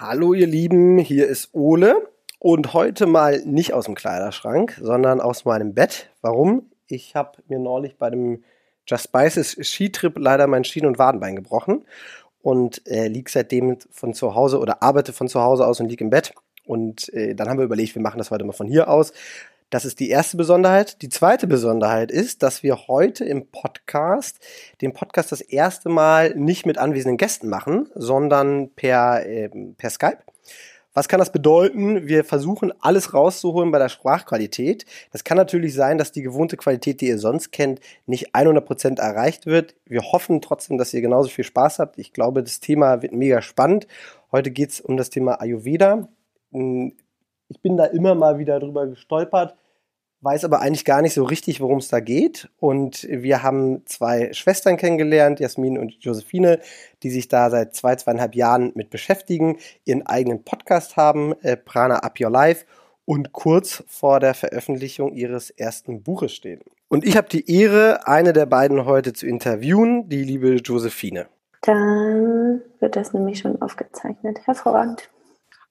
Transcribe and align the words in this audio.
Hallo 0.00 0.32
ihr 0.32 0.46
Lieben, 0.46 0.98
hier 0.98 1.26
ist 1.26 1.52
Ole 1.54 2.08
und 2.38 2.72
heute 2.72 3.06
mal 3.06 3.42
nicht 3.44 3.72
aus 3.72 3.86
dem 3.86 3.96
Kleiderschrank, 3.96 4.78
sondern 4.80 5.20
aus 5.20 5.44
meinem 5.44 5.74
Bett. 5.74 6.08
Warum? 6.20 6.70
Ich 6.86 7.16
habe 7.16 7.42
mir 7.48 7.58
neulich 7.58 7.96
bei 7.96 8.08
dem 8.08 8.44
Just 8.86 9.06
Spices 9.08 9.56
Skitrip 9.60 10.16
leider 10.16 10.46
mein 10.46 10.62
Schien- 10.62 10.86
und 10.86 11.00
Wadenbein 11.00 11.34
gebrochen 11.34 11.84
und 12.42 12.86
äh, 12.86 13.08
liege 13.08 13.28
seitdem 13.28 13.78
von 13.90 14.14
zu 14.14 14.36
Hause 14.36 14.60
oder 14.60 14.84
arbeite 14.84 15.12
von 15.12 15.26
zu 15.26 15.40
Hause 15.40 15.66
aus 15.66 15.80
und 15.80 15.88
liege 15.88 16.04
im 16.04 16.10
Bett. 16.10 16.32
Und 16.64 17.12
äh, 17.12 17.34
dann 17.34 17.48
haben 17.48 17.58
wir 17.58 17.64
überlegt, 17.64 17.96
wir 17.96 18.02
machen 18.02 18.18
das 18.18 18.30
heute 18.30 18.44
mal 18.44 18.52
von 18.52 18.68
hier 18.68 18.88
aus. 18.88 19.12
Das 19.70 19.84
ist 19.84 20.00
die 20.00 20.08
erste 20.08 20.38
Besonderheit. 20.38 21.02
Die 21.02 21.10
zweite 21.10 21.46
Besonderheit 21.46 22.10
ist, 22.10 22.42
dass 22.42 22.62
wir 22.62 22.88
heute 22.88 23.26
im 23.26 23.48
Podcast 23.48 24.38
den 24.80 24.94
Podcast 24.94 25.30
das 25.30 25.42
erste 25.42 25.90
Mal 25.90 26.34
nicht 26.34 26.64
mit 26.64 26.78
anwesenden 26.78 27.18
Gästen 27.18 27.48
machen, 27.48 27.90
sondern 27.94 28.70
per, 28.70 29.26
äh, 29.26 29.50
per 29.76 29.90
Skype. 29.90 30.18
Was 30.94 31.06
kann 31.06 31.20
das 31.20 31.30
bedeuten? 31.30 32.08
Wir 32.08 32.24
versuchen 32.24 32.72
alles 32.80 33.12
rauszuholen 33.12 33.70
bei 33.70 33.78
der 33.78 33.90
Sprachqualität. 33.90 34.86
Das 35.12 35.22
kann 35.22 35.36
natürlich 35.36 35.74
sein, 35.74 35.98
dass 35.98 36.12
die 36.12 36.22
gewohnte 36.22 36.56
Qualität, 36.56 37.02
die 37.02 37.08
ihr 37.08 37.18
sonst 37.18 37.52
kennt, 37.52 37.80
nicht 38.06 38.34
100% 38.34 38.98
erreicht 38.98 39.44
wird. 39.44 39.76
Wir 39.84 40.00
hoffen 40.00 40.40
trotzdem, 40.40 40.78
dass 40.78 40.94
ihr 40.94 41.02
genauso 41.02 41.28
viel 41.28 41.44
Spaß 41.44 41.78
habt. 41.78 41.98
Ich 41.98 42.14
glaube, 42.14 42.42
das 42.42 42.60
Thema 42.60 43.02
wird 43.02 43.12
mega 43.12 43.42
spannend. 43.42 43.86
Heute 44.32 44.50
geht 44.50 44.70
es 44.70 44.80
um 44.80 44.96
das 44.96 45.10
Thema 45.10 45.40
Ayurveda. 45.40 46.08
Hm, 46.52 46.94
ich 47.48 47.60
bin 47.60 47.76
da 47.76 47.84
immer 47.84 48.14
mal 48.14 48.38
wieder 48.38 48.60
drüber 48.60 48.86
gestolpert, 48.86 49.56
weiß 50.20 50.44
aber 50.44 50.60
eigentlich 50.60 50.84
gar 50.84 51.02
nicht 51.02 51.14
so 51.14 51.24
richtig, 51.24 51.60
worum 51.60 51.78
es 51.78 51.88
da 51.88 52.00
geht. 52.00 52.48
Und 52.58 53.06
wir 53.08 53.42
haben 53.42 53.86
zwei 53.86 54.32
Schwestern 54.32 54.76
kennengelernt, 54.76 55.40
Jasmin 55.40 55.78
und 55.78 55.94
Josephine, 56.00 56.60
die 57.02 57.10
sich 57.10 57.28
da 57.28 57.50
seit 57.50 57.74
zwei, 57.74 57.96
zweieinhalb 57.96 58.34
Jahren 58.34 58.72
mit 58.74 58.90
beschäftigen, 58.90 59.58
ihren 59.84 60.06
eigenen 60.06 60.44
Podcast 60.44 60.96
haben, 60.96 61.34
äh, 61.42 61.56
Prana 61.56 62.00
Up 62.00 62.20
Your 62.20 62.30
Life, 62.30 62.66
und 63.04 63.32
kurz 63.32 63.82
vor 63.86 64.20
der 64.20 64.34
Veröffentlichung 64.34 65.14
ihres 65.14 65.48
ersten 65.48 66.02
Buches 66.02 66.34
stehen. 66.34 66.60
Und 66.88 67.06
ich 67.06 67.16
habe 67.16 67.28
die 67.28 67.50
Ehre, 67.50 68.06
eine 68.06 68.34
der 68.34 68.44
beiden 68.44 68.84
heute 68.84 69.14
zu 69.14 69.26
interviewen, 69.26 70.08
die 70.10 70.24
liebe 70.24 70.56
Josephine. 70.56 71.26
Dann 71.62 72.60
wird 72.80 72.96
das 72.96 73.14
nämlich 73.14 73.38
schon 73.38 73.60
aufgezeichnet. 73.62 74.40
Hervorragend. 74.44 75.10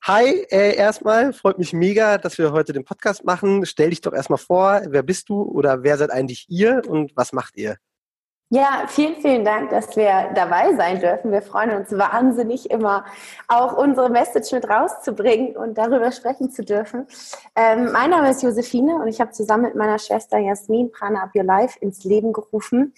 Hi, 0.04 0.46
äh, 0.50 0.76
erstmal, 0.76 1.34
freut 1.34 1.58
mich 1.58 1.74
mega, 1.74 2.18
dass 2.18 2.38
wir 2.38 2.52
heute 2.52 2.72
den 2.72 2.86
Podcast 2.86 3.26
machen. 3.26 3.66
Stell 3.66 3.90
dich 3.90 4.02
doch 4.02 4.14
erstmal 4.14 4.38
vor, 4.38 4.82
wer 4.88 5.04
bist 5.04 5.30
du 5.30 5.42
oder 5.42 5.84
wer 5.84 5.98
seid 5.98 6.12
eigentlich 6.12 6.46
ihr 6.50 6.82
und 6.88 7.12
was 7.16 7.34
macht 7.34 7.58
ihr? 7.58 7.78
Ja, 8.50 8.86
vielen, 8.88 9.18
vielen 9.18 9.44
Dank, 9.44 9.72
dass 9.72 9.98
wir 9.98 10.32
dabei 10.34 10.74
sein 10.76 11.02
dürfen. 11.02 11.34
Wir 11.34 11.42
freuen 11.42 11.72
uns 11.72 11.92
wahnsinnig 11.92 12.72
immer, 12.72 13.04
auch 13.50 13.78
unsere 13.78 14.10
Message 14.10 14.54
mit 14.54 14.70
rauszubringen 14.70 15.58
und 15.58 15.78
darüber 15.78 16.14
sprechen 16.14 16.50
zu 16.50 16.64
dürfen. 16.64 17.08
Ähm, 17.58 17.92
mein 17.92 18.12
Name 18.12 18.30
ist 18.30 18.44
Josephine 18.44 18.96
und 19.02 19.10
ich 19.10 19.20
habe 19.20 19.32
zusammen 19.32 19.64
mit 19.64 19.76
meiner 19.76 20.00
Schwester 20.00 20.38
Jasmin 20.38 20.90
Prana 20.94 21.24
Up 21.24 21.32
Your 21.36 21.44
Life 21.44 21.78
ins 21.82 22.06
Leben 22.06 22.32
gerufen. 22.32 22.94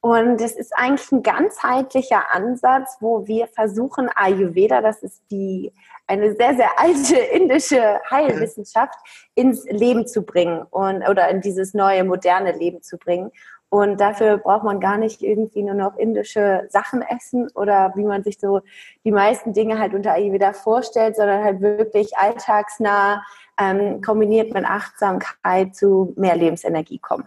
Und 0.00 0.40
es 0.40 0.56
ist 0.56 0.72
eigentlich 0.74 1.12
ein 1.12 1.22
ganzheitlicher 1.22 2.34
Ansatz, 2.34 2.96
wo 3.00 3.26
wir 3.26 3.46
versuchen, 3.48 4.08
Ayurveda, 4.14 4.80
das 4.80 5.02
ist 5.02 5.22
die 5.30 5.72
eine 6.06 6.34
sehr, 6.34 6.54
sehr 6.54 6.78
alte 6.78 7.16
indische 7.32 8.00
Heilwissenschaft 8.10 8.98
ins 9.34 9.64
Leben 9.64 10.06
zu 10.06 10.22
bringen 10.22 10.62
und 10.70 11.08
oder 11.08 11.28
in 11.28 11.40
dieses 11.40 11.74
neue, 11.74 12.04
moderne 12.04 12.52
Leben 12.52 12.82
zu 12.82 12.98
bringen. 12.98 13.30
Und 13.70 14.00
dafür 14.00 14.38
braucht 14.38 14.62
man 14.62 14.78
gar 14.78 14.98
nicht 14.98 15.20
irgendwie 15.20 15.64
nur 15.64 15.74
noch 15.74 15.96
indische 15.96 16.64
Sachen 16.68 17.02
essen 17.02 17.48
oder 17.56 17.92
wie 17.96 18.04
man 18.04 18.22
sich 18.22 18.38
so 18.38 18.60
die 19.04 19.10
meisten 19.10 19.52
Dinge 19.52 19.80
halt 19.80 19.94
unter 19.94 20.12
Ayurveda 20.12 20.52
vorstellt, 20.52 21.16
sondern 21.16 21.42
halt 21.42 21.60
wirklich 21.60 22.16
alltagsnah 22.16 23.24
ähm, 23.58 24.00
kombiniert 24.00 24.54
mit 24.54 24.64
Achtsamkeit 24.64 25.74
zu 25.74 26.12
mehr 26.16 26.36
Lebensenergie 26.36 26.98
kommen. 26.98 27.26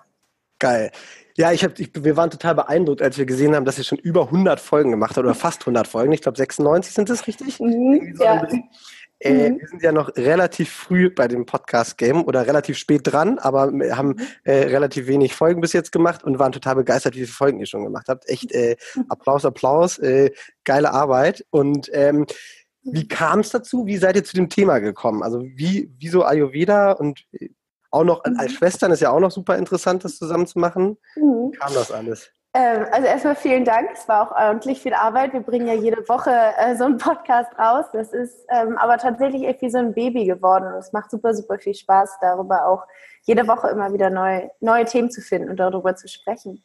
Geil. 0.59 0.91
Ja, 1.35 1.51
ich 1.51 1.63
hab, 1.63 1.79
ich, 1.79 1.91
wir 1.93 2.17
waren 2.17 2.31
total 2.31 2.55
beeindruckt, 2.55 3.01
als 3.01 3.17
wir 3.17 3.25
gesehen 3.25 3.55
haben, 3.55 3.65
dass 3.65 3.77
ihr 3.77 3.83
schon 3.83 3.99
über 3.99 4.23
100 4.23 4.59
Folgen 4.59 4.89
gemacht 4.89 5.11
habt 5.11 5.25
oder 5.25 5.35
fast 5.35 5.61
100 5.61 5.87
Folgen. 5.87 6.11
Ich 6.11 6.21
glaube 6.21 6.37
96 6.37 6.93
sind 6.93 7.09
das 7.09 7.27
richtig? 7.27 7.59
Mhm, 7.59 8.15
so 8.15 8.23
ja. 8.23 8.47
Äh, 9.19 9.49
mhm. 9.49 9.59
Wir 9.59 9.67
sind 9.67 9.83
ja 9.83 9.91
noch 9.91 10.15
relativ 10.15 10.71
früh 10.71 11.09
bei 11.09 11.27
dem 11.27 11.45
Podcast-Game 11.45 12.23
oder 12.23 12.45
relativ 12.45 12.77
spät 12.77 13.01
dran, 13.03 13.39
aber 13.39 13.71
wir 13.71 13.97
haben 13.97 14.09
mhm. 14.09 14.27
äh, 14.43 14.63
relativ 14.65 15.07
wenig 15.07 15.33
Folgen 15.35 15.61
bis 15.61 15.73
jetzt 15.73 15.91
gemacht 15.91 16.23
und 16.23 16.37
waren 16.39 16.51
total 16.51 16.75
begeistert, 16.75 17.15
wie 17.15 17.21
viele 17.21 17.31
Folgen 17.31 17.59
ihr 17.59 17.65
schon 17.65 17.83
gemacht 17.83 18.07
habt. 18.09 18.27
Echt 18.29 18.51
äh, 18.51 18.75
Applaus, 19.09 19.45
Applaus, 19.45 19.97
äh, 19.99 20.31
geile 20.63 20.91
Arbeit. 20.91 21.45
Und 21.49 21.89
ähm, 21.93 22.25
wie 22.83 23.07
kam 23.07 23.39
es 23.39 23.49
dazu? 23.49 23.85
Wie 23.85 23.97
seid 23.97 24.15
ihr 24.15 24.23
zu 24.23 24.35
dem 24.35 24.49
Thema 24.49 24.79
gekommen? 24.79 25.23
Also 25.23 25.41
wie, 25.41 25.91
wieso 25.97 26.23
Ayurveda 26.23 26.91
und 26.91 27.25
äh, 27.33 27.49
auch 27.97 28.03
noch 28.03 28.23
mhm. 28.25 28.39
als 28.39 28.53
Schwestern 28.53 28.91
ist 28.91 29.01
ja 29.01 29.09
auch 29.11 29.19
noch 29.19 29.31
super 29.31 29.57
interessant, 29.57 30.03
das 30.03 30.17
zusammen 30.17 30.47
zu 30.47 30.59
machen. 30.59 30.97
Mhm. 31.15 31.51
Wie 31.51 31.57
kam 31.57 31.73
das 31.73 31.91
alles? 31.91 32.31
Ähm, 32.53 32.85
also 32.91 33.07
erstmal 33.07 33.35
vielen 33.35 33.65
Dank. 33.65 33.89
Es 33.93 34.07
war 34.07 34.23
auch 34.23 34.35
ordentlich 34.35 34.81
viel 34.81 34.93
Arbeit. 34.93 35.33
Wir 35.33 35.41
bringen 35.41 35.67
ja 35.67 35.73
jede 35.73 36.07
Woche 36.09 36.31
äh, 36.57 36.75
so 36.75 36.85
einen 36.85 36.97
Podcast 36.97 37.51
raus. 37.59 37.85
Das 37.93 38.13
ist 38.13 38.45
ähm, 38.49 38.77
aber 38.77 38.97
tatsächlich 38.97 39.43
echt 39.43 39.61
wie 39.61 39.69
so 39.69 39.77
ein 39.77 39.93
Baby 39.93 40.25
geworden. 40.25 40.65
Und 40.65 40.79
es 40.79 40.93
macht 40.93 41.11
super, 41.11 41.33
super 41.33 41.59
viel 41.59 41.75
Spaß, 41.75 42.17
darüber 42.21 42.65
auch 42.65 42.83
jede 43.23 43.47
Woche 43.47 43.67
immer 43.69 43.93
wieder 43.93 44.09
neu, 44.09 44.47
neue 44.59 44.85
Themen 44.85 45.11
zu 45.11 45.21
finden 45.21 45.49
und 45.49 45.57
darüber 45.57 45.95
zu 45.95 46.07
sprechen. 46.07 46.63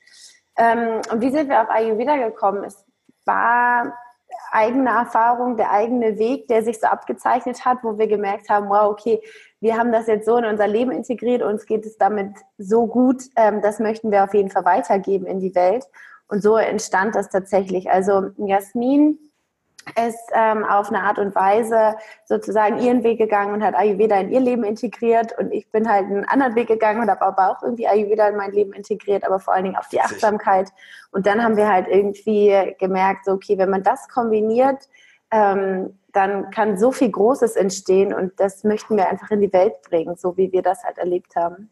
Ähm, 0.57 1.01
und 1.11 1.21
wie 1.21 1.31
sind 1.31 1.49
wir 1.49 1.61
auf 1.61 1.69
Ayurveda 1.69 2.17
gekommen? 2.17 2.65
Es 2.65 2.85
war 3.25 3.93
eigene 4.53 4.91
Erfahrung, 4.91 5.57
der 5.57 5.71
eigene 5.71 6.19
Weg, 6.19 6.49
der 6.49 6.63
sich 6.63 6.79
so 6.81 6.87
abgezeichnet 6.87 7.65
hat, 7.65 7.79
wo 7.83 7.99
wir 7.99 8.07
gemerkt 8.07 8.49
haben, 8.49 8.69
wow, 8.69 8.91
okay, 8.91 9.21
wir 9.61 9.77
haben 9.77 9.93
das 9.93 10.07
jetzt 10.07 10.27
so 10.27 10.37
in 10.37 10.45
unser 10.45 10.67
Leben 10.67 10.91
integriert, 10.91 11.43
uns 11.43 11.67
geht 11.67 11.87
es 11.87 11.97
damit 11.97 12.35
so 12.59 12.87
gut, 12.87 13.23
ähm, 13.37 13.63
das 13.63 13.79
möchten 13.79 14.11
wir 14.11 14.25
auf 14.25 14.35
jeden 14.35 14.51
Fall 14.51 14.65
weitergeben 14.65 15.27
in 15.27 15.41
die 15.41 15.55
Welt. 15.55 15.85
Und 16.29 16.43
so 16.43 16.57
entstand 16.57 17.15
das 17.15 17.29
tatsächlich. 17.29 17.91
Also 17.91 18.31
Jasmin 18.39 19.19
ist 20.07 20.19
ähm, 20.33 20.65
auf 20.65 20.89
eine 20.89 21.03
Art 21.03 21.19
und 21.19 21.35
Weise 21.35 21.97
sozusagen 22.25 22.79
ihren 22.79 23.03
Weg 23.03 23.19
gegangen 23.19 23.55
und 23.55 23.63
hat 23.63 23.75
Ayurveda 23.75 24.21
in 24.21 24.31
ihr 24.31 24.41
Leben 24.41 24.65
integriert. 24.65 25.37
Und 25.39 25.53
ich 25.53 25.71
bin 25.71 25.89
halt 25.89 26.07
einen 26.07 26.25
anderen 26.27 26.55
Weg 26.55 26.69
gegangen 26.69 27.01
und 27.01 27.11
habe 27.11 27.23
aber 27.23 27.51
auch 27.51 27.63
irgendwie 27.63 27.87
Ayurveda 27.87 28.29
in 28.29 28.37
mein 28.37 28.53
Leben 28.53 28.73
integriert, 28.73 29.25
aber 29.27 29.41
vor 29.41 29.55
allen 29.55 29.65
Dingen 29.65 29.77
auf 29.77 29.89
die 29.89 30.01
Achtsamkeit. 30.01 30.71
Und 31.11 31.27
dann 31.27 31.43
haben 31.43 31.57
wir 31.57 31.69
halt 31.69 31.89
irgendwie 31.89 32.75
gemerkt, 32.79 33.25
so, 33.25 33.33
okay, 33.33 33.59
wenn 33.59 33.71
man 33.71 33.83
das 33.83 34.09
kombiniert, 34.09 34.89
ähm, 35.31 35.99
dann 36.13 36.51
kann 36.51 36.77
so 36.77 36.93
viel 36.93 37.11
Großes 37.11 37.57
entstehen 37.57 38.13
und 38.13 38.39
das 38.39 38.65
möchten 38.65 38.97
wir 38.97 39.09
einfach 39.09 39.31
in 39.31 39.41
die 39.41 39.53
Welt 39.53 39.81
bringen, 39.89 40.17
so 40.17 40.37
wie 40.37 40.53
wir 40.53 40.63
das 40.63 40.85
halt 40.85 40.99
erlebt 40.99 41.37
haben 41.37 41.71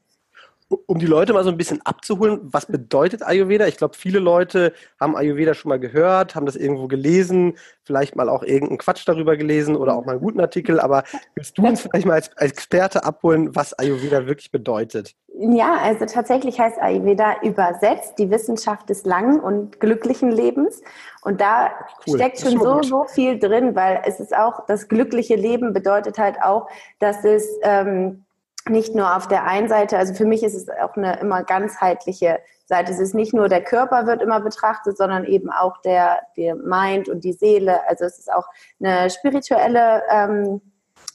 um 0.71 0.99
die 0.99 1.07
Leute 1.07 1.33
mal 1.33 1.43
so 1.43 1.51
ein 1.51 1.57
bisschen 1.57 1.81
abzuholen, 1.85 2.41
was 2.43 2.67
bedeutet 2.67 3.23
Ayurveda? 3.27 3.67
Ich 3.67 3.77
glaube, 3.77 3.97
viele 3.97 4.21
Leute 4.21 4.73
haben 5.01 5.17
Ayurveda 5.17 5.55
schon 5.55 5.69
mal 5.69 5.81
gehört, 5.81 6.37
haben 6.37 6.47
das 6.47 6.55
irgendwo 6.55 6.87
gelesen, 6.87 7.57
vielleicht 7.83 8.15
mal 8.15 8.29
auch 8.29 8.45
irgendeinen 8.45 8.79
Quatsch 8.79 9.03
darüber 9.07 9.37
gelesen 9.37 9.75
oder 9.75 9.97
auch 9.97 10.05
mal 10.05 10.13
einen 10.13 10.21
guten 10.21 10.41
Artikel. 10.41 10.79
Aber 10.79 11.03
willst 11.35 11.59
du 11.59 11.67
uns 11.67 11.81
vielleicht 11.81 12.07
mal 12.07 12.15
als, 12.15 12.37
als 12.37 12.53
Experte 12.53 13.05
abholen, 13.05 13.55
was 13.55 13.77
Ayurveda 13.79 14.27
wirklich 14.27 14.53
bedeutet? 14.53 15.17
Ja, 15.39 15.77
also 15.83 16.07
tatsächlich 16.07 16.61
heißt 16.61 16.79
Ayurveda 16.81 17.43
übersetzt 17.43 18.19
die 18.19 18.31
Wissenschaft 18.31 18.89
des 18.91 19.05
langen 19.05 19.41
und 19.41 19.81
glücklichen 19.81 20.31
Lebens. 20.31 20.83
Und 21.23 21.41
da 21.41 21.71
cool. 22.07 22.17
steckt 22.17 22.41
schon 22.41 22.61
so, 22.61 22.83
so 22.83 23.05
viel 23.05 23.39
drin, 23.39 23.75
weil 23.75 24.03
es 24.05 24.21
ist 24.21 24.35
auch, 24.35 24.67
das 24.67 24.89
glückliche 24.89 25.35
Leben 25.35 25.73
bedeutet 25.73 26.19
halt 26.19 26.41
auch, 26.43 26.69
dass 26.99 27.25
es 27.25 27.47
ähm, 27.63 28.25
nicht 28.69 28.94
nur 28.94 29.16
auf 29.16 29.26
der 29.26 29.44
einen 29.44 29.69
Seite, 29.69 29.97
also 29.97 30.15
für 30.15 30.25
mich 30.25 30.43
ist 30.43 30.54
es 30.54 30.69
auch 30.69 30.97
eine 30.97 31.19
immer 31.21 31.43
ganzheitliche 31.44 32.41
Seite. 32.66 32.93
Es 32.93 33.00
ist 33.00 33.15
nicht 33.15 33.32
nur 33.32 33.48
der 33.48 33.62
Körper 33.62 34.06
wird 34.06 34.22
immer 34.22 34.41
betrachtet, 34.41 34.97
sondern 34.97 35.25
eben 35.25 35.50
auch 35.50 35.78
der, 35.82 36.21
der 36.37 36.54
Mind 36.56 37.09
und 37.09 37.25
die 37.25 37.32
Seele. 37.32 37.81
Also 37.88 38.04
es 38.04 38.19
ist 38.19 38.32
auch 38.32 38.47
eine 38.81 39.10
spirituelle, 39.10 40.03
ähm, 40.10 40.60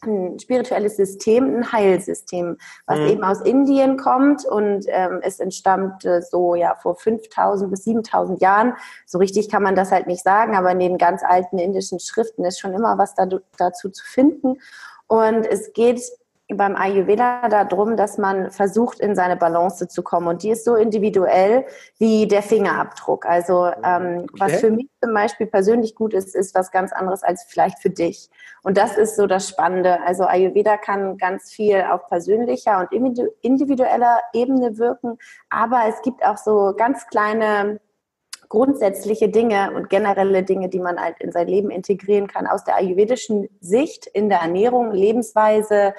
ein 0.04 0.40
spirituelles 0.40 0.98
System, 0.98 1.58
ein 1.58 1.72
Heilsystem, 1.72 2.58
was 2.86 3.00
mhm. 3.00 3.08
eben 3.08 3.24
aus 3.24 3.42
Indien 3.42 3.98
kommt 3.98 4.46
und 4.46 4.86
ähm, 4.88 5.20
es 5.24 5.40
entstammte 5.40 6.22
so 6.22 6.56
ja 6.56 6.76
vor 6.76 6.96
5000 6.96 7.72
bis 7.72 7.86
7000 7.86 8.42
Jahren. 8.42 8.74
So 9.06 9.18
richtig 9.18 9.50
kann 9.50 9.64
man 9.64 9.76
das 9.76 9.92
halt 9.92 10.08
nicht 10.08 10.24
sagen, 10.24 10.56
aber 10.56 10.72
in 10.72 10.80
den 10.80 10.98
ganz 10.98 11.24
alten 11.24 11.58
indischen 11.58 12.00
Schriften 12.00 12.44
ist 12.46 12.60
schon 12.60 12.74
immer 12.74 12.98
was 12.98 13.16
da, 13.16 13.28
dazu 13.58 13.90
zu 13.90 14.04
finden. 14.06 14.60
Und 15.08 15.46
es 15.46 15.74
geht 15.74 16.02
beim 16.54 16.76
Ayurveda 16.76 17.50
darum, 17.50 17.98
dass 17.98 18.18
man 18.18 18.52
versucht, 18.52 19.00
in 19.00 19.16
seine 19.16 19.36
Balance 19.36 19.88
zu 19.88 20.04
kommen. 20.04 20.28
Und 20.28 20.44
die 20.44 20.52
ist 20.52 20.64
so 20.64 20.76
individuell 20.76 21.66
wie 21.98 22.28
der 22.28 22.44
Fingerabdruck. 22.44 23.26
Also 23.26 23.72
ähm, 23.84 24.24
okay. 24.24 24.40
was 24.40 24.60
für 24.60 24.70
mich 24.70 24.88
zum 25.04 25.14
Beispiel 25.14 25.48
persönlich 25.48 25.96
gut 25.96 26.14
ist, 26.14 26.36
ist 26.36 26.54
was 26.54 26.72
ganz 26.72 26.94
anderes 26.94 27.24
als 27.24 27.46
vielleicht 27.46 27.80
für 27.80 27.90
dich. 27.90 28.30
Und 28.62 28.78
das 28.78 28.96
ist 28.96 29.16
so 29.16 29.26
das 29.26 29.50
Spannende. 29.50 30.00
Also 30.06 30.26
Ayurveda 30.26 30.78
kann 30.78 31.18
ganz 31.18 31.52
viel 31.52 31.82
auf 31.82 32.08
persönlicher 32.10 32.80
und 32.80 32.92
individueller 33.42 34.20
Ebene 34.34 34.78
wirken, 34.78 35.18
aber 35.50 35.84
es 35.88 36.02
gibt 36.04 36.24
auch 36.24 36.38
so 36.38 36.74
ganz 36.78 37.08
kleine 37.08 37.80
grundsätzliche 38.50 39.30
Dinge 39.30 39.72
und 39.74 39.90
generelle 39.90 40.44
Dinge, 40.44 40.70
die 40.70 40.80
man 40.80 41.00
halt 41.00 41.16
in 41.20 41.32
sein 41.32 41.48
Leben 41.48 41.72
integrieren 41.72 42.28
kann 42.28 42.48
aus 42.48 42.64
der 42.64 42.76
ayurvedischen 42.76 43.50
Sicht 43.60 44.06
in 44.06 44.30
der 44.30 44.40
Ernährung, 44.40 44.92
Lebensweise, 44.92 45.94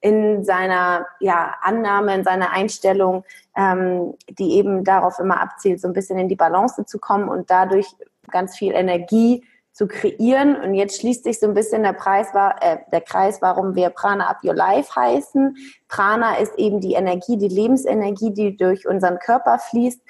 in 0.00 0.44
seiner 0.44 1.06
ja, 1.20 1.54
Annahme, 1.62 2.14
in 2.14 2.24
seiner 2.24 2.52
Einstellung, 2.52 3.24
ähm, 3.56 4.14
die 4.28 4.52
eben 4.54 4.84
darauf 4.84 5.18
immer 5.18 5.40
abzielt, 5.40 5.80
so 5.80 5.88
ein 5.88 5.94
bisschen 5.94 6.18
in 6.18 6.28
die 6.28 6.36
Balance 6.36 6.84
zu 6.84 6.98
kommen 6.98 7.28
und 7.28 7.50
dadurch 7.50 7.86
ganz 8.30 8.56
viel 8.56 8.72
Energie 8.72 9.44
zu 9.72 9.86
kreieren. 9.86 10.56
Und 10.56 10.74
jetzt 10.74 11.00
schließt 11.00 11.24
sich 11.24 11.38
so 11.38 11.46
ein 11.46 11.54
bisschen 11.54 11.82
der, 11.82 11.92
Preis, 11.92 12.28
äh, 12.60 12.78
der 12.92 13.00
Kreis, 13.00 13.40
warum 13.40 13.74
wir 13.74 13.90
Prana 13.90 14.28
Up 14.28 14.38
Your 14.44 14.54
Life 14.54 14.94
heißen. 14.94 15.56
Prana 15.88 16.34
ist 16.36 16.58
eben 16.58 16.80
die 16.80 16.94
Energie, 16.94 17.36
die 17.36 17.48
Lebensenergie, 17.48 18.32
die 18.32 18.56
durch 18.56 18.88
unseren 18.88 19.18
Körper 19.18 19.58
fließt. 19.58 20.00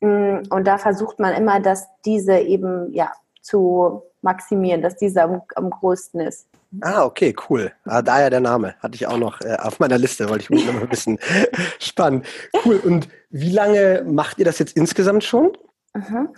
Mm, 0.00 0.38
und 0.50 0.66
da 0.66 0.78
versucht 0.78 1.18
man 1.20 1.34
immer, 1.34 1.60
dass 1.60 1.86
diese 2.04 2.38
eben 2.38 2.92
ja 2.92 3.12
zu 3.42 4.02
maximieren, 4.22 4.82
dass 4.82 4.96
diese 4.96 5.22
am, 5.22 5.42
am 5.54 5.70
größten 5.70 6.20
ist. 6.20 6.48
Ah, 6.82 7.04
okay, 7.04 7.34
cool. 7.48 7.72
Ah, 7.84 8.02
daher 8.02 8.30
der 8.30 8.40
Name. 8.40 8.74
Hatte 8.80 8.94
ich 8.94 9.06
auch 9.06 9.16
noch 9.16 9.40
äh, 9.40 9.56
auf 9.56 9.80
meiner 9.80 9.98
Liste, 9.98 10.28
wollte 10.28 10.44
ich 10.44 10.66
noch 10.66 10.80
ein 10.80 10.88
bisschen 10.88 11.18
spannend. 11.78 12.26
Cool. 12.64 12.76
Und 12.76 13.08
wie 13.30 13.50
lange 13.50 14.04
macht 14.06 14.38
ihr 14.38 14.44
das 14.44 14.58
jetzt 14.58 14.76
insgesamt 14.76 15.24
schon? 15.24 15.52
Mhm. 15.94 16.28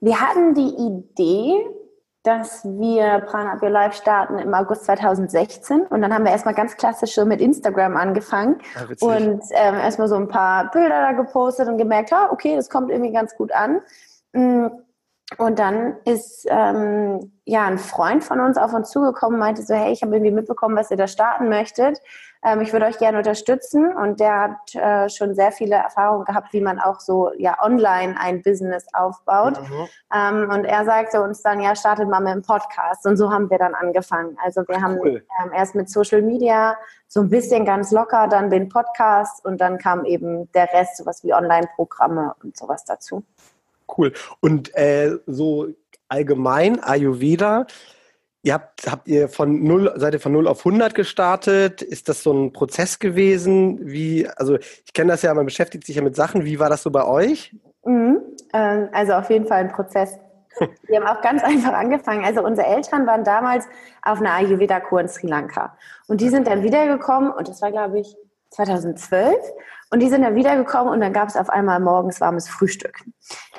Wir 0.00 0.20
hatten 0.20 0.54
die 0.54 0.74
Idee, 0.74 1.66
dass 2.24 2.64
wir 2.64 3.20
Prana 3.26 3.52
Up 3.52 3.62
Your 3.62 3.70
Life 3.70 3.96
starten 3.96 4.38
im 4.38 4.54
August 4.54 4.86
2016 4.86 5.82
und 5.82 6.00
dann 6.00 6.12
haben 6.12 6.24
wir 6.24 6.32
erstmal 6.32 6.54
ganz 6.54 6.74
klassisch 6.76 7.14
so 7.14 7.26
mit 7.26 7.40
Instagram 7.40 7.96
angefangen 7.98 8.60
ah, 8.76 8.84
und 9.00 9.42
ähm, 9.50 9.74
erstmal 9.74 10.08
so 10.08 10.16
ein 10.16 10.28
paar 10.28 10.70
Bilder 10.70 11.02
da 11.02 11.12
gepostet 11.12 11.68
und 11.68 11.76
gemerkt, 11.76 12.12
ah, 12.14 12.30
okay, 12.30 12.56
das 12.56 12.70
kommt 12.70 12.90
irgendwie 12.90 13.12
ganz 13.12 13.36
gut 13.36 13.52
an. 13.52 13.82
Mm, 14.32 14.68
und 15.38 15.58
dann 15.58 15.96
ist 16.04 16.46
ähm, 16.48 17.32
ja 17.44 17.64
ein 17.64 17.78
Freund 17.78 18.22
von 18.22 18.40
uns 18.40 18.58
auf 18.58 18.74
uns 18.74 18.90
zugekommen, 18.90 19.38
meinte 19.38 19.62
so, 19.62 19.74
hey, 19.74 19.90
ich 19.90 20.02
habe 20.02 20.14
irgendwie 20.14 20.30
mitbekommen, 20.30 20.76
was 20.76 20.90
ihr 20.90 20.98
da 20.98 21.08
starten 21.08 21.48
möchtet. 21.48 21.98
Ähm, 22.44 22.60
ich 22.60 22.74
würde 22.74 22.84
euch 22.84 22.98
gerne 22.98 23.18
unterstützen. 23.18 23.96
Und 23.96 24.20
der 24.20 24.40
hat 24.40 24.74
äh, 24.74 25.08
schon 25.08 25.34
sehr 25.34 25.50
viele 25.50 25.76
Erfahrungen 25.76 26.26
gehabt, 26.26 26.52
wie 26.52 26.60
man 26.60 26.78
auch 26.78 27.00
so 27.00 27.32
ja 27.38 27.56
online 27.62 28.16
ein 28.20 28.42
Business 28.42 28.86
aufbaut. 28.92 29.58
Mhm. 29.60 29.88
Ähm, 30.14 30.50
und 30.50 30.64
er 30.66 30.84
sagte 30.84 31.22
uns 31.22 31.40
dann, 31.42 31.58
ja, 31.58 31.74
startet 31.74 32.08
mal 32.08 32.20
mit 32.20 32.32
einem 32.32 32.42
Podcast. 32.42 33.06
Und 33.06 33.16
so 33.16 33.32
haben 33.32 33.48
wir 33.48 33.58
dann 33.58 33.74
angefangen. 33.74 34.36
Also 34.44 34.62
wir 34.68 34.82
haben 34.82 34.98
cool. 35.00 35.24
ähm, 35.42 35.52
erst 35.54 35.74
mit 35.74 35.88
Social 35.88 36.20
Media 36.20 36.76
so 37.08 37.20
ein 37.20 37.30
bisschen 37.30 37.64
ganz 37.64 37.92
locker, 37.92 38.28
dann 38.28 38.50
den 38.50 38.68
Podcast 38.68 39.44
und 39.44 39.58
dann 39.60 39.78
kam 39.78 40.04
eben 40.04 40.52
der 40.52 40.70
Rest, 40.72 40.98
sowas 40.98 41.24
wie 41.24 41.32
Online-Programme 41.32 42.34
und 42.42 42.56
sowas 42.56 42.84
dazu. 42.84 43.24
Cool. 43.86 44.12
Und 44.40 44.74
äh, 44.74 45.18
so 45.26 45.68
allgemein 46.08 46.82
Ayurveda, 46.82 47.66
ihr 48.42 48.54
habt, 48.54 48.90
habt 48.90 49.08
ihr 49.08 49.28
von 49.28 49.64
null, 49.64 49.92
seid 49.96 50.14
ihr 50.14 50.20
von 50.20 50.32
0 50.32 50.46
auf 50.46 50.60
100 50.60 50.94
gestartet? 50.94 51.82
Ist 51.82 52.08
das 52.08 52.22
so 52.22 52.32
ein 52.32 52.52
Prozess 52.52 52.98
gewesen? 52.98 53.80
Wie, 53.82 54.28
also 54.28 54.56
ich 54.56 54.92
kenne 54.92 55.12
das 55.12 55.22
ja, 55.22 55.34
man 55.34 55.46
beschäftigt 55.46 55.86
sich 55.86 55.96
ja 55.96 56.02
mit 56.02 56.14
Sachen. 56.14 56.44
Wie 56.44 56.58
war 56.58 56.68
das 56.68 56.82
so 56.82 56.90
bei 56.90 57.04
euch? 57.04 57.54
Mhm. 57.84 58.20
Ähm, 58.52 58.88
also 58.92 59.14
auf 59.14 59.30
jeden 59.30 59.46
Fall 59.46 59.60
ein 59.60 59.72
Prozess. 59.72 60.18
Wir 60.86 61.00
haben 61.00 61.06
auch 61.06 61.22
ganz 61.22 61.42
einfach 61.42 61.72
angefangen. 61.72 62.24
Also 62.24 62.44
unsere 62.44 62.68
Eltern 62.68 63.06
waren 63.06 63.24
damals 63.24 63.66
auf 64.02 64.20
einer 64.20 64.32
Ayurveda-Kur 64.34 65.00
in 65.00 65.08
Sri 65.08 65.26
Lanka. 65.26 65.76
Und 66.06 66.20
die 66.20 66.28
sind 66.28 66.46
dann 66.46 66.62
wiedergekommen 66.62 67.32
und 67.32 67.48
das 67.48 67.60
war, 67.62 67.72
glaube 67.72 67.98
ich, 68.00 68.16
2012. 68.54 69.36
Und 69.90 70.00
die 70.00 70.08
sind 70.08 70.22
dann 70.22 70.34
wiedergekommen 70.34 70.92
und 70.92 71.00
dann 71.00 71.12
gab 71.12 71.28
es 71.28 71.36
auf 71.36 71.48
einmal 71.50 71.78
morgens 71.78 72.20
warmes 72.20 72.48
Frühstück. 72.48 73.04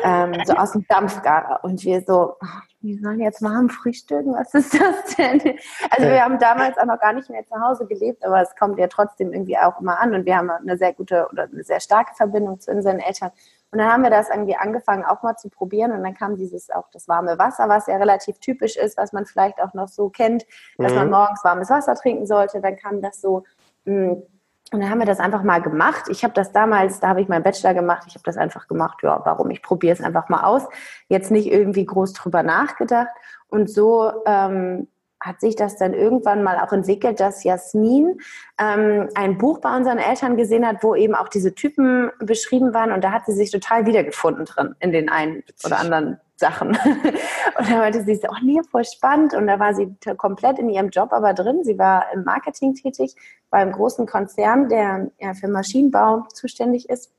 Ähm, 0.04 0.36
so 0.46 0.54
aus 0.54 0.74
dem 0.74 0.86
Dampfgarer. 0.88 1.64
Und 1.64 1.84
wir 1.84 2.02
so, 2.02 2.36
oh, 2.42 2.48
wir 2.82 3.00
sollen 3.00 3.22
jetzt 3.22 3.42
warm 3.42 3.70
frühstücken? 3.70 4.34
Was 4.34 4.54
ist 4.54 4.74
das 4.74 5.16
denn? 5.16 5.42
Also 5.90 6.10
wir 6.10 6.24
haben 6.24 6.38
damals 6.40 6.78
auch 6.78 6.86
noch 6.86 7.00
gar 7.00 7.14
nicht 7.14 7.30
mehr 7.30 7.46
zu 7.46 7.56
Hause 7.60 7.86
gelebt, 7.88 8.26
aber 8.26 8.42
es 8.42 8.56
kommt 8.56 8.78
ja 8.80 8.88
trotzdem 8.88 9.34
irgendwie 9.34 9.58
auch 9.58 9.80
immer 9.80 10.00
an. 10.00 10.14
Und 10.14 10.26
wir 10.26 10.36
haben 10.36 10.50
eine 10.50 10.78
sehr 10.78 10.94
gute 10.94 11.28
oder 11.32 11.44
eine 11.44 11.64
sehr 11.64 11.80
starke 11.80 12.14
Verbindung 12.16 12.60
zu 12.60 12.72
unseren 12.72 13.00
Eltern. 13.00 13.32
Und 13.72 13.80
dann 13.80 13.92
haben 13.92 14.04
wir 14.04 14.10
das 14.10 14.30
irgendwie 14.30 14.56
angefangen, 14.56 15.04
auch 15.04 15.24
mal 15.24 15.36
zu 15.36 15.50
probieren. 15.50 15.92
Und 15.92 16.04
dann 16.04 16.14
kam 16.14 16.36
dieses 16.36 16.70
auch 16.70 16.90
das 16.92 17.08
warme 17.08 17.38
Wasser, 17.40 17.70
was 17.70 17.88
ja 17.88 17.98
relativ 17.98 18.40
typisch 18.40 18.76
ist, 18.78 18.98
was 18.98 19.14
man 19.14 19.26
vielleicht 19.26 19.62
auch 19.62 19.74
noch 19.74 19.88
so 19.88 20.10
kennt, 20.10 20.46
dass 20.78 20.92
mhm. 20.92 21.00
man 21.00 21.10
morgens 21.12 21.44
warmes 21.44 21.70
Wasser 21.70 21.96
trinken 21.96 22.26
sollte. 22.26 22.62
Dann 22.62 22.76
kam 22.78 23.02
das 23.02 23.22
so 23.22 23.44
mh, 23.86 24.12
hm, 24.12 24.24
und 24.72 24.82
dann 24.82 24.90
haben 24.90 25.00
wir 25.00 25.06
das 25.06 25.20
einfach 25.20 25.44
mal 25.44 25.62
gemacht. 25.62 26.06
Ich 26.10 26.24
habe 26.24 26.34
das 26.34 26.52
damals, 26.52 27.00
da 27.00 27.10
habe 27.10 27.22
ich 27.22 27.28
meinen 27.28 27.44
Bachelor 27.44 27.74
gemacht, 27.74 28.04
ich 28.08 28.16
habe 28.16 28.24
das 28.24 28.36
einfach 28.36 28.68
gemacht, 28.68 29.00
ja, 29.04 29.22
warum? 29.24 29.52
Ich 29.52 29.62
probiere 29.62 29.94
es 29.94 30.02
einfach 30.02 30.28
mal 30.28 30.44
aus. 30.44 30.64
Jetzt 31.08 31.30
nicht 31.30 31.52
irgendwie 31.52 31.86
groß 31.86 32.14
drüber 32.14 32.42
nachgedacht. 32.42 33.12
Und 33.48 33.70
so 33.70 34.12
ähm, 34.26 34.88
hat 35.20 35.40
sich 35.40 35.56
das 35.56 35.78
dann 35.78 35.94
irgendwann 35.94 36.44
mal 36.44 36.60
auch 36.60 36.74
entwickelt, 36.74 37.20
dass 37.20 37.44
Jasmin 37.44 38.20
ähm, 38.60 39.10
ein 39.14 39.38
Buch 39.38 39.60
bei 39.60 39.76
unseren 39.76 40.00
Eltern 40.00 40.36
gesehen 40.36 40.68
hat, 40.68 40.84
wo 40.84 40.96
eben 40.96 41.14
auch 41.14 41.30
diese 41.30 41.54
Typen 41.54 42.12
beschrieben 42.20 42.74
waren. 42.74 42.92
Und 42.92 43.04
da 43.04 43.12
hat 43.12 43.28
sie 43.28 43.34
sich 43.34 43.52
total 43.52 43.86
wiedergefunden 43.86 44.46
drin 44.46 44.76
in 44.80 44.92
den 44.92 45.10
einen 45.10 45.44
oder 45.64 45.78
anderen 45.78 46.20
Sachen. 46.38 46.70
Und 47.58 47.70
dann 47.70 47.78
meinte 47.80 48.04
sie 48.04 48.16
so, 48.16 48.28
oh 48.30 48.44
nee, 48.44 48.62
voll 48.70 48.86
spannend. 48.86 49.34
Und 49.34 49.48
da 49.48 49.60
war 49.60 49.74
sie 49.74 49.96
komplett 50.18 50.60
in 50.60 50.70
ihrem 50.70 50.90
Job 50.90 51.14
aber 51.14 51.34
drin. 51.34 51.64
Sie 51.64 51.78
war 51.78 52.12
im 52.14 52.24
Marketing 52.24 52.76
tätig 52.76 53.16
bei 53.50 53.60
einem 53.60 53.72
großen 53.72 54.06
Konzern, 54.06 54.68
der 54.70 55.12
ja, 55.20 55.34
für 55.34 55.48
Maschinenbau 55.48 56.26
zuständig 56.34 56.90
ist. 56.90 57.12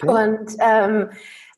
Okay. 0.00 0.08
Und 0.08 0.56
ähm, 0.60 1.10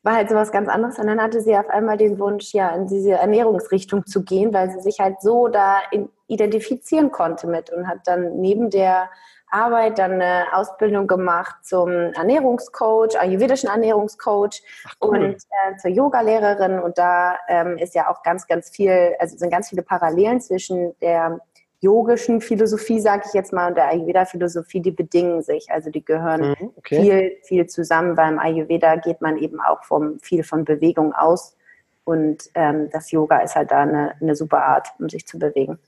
war 0.03 0.15
halt 0.15 0.29
sowas 0.29 0.51
ganz 0.51 0.67
anderes. 0.67 0.97
Und 0.99 1.07
dann 1.07 1.21
hatte 1.21 1.41
sie 1.41 1.55
auf 1.55 1.69
einmal 1.69 1.97
den 1.97 2.19
Wunsch, 2.19 2.53
ja, 2.53 2.69
in 2.69 2.87
diese 2.87 3.11
Ernährungsrichtung 3.11 4.05
zu 4.05 4.23
gehen, 4.23 4.53
weil 4.53 4.71
sie 4.71 4.81
sich 4.81 4.99
halt 4.99 5.21
so 5.21 5.47
da 5.47 5.79
in, 5.91 6.09
identifizieren 6.27 7.11
konnte 7.11 7.47
mit 7.47 7.71
und 7.71 7.87
hat 7.87 7.99
dann 8.05 8.39
neben 8.39 8.69
der 8.69 9.09
Arbeit 9.51 9.99
dann 9.99 10.13
eine 10.13 10.45
Ausbildung 10.53 11.07
gemacht 11.07 11.57
zum 11.63 11.89
Ernährungscoach, 11.89 13.19
ayurvedischen 13.19 13.69
Ernährungscoach 13.69 14.63
Ach, 14.87 14.95
cool. 15.03 15.17
und 15.17 15.35
äh, 15.35 15.77
zur 15.77 15.91
Yogalehrerin. 15.91 16.79
Und 16.79 16.97
da 16.97 17.37
ähm, 17.49 17.77
ist 17.77 17.93
ja 17.93 18.09
auch 18.09 18.23
ganz, 18.23 18.47
ganz 18.47 18.69
viel, 18.69 19.13
also 19.19 19.37
sind 19.37 19.51
ganz 19.51 19.69
viele 19.69 19.83
Parallelen 19.83 20.39
zwischen 20.39 20.97
der 21.01 21.41
yogischen 21.81 22.41
Philosophie, 22.41 22.99
sage 22.99 23.23
ich 23.27 23.33
jetzt 23.33 23.51
mal, 23.51 23.69
und 23.69 23.75
der 23.75 23.89
Ayurveda-Philosophie, 23.89 24.81
die 24.81 24.91
bedingen 24.91 25.41
sich. 25.41 25.69
Also 25.69 25.89
die 25.89 26.05
gehören 26.05 26.55
mhm, 26.59 26.71
okay. 26.75 27.01
viel, 27.01 27.37
viel 27.43 27.67
zusammen. 27.67 28.15
Beim 28.15 28.39
Ayurveda 28.39 28.95
geht 28.97 29.19
man 29.21 29.37
eben 29.37 29.59
auch 29.59 29.83
vom, 29.83 30.19
viel 30.19 30.43
von 30.43 30.63
Bewegung 30.63 31.13
aus. 31.13 31.57
Und 32.03 32.43
ähm, 32.55 32.89
das 32.91 33.11
Yoga 33.11 33.39
ist 33.39 33.55
halt 33.55 33.71
da 33.71 33.81
eine, 33.81 34.13
eine 34.21 34.35
super 34.35 34.63
Art, 34.63 34.89
um 34.99 35.09
sich 35.09 35.25
zu 35.25 35.39
bewegen. 35.39 35.79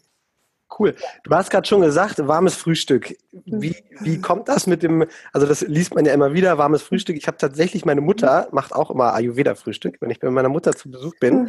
Cool. 0.79 0.95
Du 1.23 1.31
hast 1.31 1.51
gerade 1.51 1.67
schon 1.67 1.81
gesagt, 1.81 2.27
warmes 2.27 2.55
Frühstück. 2.55 3.15
Wie, 3.31 3.75
wie 3.99 4.19
kommt 4.19 4.47
das 4.47 4.65
mit 4.65 4.81
dem, 4.81 5.05
also 5.31 5.45
das 5.45 5.61
liest 5.61 5.93
man 5.93 6.05
ja 6.05 6.13
immer 6.13 6.33
wieder, 6.33 6.57
warmes 6.57 6.81
Frühstück. 6.81 7.15
Ich 7.15 7.27
habe 7.27 7.37
tatsächlich, 7.37 7.85
meine 7.85 8.01
Mutter 8.01 8.47
macht 8.51 8.73
auch 8.73 8.89
immer 8.89 9.13
Ayurveda-Frühstück, 9.13 9.97
wenn 10.01 10.09
ich 10.09 10.19
bei 10.19 10.31
meiner 10.31 10.49
Mutter 10.49 10.73
zu 10.73 10.89
Besuch 10.89 11.13
bin. 11.19 11.47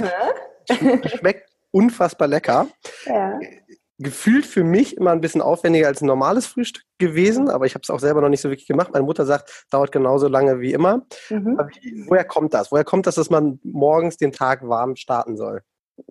Mhm. 0.68 1.02
Schmeckt 1.06 1.48
unfassbar 1.70 2.28
lecker. 2.28 2.66
Ja. 3.06 3.38
Gefühlt 3.98 4.44
für 4.44 4.64
mich 4.64 4.96
immer 4.96 5.12
ein 5.12 5.20
bisschen 5.20 5.40
aufwendiger 5.40 5.86
als 5.86 6.02
ein 6.02 6.06
normales 6.06 6.46
Frühstück 6.46 6.84
gewesen, 6.98 7.48
aber 7.48 7.66
ich 7.66 7.74
habe 7.74 7.82
es 7.82 7.90
auch 7.90 8.00
selber 8.00 8.20
noch 8.20 8.28
nicht 8.28 8.40
so 8.40 8.50
wirklich 8.50 8.66
gemacht. 8.66 8.90
Meine 8.92 9.04
Mutter 9.04 9.24
sagt, 9.24 9.66
dauert 9.70 9.92
genauso 9.92 10.26
lange 10.26 10.60
wie 10.60 10.72
immer. 10.72 11.02
Mhm. 11.30 11.60
Wie, 11.80 12.04
woher 12.08 12.24
kommt 12.24 12.54
das? 12.54 12.72
Woher 12.72 12.84
kommt 12.84 13.06
das, 13.06 13.14
dass 13.14 13.30
man 13.30 13.60
morgens 13.62 14.16
den 14.16 14.32
Tag 14.32 14.68
warm 14.68 14.96
starten 14.96 15.36
soll? 15.36 15.62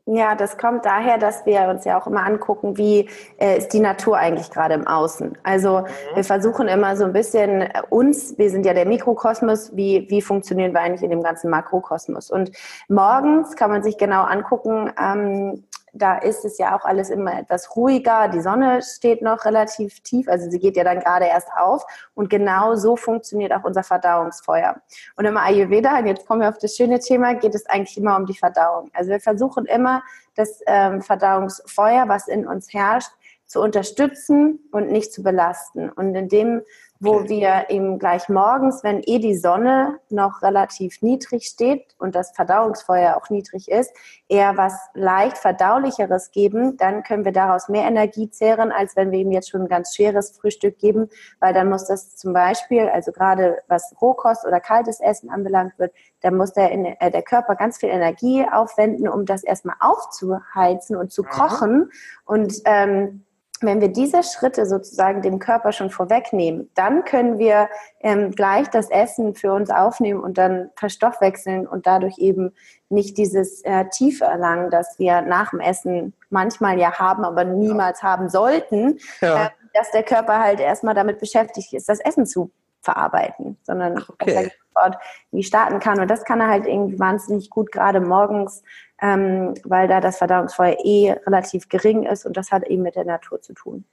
Ja, 0.06 0.36
das 0.36 0.58
kommt 0.58 0.86
daher, 0.86 1.18
dass 1.18 1.46
wir 1.46 1.68
uns 1.68 1.84
ja 1.84 2.00
auch 2.00 2.08
immer 2.08 2.26
angucken, 2.26 2.78
wie 2.78 3.10
äh, 3.38 3.58
ist 3.58 3.74
die 3.74 3.80
Natur 3.80 4.18
eigentlich 4.18 4.50
gerade 4.50 4.74
im 4.76 4.88
Außen. 4.88 5.38
Also 5.44 5.82
mhm. 5.82 6.16
wir 6.16 6.24
versuchen 6.24 6.68
immer 6.70 6.96
so 6.96 7.04
ein 7.04 7.14
bisschen 7.14 7.62
äh, 7.62 7.82
uns, 7.90 8.38
wir 8.38 8.50
sind 8.50 8.66
ja 8.66 8.74
der 8.74 8.86
Mikrokosmos, 8.86 9.76
wie, 9.76 10.06
wie 10.10 10.22
funktionieren 10.22 10.74
wir 10.74 10.82
eigentlich 10.82 11.04
in 11.04 11.10
dem 11.10 11.22
ganzen 11.22 11.50
Makrokosmos. 11.50 12.32
Und 12.32 12.52
morgens 12.88 13.56
kann 13.56 13.70
man 13.70 13.84
sich 13.84 13.98
genau 13.98 14.24
angucken, 14.24 14.92
ähm, 14.98 15.66
da 15.94 16.18
ist 16.18 16.44
es 16.44 16.58
ja 16.58 16.76
auch 16.76 16.86
alles 16.86 17.12
immer 17.12 17.40
etwas 17.40 17.76
ruhiger. 17.76 18.28
Die 18.28 18.42
Sonne 18.42 18.82
steht 18.82 19.22
noch 19.22 19.46
relativ 19.46 20.00
tief, 20.02 20.28
also 20.28 20.50
sie 20.50 20.60
geht 20.60 20.76
ja 20.76 20.84
dann 20.84 21.00
gerade 21.00 21.26
erst 21.26 21.50
auf. 21.56 21.86
Und 22.16 22.30
genau 22.30 22.76
so 22.76 22.96
funktioniert 22.96 23.54
auch 23.54 23.64
unser 23.64 23.84
Verdauungsfeuer. 23.84 24.82
Und 25.16 25.26
im 25.26 25.38
Ayurveda, 25.38 26.00
und 26.00 26.08
jetzt 26.08 26.26
kommen 26.26 26.42
wir 26.42 26.50
auf 26.50 26.58
das 26.58 26.76
schöne 26.76 27.00
Thema, 27.00 27.36
geht 27.36 27.54
es 27.54 27.68
eigentlich 27.68 27.98
immer 27.98 28.18
um 28.18 28.26
die 28.26 28.38
Verdauung. 28.38 28.90
Also 28.94 29.12
wir 29.12 29.20
versuchen 29.20 29.66
immer, 29.66 30.02
das 30.36 30.62
ähm, 30.66 31.04
Verdauungsfeuer, 31.04 32.10
was 32.10 32.28
in 32.28 32.48
uns 32.48 32.74
herrscht, 32.74 33.12
zu 33.46 33.62
unterstützen 33.62 34.68
und 34.72 34.90
nicht 34.90 35.14
zu 35.14 35.22
belasten. 35.22 35.90
Und 35.90 36.16
in 36.16 36.28
dem 36.28 36.62
wo 37.04 37.16
okay. 37.16 37.30
wir 37.30 37.70
eben 37.70 38.00
gleich 38.00 38.30
morgens, 38.30 38.84
wenn 38.84 39.02
eh 39.04 39.20
die 39.20 39.36
Sonne 39.36 40.00
noch 40.10 40.42
relativ 40.42 41.02
niedrig 41.02 41.46
steht 41.46 41.96
und 41.98 42.16
das 42.16 42.32
Verdauungsfeuer 42.32 43.18
auch 43.18 43.30
niedrig 43.30 43.70
ist, 43.70 43.92
eher 44.30 44.56
was 44.56 44.74
leicht 44.94 45.38
verdaulicheres 45.38 46.32
geben, 46.32 46.78
dann 46.78 47.04
können 47.04 47.26
wir 47.26 47.34
daraus 47.34 47.68
mehr 47.68 47.84
Energie 47.84 48.30
zehren, 48.30 48.72
als 48.72 48.96
wenn 48.96 49.12
wir 49.12 49.20
ihm 49.20 49.32
jetzt 49.32 49.50
schon 49.50 49.64
ein 49.64 49.68
ganz 49.68 49.94
schweres 49.94 50.32
Frühstück 50.32 50.78
geben, 50.78 51.10
weil 51.42 51.54
dann 51.54 51.70
muss 51.70 51.88
das 51.88 52.16
zum 52.16 52.32
Beispiel, 52.32 52.88
also 52.88 53.12
gerade 53.12 53.58
was 53.68 53.94
Rohkost 54.02 54.46
oder 54.46 54.62
kaltes 54.62 55.02
Essen 55.02 55.30
anbelangt 55.30 55.78
wird, 55.78 55.94
dann 56.22 56.38
muss 56.38 56.54
der, 56.54 56.72
äh, 56.72 57.12
der 57.12 57.24
Körper 57.24 57.56
ganz 57.56 57.80
viel 57.80 57.90
Energie 57.90 58.46
aufwenden, 58.50 59.10
um 59.10 59.26
das 59.26 59.44
erstmal 59.44 59.76
aufzuheizen 59.82 60.96
und 60.96 61.12
zu 61.12 61.24
kochen. 61.24 61.92
Und 62.26 62.54
ähm, 62.64 63.26
wenn 63.66 63.82
wir 63.82 63.90
diese 63.90 64.24
Schritte 64.24 64.66
sozusagen 64.66 65.22
dem 65.22 65.40
Körper 65.40 65.72
schon 65.72 65.90
vorwegnehmen, 65.90 66.70
dann 66.76 67.04
können 67.04 67.40
wir 67.40 67.70
ähm, 68.00 68.32
gleich 68.32 68.70
das 68.70 68.90
Essen 68.90 69.36
für 69.36 69.54
uns 69.54 69.70
aufnehmen 69.70 70.20
und 70.20 70.38
dann 70.38 70.70
verstoffwechseln 70.76 71.68
und 71.68 71.86
dadurch 71.88 72.18
eben 72.18 72.54
nicht 72.90 73.18
dieses 73.18 73.64
äh, 73.64 73.86
Tiefe 73.90 74.26
erlangen, 74.26 74.70
das 74.70 75.00
wir 75.00 75.22
nach 75.22 75.52
dem 75.52 75.60
Essen 75.60 76.14
manchmal 76.30 76.80
ja 76.80 76.94
haben, 77.00 77.26
aber 77.26 77.44
niemals 77.44 78.02
ja. 78.02 78.10
haben 78.10 78.30
sollten, 78.30 79.00
ja. 79.22 79.46
äh, 79.46 79.50
dass 79.74 79.92
der 79.92 80.04
Körper 80.04 80.40
halt 80.40 80.60
erstmal 80.60 80.94
damit 80.94 81.20
beschäftigt 81.20 81.74
ist, 81.74 81.90
das 81.90 82.00
Essen 82.00 82.26
zu 82.26 82.52
verarbeiten, 82.84 83.58
sondern 83.64 83.98
okay. 84.08 84.52
sofort 84.74 84.98
wie 85.32 85.44
starten 85.44 85.80
kann. 85.80 86.00
Und 86.00 86.10
das 86.10 86.26
kann 86.26 86.40
er 86.42 86.50
halt 86.50 86.68
irgendwie 86.68 87.00
wahnsinnig 87.00 87.50
gut, 87.50 87.72
gerade 87.72 88.02
morgens, 88.02 88.64
ähm, 89.02 89.54
weil 89.64 89.88
da 89.88 90.02
das 90.02 90.18
Verdauungsfeuer 90.18 90.78
eh 90.84 91.14
relativ 91.26 91.70
gering 91.70 92.04
ist 92.04 92.26
und 92.26 92.38
das 92.38 92.52
hat 92.52 92.64
eben 92.68 92.84
mit 92.84 92.96
der 92.96 93.06
Natur 93.06 93.42
zu 93.42 93.54
tun. 93.54 93.86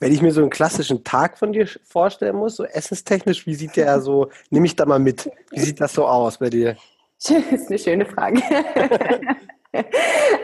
Wenn 0.00 0.12
ich 0.12 0.22
mir 0.22 0.30
so 0.30 0.40
einen 0.40 0.50
klassischen 0.50 1.02
Tag 1.02 1.36
von 1.38 1.52
dir 1.52 1.66
vorstellen 1.84 2.36
muss, 2.36 2.56
so 2.56 2.64
essenstechnisch, 2.64 3.46
wie 3.46 3.54
sieht 3.54 3.76
der 3.76 4.00
so, 4.00 4.30
nehme 4.50 4.66
ich 4.66 4.76
da 4.76 4.86
mal 4.86 5.00
mit, 5.00 5.28
wie 5.50 5.60
sieht 5.60 5.80
das 5.80 5.92
so 5.92 6.06
aus 6.06 6.38
bei 6.38 6.50
dir? 6.50 6.76
Das 7.20 7.32
ist 7.50 7.68
eine 7.68 7.78
schöne 7.80 8.06
Frage. 8.06 8.40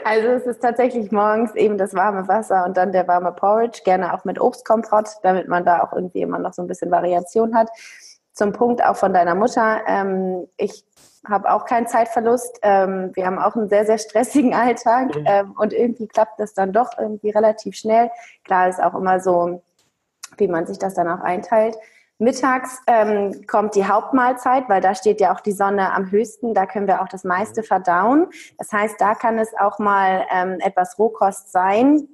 Also 0.05 0.29
es 0.29 0.47
ist 0.47 0.61
tatsächlich 0.61 1.11
morgens 1.13 1.55
eben 1.55 1.79
das 1.79 1.95
warme 1.95 2.29
Wasser 2.29 2.65
und 2.67 2.77
dann 2.77 2.93
der 2.93 3.09
warme 3.09 3.33
Porridge, 3.33 3.81
gerne 3.85 4.15
auch 4.15 4.25
mit 4.25 4.41
Obstkomprott, 4.41 5.09
damit 5.23 5.49
man 5.49 5.65
da 5.65 5.83
auch 5.83 5.93
irgendwie 5.93 6.23
immer 6.23 6.39
noch 6.39 6.53
so 6.53 6.63
ein 6.63 6.69
bisschen 6.69 6.91
Variation 6.91 7.55
hat. 7.55 7.71
Zum 8.33 8.53
Punkt 8.53 8.85
auch 8.85 8.97
von 8.97 9.13
deiner 9.15 9.35
Mutter. 9.35 9.81
Ähm, 9.87 10.47
ich 10.57 10.85
habe 11.27 11.51
auch 11.51 11.65
keinen 11.65 11.87
Zeitverlust. 11.87 12.59
Ähm, 12.63 13.13
wir 13.15 13.27
haben 13.27 13.39
auch 13.39 13.57
einen 13.57 13.69
sehr, 13.69 13.87
sehr 13.87 13.99
stressigen 13.99 14.55
Alltag 14.55 15.15
mhm. 15.15 15.25
ähm, 15.27 15.55
und 15.59 15.73
irgendwie 15.73 16.07
klappt 16.07 16.39
das 16.39 16.55
dann 16.55 16.73
doch 16.73 16.91
irgendwie 16.99 17.31
relativ 17.31 17.77
schnell. 17.77 18.11
Klar 18.45 18.69
ist 18.69 18.83
auch 18.83 18.95
immer 18.95 19.21
so, 19.21 19.63
wie 20.37 20.49
man 20.49 20.67
sich 20.67 20.79
das 20.79 20.95
dann 20.95 21.09
auch 21.09 21.23
einteilt. 21.23 21.77
Mittags 22.25 22.81
ähm, 22.87 23.47
kommt 23.47 23.75
die 23.75 23.87
Hauptmahlzeit, 23.87 24.69
weil 24.69 24.81
da 24.81 24.95
steht 24.95 25.21
ja 25.21 25.33
auch 25.33 25.41
die 25.41 25.53
Sonne 25.53 25.93
am 25.93 26.11
höchsten. 26.11 26.55
Da 26.55 26.67
können 26.67 26.87
wir 26.87 27.03
auch 27.03 27.09
das 27.09 27.23
meiste 27.25 27.61
mhm. 27.61 27.67
verdauen. 27.67 28.27
Das 28.59 28.73
heißt, 28.73 29.01
da 29.01 29.15
kann 29.15 29.39
es 29.39 29.51
auch 29.59 29.79
mal 29.79 30.27
ähm, 30.33 30.59
etwas 30.61 30.99
Rohkost 30.99 31.53
sein. 31.53 32.09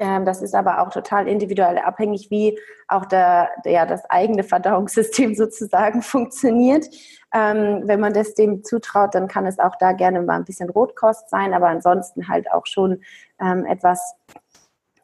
Ähm, 0.00 0.24
das 0.24 0.42
ist 0.42 0.54
aber 0.54 0.80
auch 0.80 0.90
total 0.90 1.28
individuell 1.28 1.78
abhängig, 1.78 2.30
wie 2.30 2.58
auch 2.88 3.04
der, 3.04 3.50
ja, 3.64 3.86
das 3.86 4.04
eigene 4.10 4.42
Verdauungssystem 4.42 5.34
sozusagen 5.36 6.02
funktioniert. 6.02 6.86
Ähm, 7.32 7.82
wenn 7.84 8.00
man 8.00 8.12
das 8.12 8.34
dem 8.34 8.64
zutraut, 8.64 9.14
dann 9.14 9.28
kann 9.28 9.46
es 9.46 9.58
auch 9.58 9.76
da 9.76 9.92
gerne 9.92 10.22
mal 10.22 10.36
ein 10.36 10.44
bisschen 10.44 10.70
Rotkost 10.70 11.28
sein, 11.28 11.52
aber 11.52 11.68
ansonsten 11.68 12.28
halt 12.28 12.50
auch 12.50 12.66
schon 12.66 13.02
ähm, 13.40 13.66
etwas 13.66 14.14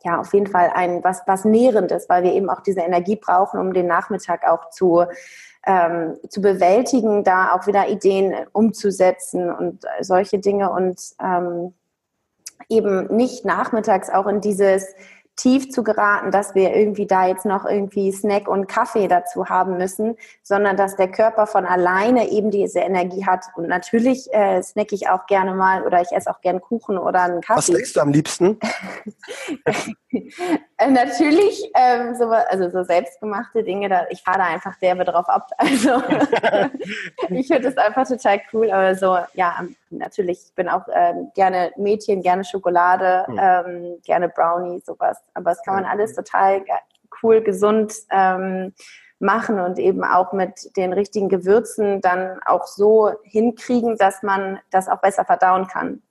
ja, 0.03 0.21
auf 0.21 0.33
jeden 0.33 0.47
Fall 0.47 0.71
ein 0.75 1.05
was, 1.05 1.23
was 1.27 1.45
Nährendes, 1.45 2.09
weil 2.09 2.23
wir 2.23 2.33
eben 2.33 2.49
auch 2.49 2.61
diese 2.61 2.81
Energie 2.81 3.17
brauchen, 3.17 3.61
um 3.61 3.73
den 3.73 3.87
Nachmittag 3.87 4.49
auch 4.49 4.71
zu, 4.71 5.05
ähm, 5.67 6.17
zu 6.29 6.41
bewältigen, 6.41 7.25
da 7.25 7.53
auch 7.53 7.67
wieder 7.67 7.89
Ideen 7.89 8.35
umzusetzen 8.53 9.53
und 9.53 9.85
solche 10.01 10.39
Dinge. 10.39 10.71
Und 10.71 11.01
ähm, 11.23 11.75
eben 12.69 13.15
nicht 13.15 13.45
nachmittags 13.45 14.11
auch 14.11 14.27
in 14.27 14.41
dieses 14.41 14.95
tief 15.37 15.71
zu 15.71 15.83
geraten, 15.83 16.31
dass 16.31 16.55
wir 16.55 16.75
irgendwie 16.75 17.07
da 17.07 17.27
jetzt 17.27 17.47
noch 17.47 17.65
irgendwie 17.65 18.13
Snack 18.13 18.47
und 18.47 18.67
Kaffee 18.67 19.09
dazu 19.09 19.49
haben 19.49 19.79
müssen, 19.79 20.17
sondern 20.43 20.77
dass 20.77 20.97
der 20.97 21.09
Körper 21.11 21.47
von 21.47 21.65
alleine 21.65 22.29
eben 22.31 22.51
diese 22.51 22.81
Energie 22.81 23.25
hat. 23.25 23.47
Und 23.57 23.69
natürlich 23.69 24.33
äh, 24.33 24.63
snack 24.63 24.93
ich 24.93 25.09
auch 25.09 25.27
gerne 25.27 25.55
mal 25.55 25.85
oder 25.85 26.03
ich 26.03 26.13
esse 26.13 26.31
auch 26.31 26.41
gern 26.41 26.61
Kuchen 26.61 26.99
oder 26.99 27.23
einen 27.23 27.41
Kaffee. 27.41 27.59
Was 27.59 27.67
snackst 27.67 27.97
du 27.97 28.01
am 28.01 28.11
liebsten? 28.11 28.59
äh, 30.13 30.91
natürlich, 30.91 31.71
ähm, 31.75 32.15
so, 32.15 32.27
also 32.29 32.71
so 32.71 32.83
selbstgemachte 32.83 33.63
Dinge, 33.63 33.89
da, 33.89 34.07
ich 34.11 34.23
fahre 34.23 34.39
da 34.39 34.45
einfach 34.45 34.77
derbe 34.77 35.05
drauf 35.05 35.29
ab. 35.29 35.49
Also 35.71 36.03
ich 37.29 37.47
finde 37.47 37.69
es 37.69 37.77
einfach 37.77 38.07
total 38.07 38.41
cool, 38.53 38.71
aber 38.71 38.95
so, 38.95 39.19
ja, 39.35 39.65
natürlich, 39.91 40.47
ich 40.47 40.55
bin 40.55 40.69
auch 40.69 40.83
ähm, 40.93 41.31
gerne 41.35 41.73
Mädchen, 41.77 42.23
gerne 42.23 42.45
Schokolade, 42.45 43.25
mhm. 43.29 43.39
ähm, 43.41 43.99
gerne 44.05 44.29
Brownie, 44.29 44.83
sowas. 44.85 45.20
Aber 45.35 45.53
es 45.53 45.63
kann 45.63 45.75
man 45.75 45.85
alles 45.85 46.15
total 46.15 46.65
cool, 47.23 47.43
gesund 47.43 47.95
ähm, 48.11 48.73
machen 49.19 49.61
und 49.61 49.79
eben 49.79 50.05
auch 50.05 50.33
mit 50.33 50.77
den 50.77 50.93
richtigen 50.93 51.29
Gewürzen 51.29 52.01
dann 52.01 52.41
auch 52.45 52.67
so 52.67 53.13
hinkriegen, 53.23 53.97
dass 53.97 54.23
man 54.23 54.61
das 54.71 54.89
auch 54.89 55.01
besser 55.01 55.25
verdauen 55.25 55.67
kann. 55.67 56.03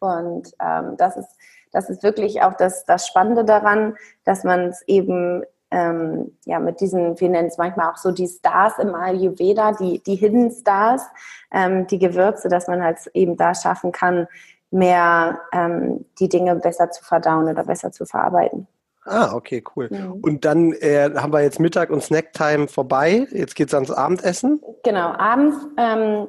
Und 0.00 0.52
ähm, 0.60 0.96
das 0.96 1.16
ist 1.16 1.28
das 1.72 1.88
ist 1.88 2.02
wirklich 2.02 2.42
auch 2.42 2.54
das, 2.54 2.84
das 2.84 3.06
Spannende 3.06 3.44
daran, 3.44 3.96
dass 4.24 4.44
man 4.44 4.68
es 4.68 4.82
eben 4.86 5.44
ähm, 5.70 6.36
ja, 6.44 6.58
mit 6.58 6.80
diesen, 6.80 7.18
wir 7.20 7.28
nennen 7.28 7.48
es 7.48 7.58
manchmal 7.58 7.92
auch 7.92 7.96
so 7.96 8.10
die 8.10 8.26
Stars 8.26 8.78
im 8.78 8.94
Ayurveda, 8.94 9.72
die, 9.72 10.02
die 10.02 10.16
Hidden 10.16 10.50
Stars, 10.50 11.06
ähm, 11.52 11.86
die 11.86 12.00
Gewürze, 12.00 12.48
dass 12.48 12.66
man 12.66 12.82
halt 12.82 12.98
eben 13.14 13.36
da 13.36 13.54
schaffen 13.54 13.92
kann, 13.92 14.26
mehr 14.70 15.40
ähm, 15.52 16.04
die 16.18 16.28
Dinge 16.28 16.56
besser 16.56 16.90
zu 16.90 17.04
verdauen 17.04 17.48
oder 17.48 17.64
besser 17.64 17.92
zu 17.92 18.06
verarbeiten. 18.06 18.66
Ah, 19.04 19.32
okay, 19.34 19.64
cool. 19.74 19.88
Mhm. 19.90 20.12
Und 20.22 20.44
dann 20.44 20.72
äh, 20.72 21.10
haben 21.16 21.32
wir 21.32 21.42
jetzt 21.42 21.58
Mittag 21.58 21.90
und 21.90 22.02
Snacktime 22.02 22.68
vorbei. 22.68 23.26
Jetzt 23.30 23.54
geht 23.56 23.68
es 23.68 23.74
ans 23.74 23.90
Abendessen. 23.90 24.60
Genau, 24.84 25.08
abends 25.12 25.56
ähm, 25.78 26.28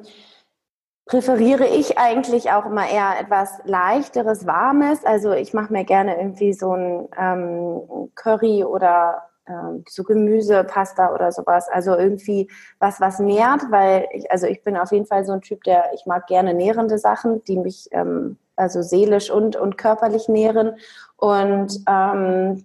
präferiere 1.06 1.66
ich 1.66 1.98
eigentlich 1.98 2.50
auch 2.50 2.66
immer 2.66 2.88
eher 2.88 3.20
etwas 3.20 3.60
leichteres, 3.64 4.46
warmes. 4.46 5.04
Also 5.04 5.32
ich 5.32 5.52
mache 5.52 5.72
mir 5.72 5.84
gerne 5.84 6.16
irgendwie 6.16 6.54
so 6.54 6.72
ein 6.74 7.08
ähm, 7.18 8.10
Curry 8.14 8.64
oder 8.64 9.28
ähm, 9.48 9.84
so 9.88 10.04
Gemüsepasta 10.04 11.14
oder 11.14 11.32
sowas. 11.32 11.68
Also 11.70 11.96
irgendwie 11.96 12.50
was, 12.78 13.00
was 13.00 13.18
nährt, 13.18 13.62
weil 13.70 14.08
ich, 14.12 14.30
also 14.30 14.46
ich 14.46 14.62
bin 14.62 14.76
auf 14.76 14.92
jeden 14.92 15.06
Fall 15.06 15.24
so 15.24 15.32
ein 15.32 15.40
Typ, 15.40 15.64
der, 15.64 15.92
ich 15.94 16.06
mag 16.06 16.26
gerne 16.26 16.54
nährende 16.54 16.98
Sachen, 16.98 17.42
die 17.44 17.58
mich 17.58 17.88
ähm, 17.92 18.36
also 18.56 18.82
seelisch 18.82 19.30
und, 19.30 19.56
und 19.56 19.78
körperlich 19.78 20.28
nähren. 20.28 20.76
Und 21.16 21.80
ähm, 21.88 22.64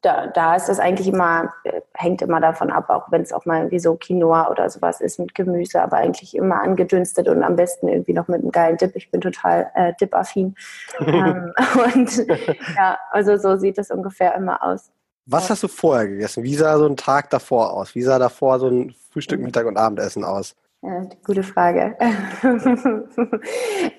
da, 0.00 0.26
da 0.26 0.56
ist 0.56 0.68
das 0.68 0.80
eigentlich 0.80 1.08
immer, 1.08 1.52
äh, 1.64 1.80
hängt 1.94 2.22
immer 2.22 2.40
davon 2.40 2.70
ab, 2.70 2.90
auch 2.90 3.10
wenn 3.10 3.22
es 3.22 3.32
auch 3.32 3.44
mal 3.44 3.58
irgendwie 3.58 3.78
so 3.78 3.94
Quinoa 3.94 4.50
oder 4.50 4.68
sowas 4.70 5.00
ist 5.00 5.18
mit 5.18 5.34
Gemüse, 5.34 5.82
aber 5.82 5.98
eigentlich 5.98 6.36
immer 6.36 6.60
angedünstet 6.62 7.28
und 7.28 7.42
am 7.42 7.56
besten 7.56 7.88
irgendwie 7.88 8.12
noch 8.12 8.28
mit 8.28 8.42
einem 8.42 8.50
geilen 8.50 8.76
Dip. 8.76 8.96
Ich 8.96 9.10
bin 9.10 9.20
total 9.20 9.70
äh, 9.74 9.92
Dip-affin. 10.00 10.54
ähm, 11.00 11.52
und 11.84 12.26
ja, 12.76 12.98
also 13.10 13.36
so 13.36 13.56
sieht 13.56 13.78
das 13.78 13.90
ungefähr 13.90 14.34
immer 14.34 14.62
aus. 14.62 14.90
Was 15.26 15.48
hast 15.48 15.62
du 15.62 15.68
vorher 15.68 16.06
gegessen? 16.06 16.42
Wie 16.42 16.54
sah 16.54 16.76
so 16.78 16.86
ein 16.86 16.96
Tag 16.96 17.30
davor 17.30 17.72
aus? 17.72 17.94
Wie 17.94 18.02
sah 18.02 18.18
davor 18.18 18.58
so 18.58 18.68
ein 18.68 18.94
Frühstück, 19.10 19.38
mhm. 19.38 19.46
Mittag 19.46 19.66
und 19.66 19.76
Abendessen 19.76 20.24
aus? 20.24 20.54
Ja, 20.82 21.02
gute 21.24 21.42
Frage. 21.42 21.96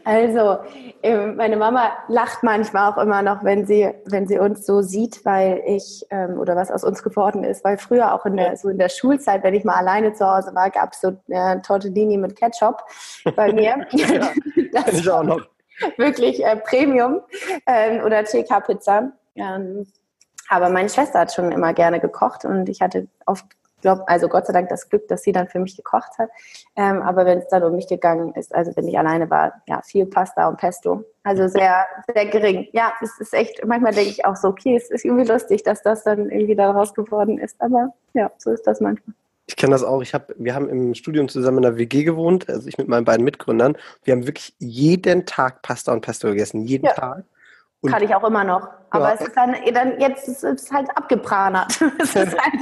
also, 0.04 0.58
ähm, 1.02 1.36
meine 1.36 1.58
Mama 1.58 1.94
lacht 2.10 2.44
manchmal 2.44 2.92
auch 2.92 2.98
immer 3.00 3.24
noch, 3.24 3.44
wenn 3.44 3.66
sie, 3.66 3.90
wenn 4.06 4.28
sie 4.28 4.38
uns 4.38 4.68
so 4.68 4.84
sieht, 4.84 5.26
weil 5.26 5.64
ich, 5.66 6.06
ähm, 6.12 6.38
oder 6.38 6.56
was 6.56 6.70
aus 6.70 6.84
uns 6.84 7.02
geworden 7.02 7.44
ist, 7.44 7.64
weil 7.64 7.80
früher 7.80 8.14
auch 8.14 8.28
in 8.28 8.38
der, 8.38 8.56
so 8.56 8.70
in 8.70 8.78
der 8.78 8.90
Schulzeit, 8.90 9.44
wenn 9.44 9.56
ich 9.56 9.64
mal 9.64 9.78
alleine 9.78 10.14
zu 10.14 10.28
Hause 10.28 10.54
war, 10.54 10.70
gab 10.70 10.94
es 10.94 11.02
so 11.02 11.18
äh, 11.30 11.60
Tortellini 11.62 12.18
mit 12.18 12.36
Ketchup 12.36 12.84
bei 13.36 13.52
mir. 13.52 13.88
ja, 13.92 14.30
das 14.72 15.00
ich 15.00 15.10
auch 15.10 15.24
noch. 15.24 15.42
Wirklich 15.98 16.46
äh, 16.46 16.56
Premium 16.58 17.22
ähm, 17.66 18.04
oder 18.04 18.24
TK-Pizza. 18.26 19.12
Ähm, 19.36 19.88
aber 20.50 20.70
meine 20.70 20.90
Schwester 20.90 21.20
hat 21.20 21.34
schon 21.34 21.52
immer 21.52 21.74
gerne 21.74 22.00
gekocht 22.00 22.46
und 22.46 22.70
ich 22.70 22.82
hatte 22.82 23.08
oft 23.26 23.46
glaube, 23.86 24.08
also 24.08 24.28
Gott 24.28 24.48
sei 24.48 24.54
Dank 24.54 24.70
das 24.70 24.90
Glück, 24.90 25.08
dass 25.08 25.22
sie 25.22 25.32
dann 25.32 25.48
für 25.48 25.60
mich 25.60 25.78
gekocht 25.78 26.18
hat. 26.18 26.30
Ähm, 26.76 27.04
aber 27.04 27.26
wenn 27.26 27.38
es 27.38 27.48
dann 27.50 27.64
um 27.64 27.76
mich 27.76 27.88
gegangen 27.88 28.34
ist, 28.34 28.54
also 28.54 28.72
wenn 28.76 28.88
ich 28.88 28.98
alleine 28.98 29.30
war, 29.30 29.62
ja, 29.68 29.82
viel 29.84 30.08
Pasta 30.08 30.48
und 30.50 30.58
Pesto. 30.58 31.06
Also 31.24 31.48
sehr, 31.48 31.86
sehr 32.12 32.26
gering. 32.26 32.68
Ja, 32.74 32.94
es 33.02 33.20
ist 33.20 33.34
echt, 33.34 33.64
manchmal 33.64 33.94
denke 33.94 34.10
ich 34.10 34.26
auch 34.26 34.36
so, 34.36 34.48
okay, 34.48 34.76
es 34.76 34.90
ist 34.90 35.06
irgendwie 35.06 35.26
lustig, 35.26 35.62
dass 35.62 35.84
das 35.84 36.04
dann 36.04 36.32
irgendwie 36.32 36.56
daraus 36.56 36.96
geworden 36.96 37.38
ist. 37.38 37.62
Aber 37.62 37.94
ja, 38.14 38.32
so 38.40 38.52
ist 38.52 38.66
das 38.66 38.82
manchmal. 38.82 39.16
Ich 39.48 39.56
kenne 39.56 39.74
das 39.74 39.84
auch. 39.84 40.02
Ich 40.02 40.16
hab, 40.16 40.34
wir 40.36 40.56
haben 40.56 40.68
im 40.68 40.96
Studium 40.96 41.30
zusammen 41.30 41.60
in 41.60 41.66
einer 41.66 41.78
WG 41.78 42.04
gewohnt, 42.04 42.50
also 42.50 42.68
ich 42.68 42.80
mit 42.80 42.88
meinen 42.88 43.06
beiden 43.06 43.24
Mitgründern. 43.24 43.78
Wir 44.04 44.14
haben 44.14 44.26
wirklich 44.26 44.56
jeden 44.58 45.28
Tag 45.28 45.62
Pasta 45.62 45.94
und 45.94 46.02
Pesto 46.02 46.30
gegessen, 46.30 46.62
jeden 46.62 46.88
ja. 46.88 46.94
Tag. 46.94 47.24
Und 47.86 47.92
Kann 47.92 48.04
ich 48.04 48.16
auch 48.16 48.24
immer 48.24 48.44
noch. 48.44 48.70
Aber 48.90 49.10
ja. 49.10 49.14
es 49.16 49.22
ist 49.22 49.38
dann, 49.38 49.56
dann 49.74 50.00
jetzt 50.00 50.28
ist 50.28 50.44
es 50.44 50.72
halt 50.72 50.90
abgepranert. 50.96 51.80
es 52.00 52.16
ist 52.16 52.38
halt 52.42 52.62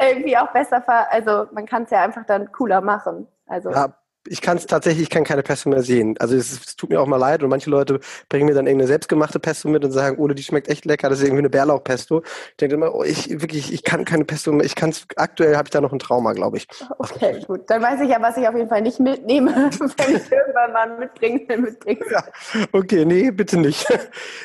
irgendwie 0.00 0.36
auch 0.36 0.48
besser, 0.52 0.82
also 1.10 1.46
man 1.52 1.66
kann 1.66 1.84
es 1.84 1.90
ja 1.90 2.02
einfach 2.02 2.24
dann 2.26 2.52
cooler 2.52 2.80
machen. 2.80 3.26
Also. 3.46 3.70
Ja, 3.70 3.88
ich 4.30 4.40
kann 4.40 4.56
es 4.56 4.66
tatsächlich, 4.66 5.04
ich 5.04 5.10
kann 5.10 5.24
keine 5.24 5.42
Pesto 5.42 5.68
mehr 5.68 5.82
sehen. 5.82 6.16
Also 6.18 6.36
es, 6.36 6.52
es, 6.52 6.76
tut 6.76 6.90
mir 6.90 7.00
auch 7.00 7.06
mal 7.06 7.16
leid 7.16 7.42
und 7.42 7.50
manche 7.50 7.70
Leute 7.70 8.00
bringen 8.28 8.46
mir 8.46 8.54
dann 8.54 8.66
irgendeine 8.66 8.88
selbstgemachte 8.88 9.40
Pesto 9.40 9.68
mit 9.68 9.84
und 9.84 9.92
sagen, 9.92 10.16
oh, 10.18 10.28
die 10.28 10.42
schmeckt 10.42 10.68
echt 10.68 10.84
lecker, 10.84 11.08
das 11.08 11.18
ist 11.18 11.24
irgendwie 11.24 11.40
eine 11.40 11.50
Bärlauchpesto. 11.50 12.22
Ich 12.50 12.56
denke 12.56 12.74
immer, 12.74 12.94
oh, 12.94 13.02
ich 13.02 13.30
wirklich, 13.40 13.72
ich 13.72 13.82
kann 13.84 14.04
keine 14.04 14.24
Pesto 14.24 14.52
mehr, 14.52 14.64
ich 14.64 14.74
kann 14.74 14.90
es, 14.90 15.06
aktuell 15.16 15.56
habe 15.56 15.66
ich 15.66 15.70
da 15.70 15.80
noch 15.80 15.92
ein 15.92 15.98
Trauma, 15.98 16.32
glaube 16.32 16.58
ich. 16.58 16.68
Okay, 16.98 17.42
gut. 17.46 17.68
Dann 17.68 17.82
weiß 17.82 18.00
ich 18.00 18.10
ja, 18.10 18.20
was 18.20 18.36
ich 18.36 18.46
auf 18.46 18.54
jeden 18.54 18.68
Fall 18.68 18.82
nicht 18.82 19.00
mitnehme, 19.00 19.50
wenn 19.52 20.16
ich 20.16 20.32
irgendwann 20.32 20.72
mal 20.72 20.98
mitbringe, 20.98 21.56
mitbringe. 21.56 22.00
Ja, 22.10 22.24
okay, 22.72 23.04
nee, 23.04 23.30
bitte 23.30 23.58
nicht. 23.58 23.86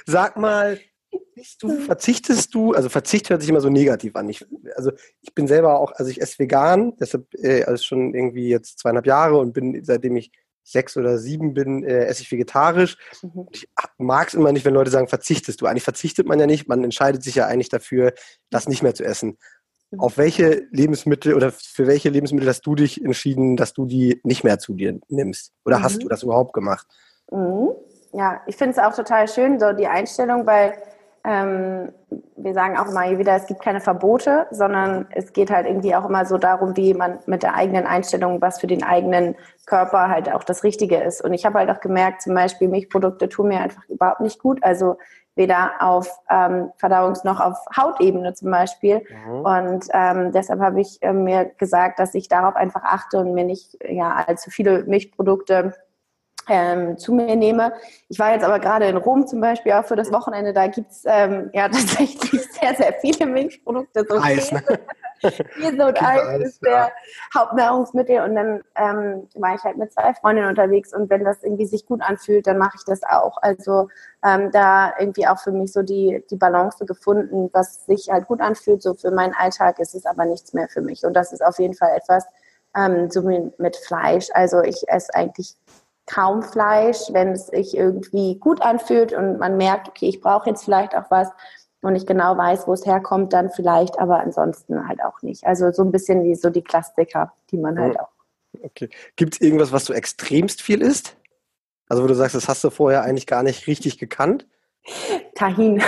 Sag 0.05 0.37
mal, 0.37 0.79
du, 1.61 1.79
verzichtest 1.79 2.53
du, 2.53 2.73
also 2.73 2.89
Verzicht 2.89 3.29
hört 3.29 3.41
sich 3.41 3.49
immer 3.49 3.61
so 3.61 3.69
negativ 3.69 4.15
an. 4.15 4.29
Ich, 4.29 4.45
also 4.75 4.91
ich 5.21 5.33
bin 5.33 5.47
selber 5.47 5.79
auch, 5.79 5.91
also 5.93 6.09
ich 6.09 6.21
esse 6.21 6.39
vegan, 6.39 6.95
deshalb 6.99 7.27
äh, 7.35 7.63
also 7.63 7.83
schon 7.83 8.13
irgendwie 8.13 8.49
jetzt 8.49 8.79
zweieinhalb 8.79 9.05
Jahre 9.05 9.37
und 9.37 9.53
bin, 9.53 9.83
seitdem 9.83 10.15
ich 10.15 10.31
sechs 10.63 10.95
oder 10.95 11.17
sieben 11.17 11.53
bin, 11.53 11.83
äh, 11.83 12.05
esse 12.05 12.21
ich 12.21 12.31
vegetarisch. 12.31 12.97
Mhm. 13.21 13.47
Ich 13.51 13.69
mag 13.97 14.29
es 14.29 14.33
immer 14.33 14.51
nicht, 14.51 14.65
wenn 14.65 14.73
Leute 14.73 14.91
sagen, 14.91 15.07
verzichtest 15.07 15.61
du. 15.61 15.65
Eigentlich 15.65 15.83
verzichtet 15.83 16.27
man 16.27 16.39
ja 16.39 16.47
nicht, 16.47 16.67
man 16.67 16.83
entscheidet 16.83 17.23
sich 17.23 17.35
ja 17.35 17.47
eigentlich 17.47 17.69
dafür, 17.69 18.13
das 18.49 18.67
nicht 18.67 18.81
mehr 18.81 18.95
zu 18.95 19.03
essen. 19.03 19.37
Mhm. 19.91 19.99
Auf 19.99 20.17
welche 20.17 20.65
Lebensmittel 20.71 21.33
oder 21.33 21.51
für 21.51 21.87
welche 21.87 22.09
Lebensmittel 22.09 22.47
hast 22.47 22.61
du 22.61 22.75
dich 22.75 23.03
entschieden, 23.03 23.57
dass 23.57 23.73
du 23.73 23.85
die 23.85 24.21
nicht 24.23 24.43
mehr 24.43 24.59
zu 24.59 24.73
dir 24.73 24.99
nimmst? 25.09 25.51
Oder 25.65 25.79
mhm. 25.79 25.83
hast 25.83 26.01
du 26.01 26.07
das 26.07 26.23
überhaupt 26.23 26.53
gemacht? 26.53 26.87
Mhm. 27.31 27.69
Ja, 28.13 28.41
ich 28.45 28.55
finde 28.55 28.73
es 28.73 28.77
auch 28.77 28.95
total 28.95 29.27
schön, 29.27 29.59
so 29.59 29.73
die 29.73 29.87
Einstellung, 29.87 30.45
weil 30.45 30.75
ähm, 31.25 31.93
wir 32.35 32.53
sagen 32.53 32.77
auch 32.77 32.87
immer 32.87 33.17
wieder, 33.17 33.35
es 33.35 33.45
gibt 33.45 33.61
keine 33.61 33.79
Verbote, 33.79 34.47
sondern 34.51 35.07
es 35.11 35.31
geht 35.31 35.51
halt 35.51 35.65
irgendwie 35.65 35.95
auch 35.95 36.07
immer 36.07 36.25
so 36.25 36.37
darum, 36.37 36.75
wie 36.75 36.93
man 36.93 37.19
mit 37.25 37.43
der 37.43 37.55
eigenen 37.55 37.85
Einstellung, 37.85 38.41
was 38.41 38.59
für 38.59 38.67
den 38.67 38.83
eigenen 38.83 39.35
Körper 39.65 40.09
halt 40.09 40.31
auch 40.33 40.43
das 40.43 40.63
Richtige 40.63 40.97
ist. 40.97 41.23
Und 41.23 41.33
ich 41.33 41.45
habe 41.45 41.59
halt 41.59 41.69
auch 41.69 41.79
gemerkt, 41.79 42.21
zum 42.21 42.33
Beispiel 42.33 42.67
Milchprodukte 42.67 43.29
tun 43.29 43.47
mir 43.47 43.61
einfach 43.61 43.87
überhaupt 43.87 44.19
nicht 44.19 44.39
gut. 44.39 44.61
Also 44.63 44.97
weder 45.35 45.71
auf 45.79 46.09
ähm, 46.29 46.71
Verdauungs- 46.79 47.25
noch 47.25 47.39
auf 47.39 47.57
Hautebene 47.75 48.33
zum 48.33 48.51
Beispiel. 48.51 49.01
Mhm. 49.25 49.39
Und 49.41 49.85
ähm, 49.93 50.31
deshalb 50.31 50.59
habe 50.59 50.81
ich 50.81 51.01
äh, 51.01 51.13
mir 51.13 51.45
gesagt, 51.57 51.99
dass 51.99 52.13
ich 52.13 52.27
darauf 52.27 52.55
einfach 52.55 52.83
achte 52.83 53.19
und 53.19 53.33
mir 53.33 53.45
nicht 53.45 53.77
ja, 53.87 54.23
allzu 54.27 54.51
viele 54.51 54.83
Milchprodukte 54.83 55.73
ähm, 56.49 56.97
zu 56.97 57.13
mir 57.13 57.35
nehme. 57.35 57.73
Ich 58.09 58.19
war 58.19 58.33
jetzt 58.33 58.43
aber 58.43 58.59
gerade 58.59 58.85
in 58.85 58.97
Rom 58.97 59.27
zum 59.27 59.41
Beispiel 59.41 59.73
auch 59.73 59.85
für 59.85 59.95
das 59.95 60.11
Wochenende. 60.11 60.53
Da 60.53 60.67
gibt's 60.67 61.03
ähm, 61.05 61.49
ja 61.53 61.69
tatsächlich 61.69 62.41
sehr, 62.51 62.75
sehr 62.75 62.93
viele 63.01 63.25
Milchprodukte. 63.25 64.05
So 64.07 64.19
Eis, 64.19 64.51
ne? 64.51 64.63
Käse 65.21 65.85
und 65.85 66.01
Eis 66.01 66.39
ist 66.41 66.65
der 66.65 66.91
Hauptnahrungsmittel. 67.33 68.21
Und 68.21 68.35
dann 68.35 68.61
ähm, 68.75 69.27
war 69.35 69.55
ich 69.55 69.63
halt 69.63 69.77
mit 69.77 69.93
zwei 69.93 70.13
Freundinnen 70.13 70.49
unterwegs. 70.49 70.93
Und 70.93 71.09
wenn 71.09 71.23
das 71.23 71.43
irgendwie 71.43 71.65
sich 71.65 71.85
gut 71.85 72.01
anfühlt, 72.01 72.45
dann 72.45 72.57
mache 72.57 72.75
ich 72.77 72.83
das 72.85 73.03
auch. 73.03 73.37
Also 73.41 73.87
ähm, 74.25 74.51
da 74.51 74.93
irgendwie 74.99 75.27
auch 75.27 75.39
für 75.39 75.51
mich 75.51 75.71
so 75.71 75.81
die, 75.81 76.23
die 76.29 76.35
Balance 76.35 76.85
gefunden, 76.85 77.49
was 77.53 77.85
sich 77.85 78.09
halt 78.11 78.27
gut 78.27 78.41
anfühlt. 78.41 78.81
So 78.81 78.93
für 78.93 79.11
meinen 79.11 79.33
Alltag 79.33 79.79
ist 79.79 79.95
es 79.95 80.05
aber 80.05 80.25
nichts 80.25 80.53
mehr 80.53 80.67
für 80.67 80.81
mich. 80.81 81.05
Und 81.05 81.13
das 81.13 81.31
ist 81.31 81.43
auf 81.43 81.57
jeden 81.59 81.73
Fall 81.73 81.95
etwas, 81.95 82.25
ähm, 82.75 83.09
so 83.09 83.21
mit 83.21 83.77
Fleisch. 83.77 84.27
Also 84.33 84.61
ich 84.61 84.83
esse 84.87 85.13
eigentlich 85.13 85.55
kaum 86.05 86.43
Fleisch, 86.43 86.99
wenn 87.11 87.29
es 87.29 87.47
sich 87.47 87.75
irgendwie 87.75 88.37
gut 88.39 88.61
anfühlt 88.61 89.13
und 89.13 89.39
man 89.39 89.57
merkt, 89.57 89.87
okay, 89.87 90.07
ich 90.07 90.21
brauche 90.21 90.49
jetzt 90.49 90.65
vielleicht 90.65 90.95
auch 90.95 91.09
was 91.09 91.29
und 91.81 91.95
ich 91.95 92.05
genau 92.05 92.37
weiß, 92.37 92.67
wo 92.67 92.73
es 92.73 92.85
herkommt, 92.85 93.33
dann 93.33 93.49
vielleicht, 93.49 93.99
aber 93.99 94.19
ansonsten 94.19 94.87
halt 94.87 95.03
auch 95.03 95.21
nicht. 95.21 95.45
Also 95.45 95.71
so 95.71 95.83
ein 95.83 95.91
bisschen 95.91 96.23
wie 96.23 96.35
so 96.35 96.49
die 96.49 96.63
Klassiker, 96.63 97.33
die 97.51 97.57
man 97.57 97.79
halt 97.79 97.99
auch. 97.99 98.09
Okay. 98.63 98.89
Gibt 99.15 99.35
es 99.35 99.41
irgendwas, 99.41 99.71
was 99.71 99.85
du 99.85 99.93
extremst 99.93 100.61
viel 100.61 100.81
isst? 100.81 101.17
Also 101.89 102.03
wo 102.03 102.07
du 102.07 102.15
sagst, 102.15 102.35
das 102.35 102.47
hast 102.47 102.63
du 102.63 102.69
vorher 102.69 103.03
eigentlich 103.03 103.27
gar 103.27 103.43
nicht 103.43 103.67
richtig 103.67 103.97
gekannt? 103.97 104.47
Tahin. 105.35 105.81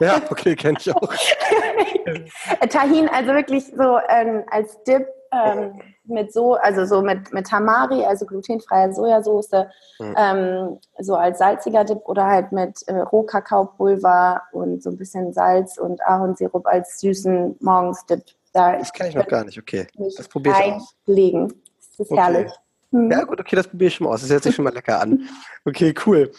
Ja, 0.00 0.20
okay, 0.30 0.56
kenne 0.56 0.78
ich 0.80 0.94
auch. 0.94 1.14
Tahin, 2.68 3.08
also 3.08 3.32
wirklich 3.32 3.66
so 3.66 3.98
ähm, 4.08 4.44
als 4.50 4.82
Dip 4.84 5.06
ähm, 5.32 5.80
mit 6.06 6.32
so, 6.32 6.54
also 6.54 6.84
so 6.84 7.02
mit, 7.02 7.32
mit 7.32 7.46
Tamari, 7.46 8.04
also 8.04 8.26
glutenfreie 8.26 8.92
Sojasauce, 8.92 9.66
mhm. 9.98 10.14
ähm, 10.16 10.78
so 10.98 11.14
als 11.14 11.38
salziger 11.38 11.84
Dip 11.84 12.00
oder 12.04 12.26
halt 12.26 12.52
mit 12.52 12.86
äh, 12.86 12.98
Rohkakaopulver 12.98 14.42
und 14.52 14.82
so 14.82 14.90
ein 14.90 14.96
bisschen 14.96 15.32
Salz 15.32 15.78
und 15.78 16.00
Ahornsirup 16.06 16.66
als 16.66 17.00
süßen 17.00 17.56
Morgensdip. 17.60 18.22
Da 18.52 18.78
das 18.78 18.92
kenne 18.92 19.08
ich 19.10 19.14
noch 19.16 19.26
gar 19.26 19.44
nicht, 19.44 19.58
okay. 19.58 19.86
Das 20.16 20.28
probiere 20.28 20.56
ich 20.58 20.72
aus. 20.74 20.94
Legen. 21.06 21.48
Das 21.48 22.06
ist 22.06 22.10
okay. 22.10 22.20
herrlich. 22.20 22.52
Mhm. 22.90 23.10
Ja 23.10 23.24
gut, 23.24 23.40
okay, 23.40 23.56
das 23.56 23.66
probiere 23.66 23.88
ich 23.88 23.94
schon 23.94 24.06
mal 24.06 24.14
aus. 24.14 24.20
Das 24.20 24.30
hört 24.30 24.42
sich 24.42 24.54
schon 24.54 24.64
mal 24.64 24.72
lecker 24.72 25.00
an. 25.00 25.28
Okay, 25.64 25.94
cool. 26.06 26.30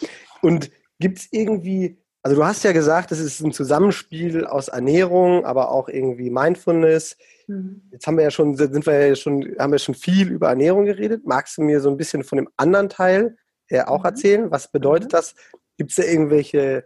Und 0.41 0.71
gibt 0.99 1.19
es 1.19 1.27
irgendwie 1.31 1.97
also 2.25 2.37
du 2.37 2.43
hast 2.43 2.63
ja 2.63 2.71
gesagt, 2.71 3.11
es 3.11 3.19
ist 3.19 3.39
ein 3.41 3.51
Zusammenspiel 3.51 4.47
aus 4.47 4.67
Ernährung, 4.67 5.45
aber 5.45 5.69
auch 5.69 5.87
irgendwie 5.87 6.31
Mindfulness. 6.31 7.17
Mhm. 7.45 7.83
Jetzt 7.91 8.07
haben 8.07 8.17
wir 8.17 8.23
ja 8.23 8.31
schon, 8.31 8.55
sind 8.55 8.83
wir 8.87 9.09
ja 9.09 9.15
schon, 9.15 9.55
haben 9.59 9.71
wir 9.71 9.77
schon 9.77 9.93
viel 9.93 10.31
über 10.31 10.49
Ernährung 10.49 10.85
geredet. 10.85 11.21
Magst 11.23 11.59
du 11.59 11.61
mir 11.61 11.79
so 11.81 11.89
ein 11.91 11.97
bisschen 11.97 12.23
von 12.23 12.37
dem 12.37 12.49
anderen 12.57 12.89
Teil 12.89 13.37
äh, 13.69 13.83
auch 13.83 13.99
mhm. 13.99 14.05
erzählen? 14.05 14.49
Was 14.49 14.71
bedeutet 14.71 15.09
mhm. 15.09 15.17
das? 15.17 15.35
Gibt 15.77 15.91
es 15.91 15.97
da 15.97 16.03
irgendwelche 16.03 16.85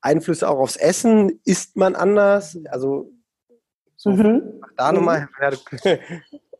Einflüsse 0.00 0.48
auch 0.48 0.58
aufs 0.58 0.76
Essen? 0.76 1.38
Isst 1.44 1.76
man 1.76 1.94
anders? 1.94 2.58
Also 2.70 3.12
so, 3.96 4.08
mhm. 4.08 4.62
da 4.78 4.90
nochmal. 4.90 5.28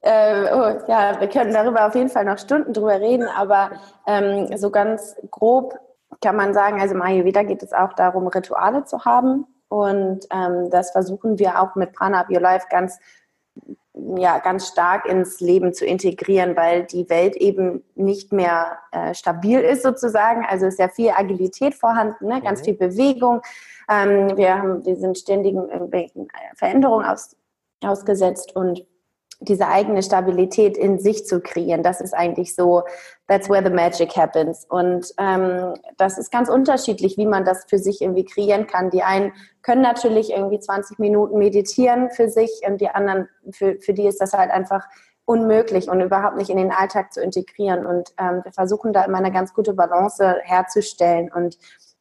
Äh, 0.04 0.52
oh, 0.52 0.82
ja, 0.88 1.20
wir 1.20 1.28
können 1.28 1.52
darüber 1.52 1.86
auf 1.86 1.94
jeden 1.94 2.08
Fall 2.08 2.24
noch 2.24 2.36
Stunden 2.36 2.72
drüber 2.72 2.98
reden, 2.98 3.28
aber 3.28 3.70
ähm, 4.08 4.48
so 4.56 4.68
ganz 4.68 5.14
grob 5.30 5.78
kann 6.22 6.36
man 6.36 6.54
sagen, 6.54 6.80
also 6.80 6.94
im 6.94 7.02
Ayurveda 7.02 7.42
geht 7.42 7.62
es 7.62 7.72
auch 7.72 7.92
darum, 7.92 8.26
Rituale 8.28 8.84
zu 8.84 9.04
haben. 9.04 9.46
Und 9.68 10.26
ähm, 10.30 10.70
das 10.70 10.90
versuchen 10.90 11.38
wir 11.38 11.60
auch 11.60 11.74
mit 11.76 11.92
Prana 11.92 12.20
Up 12.20 12.30
Your 12.30 12.40
Life 12.40 12.66
ganz, 12.70 12.98
ja, 13.94 14.38
ganz 14.38 14.68
stark 14.68 15.06
ins 15.06 15.40
Leben 15.40 15.72
zu 15.72 15.84
integrieren, 15.84 16.56
weil 16.56 16.84
die 16.84 17.08
Welt 17.08 17.36
eben 17.36 17.82
nicht 17.94 18.32
mehr 18.32 18.78
äh, 18.90 19.14
stabil 19.14 19.60
ist 19.60 19.82
sozusagen. 19.82 20.44
Also 20.46 20.66
ist 20.66 20.78
ja 20.78 20.88
viel 20.88 21.10
Agilität 21.10 21.74
vorhanden, 21.74 22.28
ne? 22.28 22.40
ganz 22.42 22.60
mhm. 22.60 22.64
viel 22.64 22.74
Bewegung. 22.74 23.40
Ähm, 23.90 24.36
wir, 24.36 24.58
haben, 24.58 24.84
wir 24.84 24.96
sind 24.96 25.18
ständigen 25.18 25.68
Veränderungen 26.54 27.06
aus, 27.06 27.36
ausgesetzt 27.82 28.54
und 28.54 28.84
diese 29.42 29.68
eigene 29.68 30.02
Stabilität 30.02 30.76
in 30.76 30.98
sich 30.98 31.26
zu 31.26 31.40
kreieren. 31.40 31.82
Das 31.82 32.00
ist 32.00 32.14
eigentlich 32.14 32.54
so, 32.54 32.82
that's 33.28 33.48
where 33.48 33.64
the 33.64 33.74
magic 33.74 34.16
happens. 34.16 34.64
Und 34.68 35.12
ähm, 35.18 35.74
das 35.96 36.18
ist 36.18 36.30
ganz 36.30 36.48
unterschiedlich, 36.48 37.16
wie 37.16 37.26
man 37.26 37.44
das 37.44 37.64
für 37.64 37.78
sich 37.78 38.00
irgendwie 38.00 38.24
kreieren 38.24 38.66
kann. 38.66 38.90
Die 38.90 39.02
einen 39.02 39.32
können 39.62 39.82
natürlich 39.82 40.30
irgendwie 40.30 40.60
20 40.60 40.98
Minuten 40.98 41.38
meditieren 41.38 42.10
für 42.10 42.28
sich 42.28 42.50
und 42.66 42.80
die 42.80 42.88
anderen, 42.88 43.28
für, 43.50 43.78
für 43.80 43.92
die 43.92 44.06
ist 44.06 44.20
das 44.20 44.32
halt 44.32 44.50
einfach 44.50 44.86
unmöglich 45.24 45.88
und 45.88 46.00
überhaupt 46.00 46.36
nicht 46.36 46.50
in 46.50 46.56
den 46.56 46.72
Alltag 46.72 47.12
zu 47.12 47.20
integrieren. 47.20 47.86
Und 47.86 48.12
ähm, 48.18 48.40
wir 48.44 48.52
versuchen 48.52 48.92
da 48.92 49.04
immer 49.04 49.18
eine 49.18 49.32
ganz 49.32 49.54
gute 49.54 49.74
Balance 49.74 50.36
herzustellen. 50.42 51.30
Und 51.32 51.58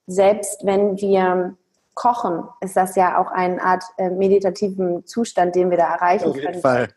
selbst 0.08 0.65
wenn 0.65 0.97
wir 0.97 1.56
kochen, 1.93 2.43
ist 2.62 2.75
das 2.75 2.95
ja 2.95 3.19
auch 3.19 3.32
eine 3.32 3.62
Art 3.62 3.84
äh, 3.97 4.10
meditativen 4.10 5.06
Zustand, 5.06 5.56
den 5.56 5.69
wir 5.69 5.77
da 5.77 5.93
erreichen 5.93 6.30
Auf 6.30 6.36
jeden 6.36 6.47
können. 6.47 6.62
Fall 6.62 6.88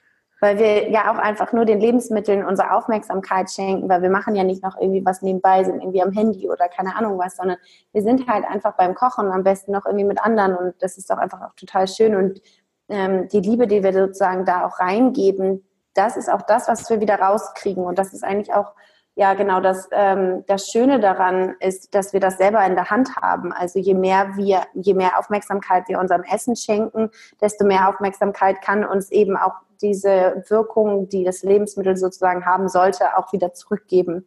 weil 0.44 0.59
wir 0.59 0.90
ja 0.90 1.11
auch 1.11 1.16
einfach 1.16 1.54
nur 1.54 1.64
den 1.64 1.80
Lebensmitteln 1.80 2.44
unsere 2.44 2.72
Aufmerksamkeit 2.72 3.50
schenken, 3.50 3.88
weil 3.88 4.02
wir 4.02 4.11
machen 4.11 4.35
ja 4.35 4.44
nicht 4.44 4.62
noch 4.62 4.78
irgendwie 4.78 5.02
was 5.02 5.22
nebenbei, 5.22 5.64
sind 5.64 5.80
irgendwie 5.80 6.02
am 6.02 6.12
Handy 6.12 6.50
oder 6.50 6.68
keine 6.68 6.94
Ahnung 6.94 7.18
was, 7.18 7.37
sondern 7.37 7.57
wir 7.92 8.02
sind 8.02 8.28
halt 8.28 8.44
einfach 8.44 8.76
beim 8.76 8.94
Kochen 8.94 9.33
am 9.33 9.42
besten 9.42 9.72
noch 9.72 9.87
irgendwie 9.87 10.04
mit 10.04 10.22
anderen 10.22 10.54
und 10.54 10.74
das 10.83 10.98
ist 10.98 11.09
doch 11.09 11.16
einfach 11.16 11.40
auch 11.40 11.54
total 11.54 11.88
schön 11.88 12.14
und 12.14 12.42
ähm, 12.90 13.26
die 13.28 13.40
Liebe, 13.40 13.66
die 13.66 13.83
wir 13.83 13.94
sozusagen 13.94 14.44
da 14.44 14.66
auch 14.66 14.80
reingeben, 14.80 15.66
das 15.94 16.18
ist 16.18 16.30
auch 16.30 16.42
das, 16.42 16.68
was 16.68 16.90
wir 16.90 17.00
wieder 17.00 17.18
rauskriegen 17.18 17.85
und 17.85 17.98
das 17.98 18.12
ist 18.12 18.22
eigentlich 18.22 18.52
auch 18.52 18.74
ja, 19.16 19.35
genau. 19.35 19.61
Das, 19.61 19.88
ähm, 19.92 20.44
das 20.46 20.68
Schöne 20.68 20.98
daran 20.98 21.55
ist, 21.61 21.94
dass 21.94 22.12
wir 22.12 22.20
das 22.20 22.37
selber 22.37 22.64
in 22.66 22.74
der 22.74 22.90
Hand 22.90 23.14
haben. 23.16 23.53
Also 23.53 23.79
je 23.79 23.94
mehr 23.94 24.37
wir, 24.37 24.62
je 24.74 24.94
mehr 24.94 25.18
Aufmerksamkeit 25.18 25.88
wir 25.88 26.00
unserem 26.00 26.24
Essen 26.24 26.57
schenken, 26.57 27.11
desto 27.40 27.64
mehr 27.64 27.88
Aufmerksamkeit 27.88 28.61
kann 28.61 28.85
uns 28.85 29.11
eben 29.12 29.37
auch 29.37 29.55
diese 29.81 30.44
Wirkung, 30.48 31.09
die 31.09 31.24
das 31.24 31.42
Lebensmittel 31.42 31.96
sozusagen 31.96 32.44
haben 32.44 32.68
sollte, 32.68 33.16
auch 33.16 33.33
wieder 33.33 33.53
zurückgeben. 33.53 34.27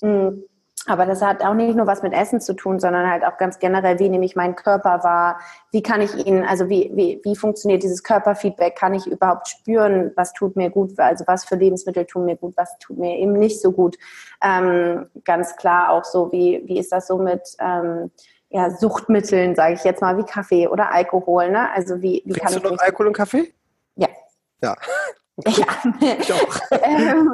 Mhm. 0.00 0.44
Aber 0.86 1.06
das 1.06 1.22
hat 1.22 1.44
auch 1.44 1.54
nicht 1.54 1.76
nur 1.76 1.86
was 1.86 2.02
mit 2.02 2.12
Essen 2.12 2.40
zu 2.40 2.54
tun, 2.54 2.80
sondern 2.80 3.08
halt 3.08 3.24
auch 3.24 3.36
ganz 3.36 3.60
generell, 3.60 4.00
wie 4.00 4.08
nehme 4.08 4.24
ich 4.24 4.34
meinen 4.34 4.56
Körper 4.56 5.04
wahr? 5.04 5.38
Wie 5.70 5.82
kann 5.82 6.00
ich 6.00 6.26
ihn, 6.26 6.42
also 6.42 6.68
wie, 6.68 6.90
wie, 6.94 7.20
wie 7.22 7.36
funktioniert 7.36 7.84
dieses 7.84 8.02
Körperfeedback? 8.02 8.74
Kann 8.74 8.92
ich 8.92 9.06
überhaupt 9.06 9.46
spüren, 9.46 10.10
was 10.16 10.32
tut 10.32 10.56
mir 10.56 10.70
gut? 10.70 10.98
Also 10.98 11.24
was 11.28 11.44
für 11.44 11.54
Lebensmittel 11.54 12.04
tun 12.04 12.24
mir 12.24 12.36
gut, 12.36 12.54
was 12.56 12.76
tut 12.78 12.98
mir 12.98 13.16
eben 13.16 13.34
nicht 13.34 13.60
so 13.60 13.70
gut? 13.70 13.96
Ähm, 14.42 15.06
ganz 15.24 15.54
klar 15.54 15.90
auch 15.90 16.04
so, 16.04 16.32
wie, 16.32 16.62
wie 16.66 16.80
ist 16.80 16.90
das 16.90 17.06
so 17.06 17.16
mit, 17.16 17.42
ähm, 17.60 18.10
ja, 18.52 18.70
Suchtmitteln, 18.70 19.54
sage 19.54 19.74
ich 19.74 19.84
jetzt 19.84 20.02
mal, 20.02 20.18
wie 20.18 20.24
Kaffee 20.24 20.66
oder 20.66 20.92
Alkohol. 20.92 21.50
Ne? 21.50 21.70
Also 21.70 22.02
wie, 22.02 22.22
wie 22.26 22.32
Trinkst 22.32 22.54
kann 22.54 22.62
du 22.62 22.70
noch 22.70 22.82
Alkohol 22.82 23.06
und 23.06 23.16
Kaffee? 23.16 23.54
Ja. 23.94 24.08
Ja. 24.62 24.76
Okay. 25.36 25.64
Ja. 26.00 26.16
Ich 26.20 26.32
auch. 26.32 26.56
ähm, 26.82 27.30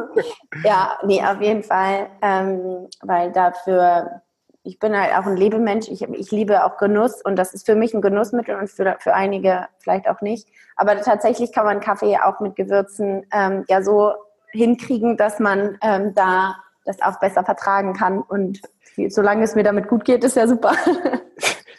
ja, 0.65 0.99
nee, 1.05 1.23
auf 1.23 1.41
jeden 1.41 1.63
Fall, 1.63 2.09
ähm, 2.23 2.89
weil 3.03 3.33
dafür, 3.33 4.23
ich 4.63 4.79
bin 4.79 4.97
halt 4.97 5.15
auch 5.15 5.27
ein 5.27 5.37
Lebemensch, 5.37 5.89
ich, 5.89 6.03
ich 6.03 6.31
liebe 6.31 6.65
auch 6.65 6.77
Genuss 6.77 7.23
und 7.23 7.37
das 7.37 7.55
ist 7.55 7.67
für 7.67 7.75
mich 7.75 7.95
ein 7.95 8.03
Genussmittel 8.03 8.57
und 8.57 8.71
für, 8.71 8.97
für 9.01 9.15
einige 9.15 9.67
vielleicht 9.79 10.09
auch 10.09 10.21
nicht. 10.21 10.49
Aber 10.77 11.01
tatsächlich 11.01 11.53
kann 11.53 11.65
man 11.65 11.81
Kaffee 11.81 12.19
auch 12.19 12.41
mit 12.41 12.57
Gewürzen 12.57 13.27
ähm, 13.33 13.65
ja 13.69 13.83
so 13.83 14.13
hinkriegen, 14.53 15.17
dass 15.17 15.39
man 15.39 15.79
ähm, 15.83 16.15
da 16.15 16.57
das 16.85 17.03
auch 17.03 17.19
besser 17.21 17.45
vertragen 17.45 17.93
kann 17.93 18.21
und 18.21 18.61
solange 19.09 19.45
es 19.45 19.55
mir 19.55 19.63
damit 19.63 19.89
gut 19.89 20.05
geht, 20.05 20.25
ist 20.25 20.37
ja 20.37 20.47
super. 20.47 20.73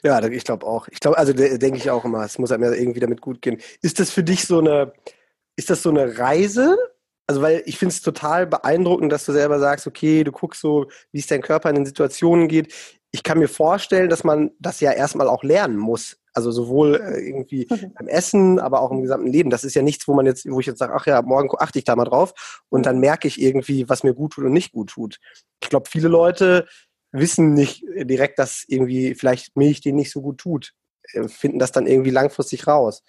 Ja, 0.01 0.23
ich 0.23 0.45
glaube 0.45 0.65
auch. 0.65 0.87
Ich 0.87 1.01
glaube, 1.01 1.17
also 1.17 1.33
denke 1.33 1.75
ich 1.75 1.91
auch 1.91 2.05
immer, 2.05 2.23
es 2.23 2.39
muss 2.39 2.53
einem 2.53 2.63
ja 2.63 2.71
irgendwie 2.71 3.01
damit 3.01 3.19
gut 3.19 3.41
gehen. 3.41 3.57
Ist 3.81 3.99
das 3.99 4.09
für 4.09 4.23
dich 4.23 4.47
so 4.47 4.59
eine, 4.59 4.93
ist 5.59 5.69
das 5.69 5.83
so 5.83 5.89
eine 5.89 6.17
Reise? 6.17 6.77
Also, 7.27 7.41
weil 7.41 7.61
ich 7.65 7.77
finde 7.77 7.93
es 7.93 8.01
total 8.01 8.47
beeindruckend, 8.47 9.11
dass 9.11 9.25
du 9.25 9.33
selber 9.33 9.59
sagst, 9.59 9.85
okay, 9.85 10.23
du 10.23 10.31
guckst 10.31 10.61
so, 10.61 10.87
wie 11.11 11.19
es 11.19 11.27
dein 11.27 11.41
Körper 11.41 11.69
in 11.69 11.75
den 11.75 11.85
Situationen 11.85 12.47
geht. 12.47 12.73
Ich 13.11 13.23
kann 13.23 13.39
mir 13.39 13.49
vorstellen, 13.49 14.09
dass 14.09 14.23
man 14.23 14.51
das 14.59 14.79
ja 14.79 14.93
erstmal 14.93 15.27
auch 15.27 15.43
lernen 15.43 15.77
muss. 15.77 16.17
Also 16.33 16.51
sowohl 16.51 16.95
äh, 16.95 17.19
irgendwie 17.19 17.67
mhm. 17.69 17.93
beim 17.93 18.07
Essen, 18.07 18.57
aber 18.59 18.81
auch 18.81 18.91
im 18.91 19.01
gesamten 19.01 19.27
Leben. 19.27 19.49
Das 19.49 19.65
ist 19.65 19.75
ja 19.75 19.81
nichts, 19.81 20.07
wo 20.07 20.13
man 20.13 20.25
jetzt, 20.25 20.49
wo 20.49 20.61
ich 20.61 20.65
jetzt 20.65 20.79
sage, 20.79 20.93
ach 20.95 21.05
ja, 21.05 21.21
morgen 21.21 21.49
achte 21.59 21.77
ich 21.77 21.85
da 21.85 21.97
mal 21.97 22.05
drauf 22.05 22.63
und 22.69 22.85
dann 22.85 22.99
merke 22.99 23.27
ich 23.27 23.41
irgendwie, 23.41 23.89
was 23.89 24.03
mir 24.03 24.13
gut 24.13 24.33
tut 24.33 24.45
und 24.45 24.53
nicht 24.53 24.71
gut 24.71 24.91
tut. 24.91 25.19
Ich 25.61 25.69
glaube, 25.69 25.89
viele 25.89 26.07
Leute 26.07 26.67
wissen 27.11 27.53
nicht 27.53 27.83
direkt, 27.95 28.39
dass 28.39 28.63
irgendwie 28.65 29.13
vielleicht 29.13 29.57
Milch 29.57 29.81
denen 29.81 29.97
nicht 29.97 30.11
so 30.11 30.21
gut 30.21 30.37
tut, 30.37 30.71
äh, 31.11 31.27
finden 31.27 31.59
das 31.59 31.73
dann 31.73 31.85
irgendwie 31.85 32.11
langfristig 32.11 32.65
raus. 32.65 33.03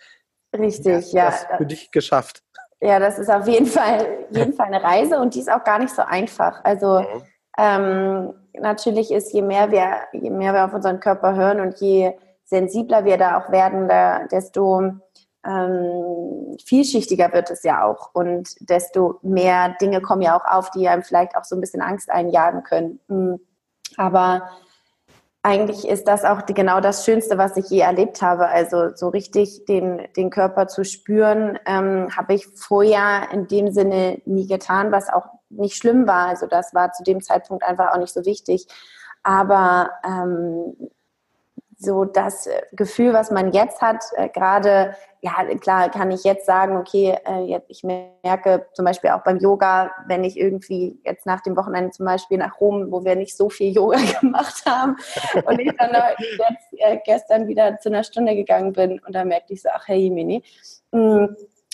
Richtig, 0.57 1.13
ja. 1.13 1.27
Das 1.27 1.47
für 1.57 1.67
dich 1.67 1.91
geschafft. 1.91 2.43
Ja, 2.81 2.99
das 2.99 3.19
ist 3.19 3.31
auf 3.31 3.47
jeden 3.47 3.67
Fall, 3.67 4.27
jeden 4.31 4.55
Fall 4.55 4.67
eine 4.67 4.83
Reise 4.83 5.19
und 5.21 5.35
die 5.35 5.41
ist 5.41 5.53
auch 5.53 5.65
gar 5.65 5.79
nicht 5.79 5.95
so 5.95 6.03
einfach. 6.03 6.65
Also 6.65 7.01
mhm. 7.01 7.23
ähm, 7.59 8.35
natürlich 8.55 9.11
ist, 9.11 9.33
je 9.33 9.43
mehr 9.43 9.71
wir, 9.71 9.99
je 10.13 10.31
mehr 10.31 10.55
wir 10.55 10.65
auf 10.65 10.73
unseren 10.73 10.99
Körper 10.99 11.35
hören 11.35 11.61
und 11.61 11.79
je 11.81 12.15
sensibler 12.45 13.05
wir 13.05 13.19
da 13.19 13.39
auch 13.39 13.53
werden, 13.53 13.89
da, 13.89 14.27
desto 14.27 14.93
ähm, 15.47 16.57
vielschichtiger 16.65 17.33
wird 17.33 17.51
es 17.51 17.63
ja 17.63 17.85
auch 17.85 18.11
und 18.15 18.55
desto 18.69 19.19
mehr 19.23 19.77
Dinge 19.81 20.01
kommen 20.01 20.23
ja 20.23 20.39
auch 20.39 20.45
auf, 20.45 20.71
die 20.71 20.89
einem 20.89 21.03
vielleicht 21.03 21.37
auch 21.37 21.45
so 21.45 21.57
ein 21.57 21.61
bisschen 21.61 21.83
Angst 21.83 22.11
einjagen 22.11 22.63
können. 22.63 23.01
Mhm. 23.09 23.41
Aber 23.97 24.51
eigentlich 25.43 25.89
ist 25.89 26.07
das 26.07 26.25
auch 26.25 26.43
die, 26.43 26.53
genau 26.53 26.81
das 26.81 27.05
Schönste, 27.05 27.39
was 27.39 27.57
ich 27.57 27.71
je 27.71 27.81
erlebt 27.81 28.21
habe. 28.21 28.49
Also 28.49 28.95
so 28.95 29.09
richtig 29.09 29.65
den, 29.65 30.07
den 30.17 30.29
Körper 30.31 30.69
zu 30.69 30.85
spüren, 30.85 31.59
ähm, 31.65 32.15
habe 32.15 32.35
ich 32.35 32.47
vorher 32.47 33.29
in 33.33 33.49
dem 33.49 33.73
Sinne 33.73 34.21
nie 34.27 34.47
getan, 34.47 34.93
was 34.93 35.09
auch 35.09 35.27
nicht 35.49 35.77
schlimm 35.77 36.07
war. 36.07 36.29
Also 36.29 36.47
das 36.47 36.75
war 36.75 36.93
zu 36.93 37.03
dem 37.05 37.23
Zeitpunkt 37.23 37.65
einfach 37.65 37.93
auch 37.93 37.99
nicht 37.99 38.13
so 38.13 38.27
wichtig. 38.27 38.67
Aber 39.23 39.91
ähm, 40.05 40.91
so 41.79 42.05
das 42.05 42.49
Gefühl, 42.73 43.15
was 43.15 43.31
man 43.31 43.53
jetzt 43.53 43.81
hat, 43.81 44.05
äh, 44.17 44.29
gerade, 44.29 44.95
ja, 45.23 45.45
klar 45.57 45.91
kann 45.91 46.11
ich 46.11 46.25
jetzt 46.25 46.47
sagen, 46.47 46.77
okay, 46.77 47.17
äh, 47.27 47.45
jetzt, 47.45 47.67
ich 47.69 47.85
merke 47.85 48.67
zum 48.73 48.85
Beispiel 48.85 49.11
auch 49.11 49.23
beim 49.23 49.39
Yoga, 49.39 49.91
wenn 50.07 50.25
ich 50.25 50.39
irgendwie 50.39 50.99
jetzt 51.05 51.27
nach 51.27 51.43
dem 51.43 51.57
Wochenende 51.57 51.91
zum 51.91 52.07
Beispiel 52.07 52.39
nach 52.39 52.59
Rom, 52.61 52.91
wo 52.91 53.05
wir 53.05 53.17
nicht 53.17 53.37
so 53.37 53.51
viel 53.51 53.73
Yoga 53.73 53.99
gemacht 54.21 54.65
haben 54.67 54.97
und 55.45 55.59
ich 55.59 55.73
dann 55.77 55.91
jetzt 55.91 56.73
äh, 56.73 56.99
gestern 57.05 57.49
wieder 57.49 57.79
zu 57.81 57.91
einer 57.91 58.03
Stunde 58.03 58.35
gegangen 58.35 58.73
bin 58.73 58.99
und 59.01 59.15
da 59.15 59.25
merkte 59.25 59.53
ich 59.53 59.63
so, 59.63 59.69
ach 59.73 59.87
hey 59.89 60.09
Mini, 60.09 60.43
mm, 60.93 61.27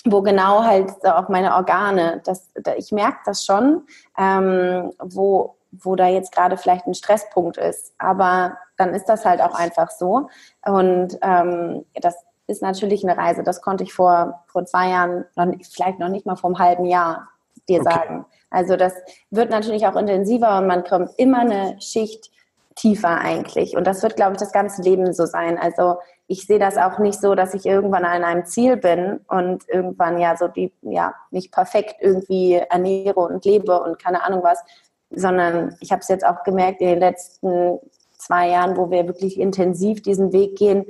wo 0.05 0.21
genau 0.21 0.63
halt 0.63 0.91
so 1.01 1.09
auch 1.09 1.29
meine 1.29 1.55
Organe, 1.55 2.21
das, 2.25 2.49
da, 2.53 2.75
ich 2.75 2.91
merke 2.91 3.19
das 3.25 3.45
schon, 3.45 3.87
ähm, 4.17 4.91
wo 4.99 5.57
wo 5.71 5.95
da 5.95 6.07
jetzt 6.07 6.31
gerade 6.31 6.57
vielleicht 6.57 6.87
ein 6.87 6.93
Stresspunkt 6.93 7.57
ist. 7.57 7.93
Aber 7.97 8.57
dann 8.77 8.93
ist 8.93 9.05
das 9.05 9.25
halt 9.25 9.41
auch 9.41 9.53
einfach 9.53 9.91
so. 9.91 10.29
Und 10.65 11.17
ähm, 11.21 11.85
das 12.01 12.15
ist 12.47 12.61
natürlich 12.61 13.07
eine 13.07 13.17
Reise. 13.17 13.43
Das 13.43 13.61
konnte 13.61 13.83
ich 13.83 13.93
vor, 13.93 14.43
vor 14.47 14.65
zwei 14.65 14.89
Jahren, 14.89 15.25
noch, 15.35 15.47
vielleicht 15.71 15.99
noch 15.99 16.09
nicht 16.09 16.25
mal 16.25 16.35
vor 16.35 16.49
einem 16.49 16.59
halben 16.59 16.85
Jahr 16.85 17.27
dir 17.67 17.81
okay. 17.81 17.89
sagen. 17.89 18.25
Also 18.49 18.77
das 18.77 18.93
wird 19.29 19.49
natürlich 19.49 19.85
auch 19.85 19.95
intensiver 19.95 20.57
und 20.57 20.67
man 20.67 20.83
kommt 20.83 21.11
immer 21.17 21.39
eine 21.39 21.79
Schicht 21.81 22.31
tiefer 22.75 23.17
eigentlich. 23.17 23.75
Und 23.75 23.85
das 23.85 24.03
wird, 24.03 24.15
glaube 24.15 24.33
ich, 24.33 24.39
das 24.39 24.53
ganze 24.53 24.81
Leben 24.81 25.11
so 25.11 25.25
sein. 25.25 25.57
Also 25.57 25.97
ich 26.27 26.45
sehe 26.45 26.59
das 26.59 26.77
auch 26.77 26.99
nicht 26.99 27.19
so, 27.19 27.35
dass 27.35 27.53
ich 27.53 27.65
irgendwann 27.65 28.05
an 28.05 28.23
einem 28.23 28.45
Ziel 28.45 28.77
bin 28.77 29.19
und 29.27 29.67
irgendwann 29.67 30.19
ja 30.19 30.37
so 30.37 30.47
die, 30.47 30.73
ja, 30.81 31.13
nicht 31.31 31.51
perfekt 31.51 31.95
irgendwie 31.99 32.53
ernähre 32.53 33.19
und 33.19 33.43
lebe 33.45 33.81
und 33.81 34.01
keine 34.01 34.23
Ahnung 34.23 34.43
was, 34.43 34.63
sondern 35.09 35.75
ich 35.79 35.91
habe 35.91 36.01
es 36.01 36.07
jetzt 36.07 36.25
auch 36.25 36.43
gemerkt 36.43 36.81
in 36.81 36.87
den 36.87 36.99
letzten 36.99 37.79
zwei 38.17 38.49
Jahren, 38.49 38.77
wo 38.77 38.89
wir 38.89 39.07
wirklich 39.07 39.39
intensiv 39.39 40.01
diesen 40.01 40.33
Weg 40.33 40.57
gehen, 40.57 40.85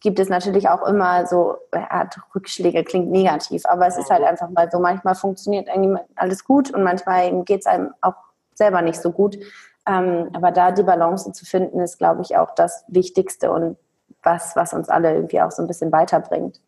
gibt 0.00 0.18
es 0.18 0.28
natürlich 0.28 0.68
auch 0.68 0.86
immer 0.86 1.26
so 1.26 1.56
ja, 1.72 2.08
Rückschläge, 2.34 2.84
klingt 2.84 3.10
negativ, 3.10 3.64
aber 3.66 3.86
es 3.86 3.96
ist 3.96 4.10
halt 4.10 4.22
einfach 4.22 4.50
mal 4.50 4.70
so, 4.70 4.78
manchmal 4.78 5.14
funktioniert 5.14 5.68
irgendwie 5.68 6.00
alles 6.16 6.44
gut 6.44 6.70
und 6.72 6.82
manchmal 6.82 7.44
geht 7.44 7.60
es 7.60 7.66
einem 7.66 7.92
auch 8.00 8.14
selber 8.54 8.82
nicht 8.82 9.00
so 9.00 9.10
gut. 9.12 9.38
Ähm, 9.86 10.30
aber 10.32 10.50
da 10.50 10.72
die 10.72 10.82
Balance 10.82 11.30
zu 11.32 11.44
finden, 11.44 11.80
ist, 11.80 11.98
glaube 11.98 12.22
ich, 12.22 12.36
auch 12.36 12.54
das 12.54 12.84
Wichtigste 12.88 13.50
und 13.50 13.76
was, 14.22 14.56
was 14.56 14.72
uns 14.72 14.88
alle 14.88 15.14
irgendwie 15.14 15.40
auch 15.40 15.50
so 15.50 15.62
ein 15.62 15.68
bisschen 15.68 15.92
weiterbringt. 15.92 16.60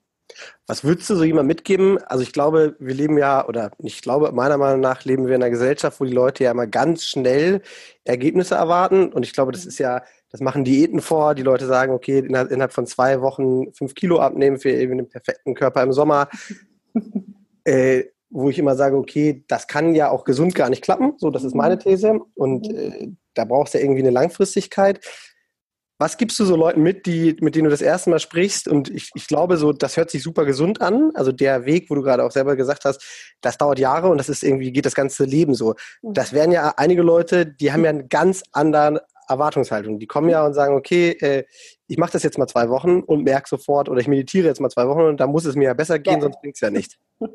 Was 0.66 0.84
würdest 0.84 1.08
du 1.08 1.14
so 1.14 1.24
jemand 1.24 1.46
mitgeben? 1.46 1.98
Also 2.06 2.22
ich 2.22 2.32
glaube, 2.32 2.76
wir 2.78 2.94
leben 2.94 3.16
ja, 3.16 3.46
oder 3.46 3.70
ich 3.78 4.02
glaube, 4.02 4.32
meiner 4.32 4.58
Meinung 4.58 4.80
nach 4.80 5.04
leben 5.04 5.26
wir 5.26 5.36
in 5.36 5.42
einer 5.42 5.50
Gesellschaft, 5.50 6.00
wo 6.00 6.04
die 6.04 6.12
Leute 6.12 6.44
ja 6.44 6.50
immer 6.50 6.66
ganz 6.66 7.04
schnell 7.04 7.62
Ergebnisse 8.04 8.56
erwarten. 8.56 9.12
Und 9.12 9.22
ich 9.22 9.32
glaube, 9.32 9.52
das 9.52 9.64
ist 9.64 9.78
ja, 9.78 10.02
das 10.36 10.44
machen 10.44 10.64
Diäten 10.64 11.00
vor. 11.00 11.34
Die 11.34 11.42
Leute 11.42 11.66
sagen, 11.66 11.94
okay, 11.94 12.18
innerhalb 12.18 12.72
von 12.74 12.86
zwei 12.86 13.22
Wochen 13.22 13.72
fünf 13.72 13.94
Kilo 13.94 14.18
abnehmen 14.18 14.58
für 14.58 14.70
eben 14.70 14.98
den 14.98 15.08
perfekten 15.08 15.54
Körper 15.54 15.82
im 15.82 15.92
Sommer. 15.92 16.28
äh, 17.64 18.04
wo 18.28 18.50
ich 18.50 18.58
immer 18.58 18.76
sage, 18.76 18.96
okay, 18.96 19.44
das 19.48 19.66
kann 19.66 19.94
ja 19.94 20.10
auch 20.10 20.24
gesund 20.24 20.54
gar 20.54 20.68
nicht 20.68 20.82
klappen. 20.82 21.14
So, 21.16 21.30
das 21.30 21.42
ist 21.42 21.54
meine 21.54 21.78
These. 21.78 22.20
Und 22.34 22.68
mhm. 22.68 22.76
äh, 22.76 23.08
da 23.32 23.46
brauchst 23.46 23.72
du 23.72 23.78
ja 23.78 23.84
irgendwie 23.84 24.02
eine 24.02 24.10
Langfristigkeit. 24.10 25.00
Was 25.98 26.18
gibst 26.18 26.38
du 26.38 26.44
so 26.44 26.54
Leuten 26.54 26.82
mit, 26.82 27.06
die, 27.06 27.38
mit 27.40 27.54
denen 27.54 27.64
du 27.64 27.70
das 27.70 27.80
erste 27.80 28.10
Mal 28.10 28.18
sprichst? 28.18 28.68
Und 28.68 28.90
ich, 28.90 29.10
ich 29.14 29.26
glaube, 29.26 29.56
so, 29.56 29.72
das 29.72 29.96
hört 29.96 30.10
sich 30.10 30.22
super 30.22 30.44
gesund 30.44 30.82
an. 30.82 31.12
Also 31.14 31.32
der 31.32 31.64
Weg, 31.64 31.88
wo 31.88 31.94
du 31.94 32.02
gerade 32.02 32.24
auch 32.24 32.32
selber 32.32 32.56
gesagt 32.56 32.84
hast, 32.84 33.02
das 33.40 33.56
dauert 33.56 33.78
Jahre 33.78 34.08
und 34.08 34.18
das 34.18 34.28
ist 34.28 34.44
irgendwie, 34.44 34.72
geht 34.72 34.84
das 34.84 34.94
ganze 34.94 35.24
Leben 35.24 35.54
so. 35.54 35.74
Mhm. 36.02 36.12
Das 36.12 36.34
wären 36.34 36.52
ja 36.52 36.74
einige 36.76 37.00
Leute, 37.00 37.46
die 37.46 37.72
haben 37.72 37.84
ja 37.84 37.90
einen 37.90 38.10
ganz 38.10 38.42
anderen 38.52 38.98
Erwartungshaltung. 39.28 39.98
Die 39.98 40.06
kommen 40.06 40.28
ja 40.28 40.44
und 40.44 40.54
sagen, 40.54 40.74
okay, 40.74 41.10
äh, 41.20 41.44
ich 41.88 41.98
mache 41.98 42.12
das 42.12 42.22
jetzt 42.22 42.38
mal 42.38 42.46
zwei 42.46 42.68
Wochen 42.68 43.00
und 43.00 43.24
merke 43.24 43.48
sofort, 43.48 43.88
oder 43.88 44.00
ich 44.00 44.08
meditiere 44.08 44.46
jetzt 44.46 44.60
mal 44.60 44.70
zwei 44.70 44.88
Wochen 44.88 45.02
und 45.02 45.20
da 45.20 45.26
muss 45.26 45.44
es 45.44 45.54
mir 45.54 45.64
ja 45.64 45.74
besser 45.74 45.98
gehen, 45.98 46.14
ja. 46.14 46.20
sonst 46.22 46.40
bringt 46.40 46.56
es 46.56 46.60
ja 46.60 46.70
nicht. 46.70 46.96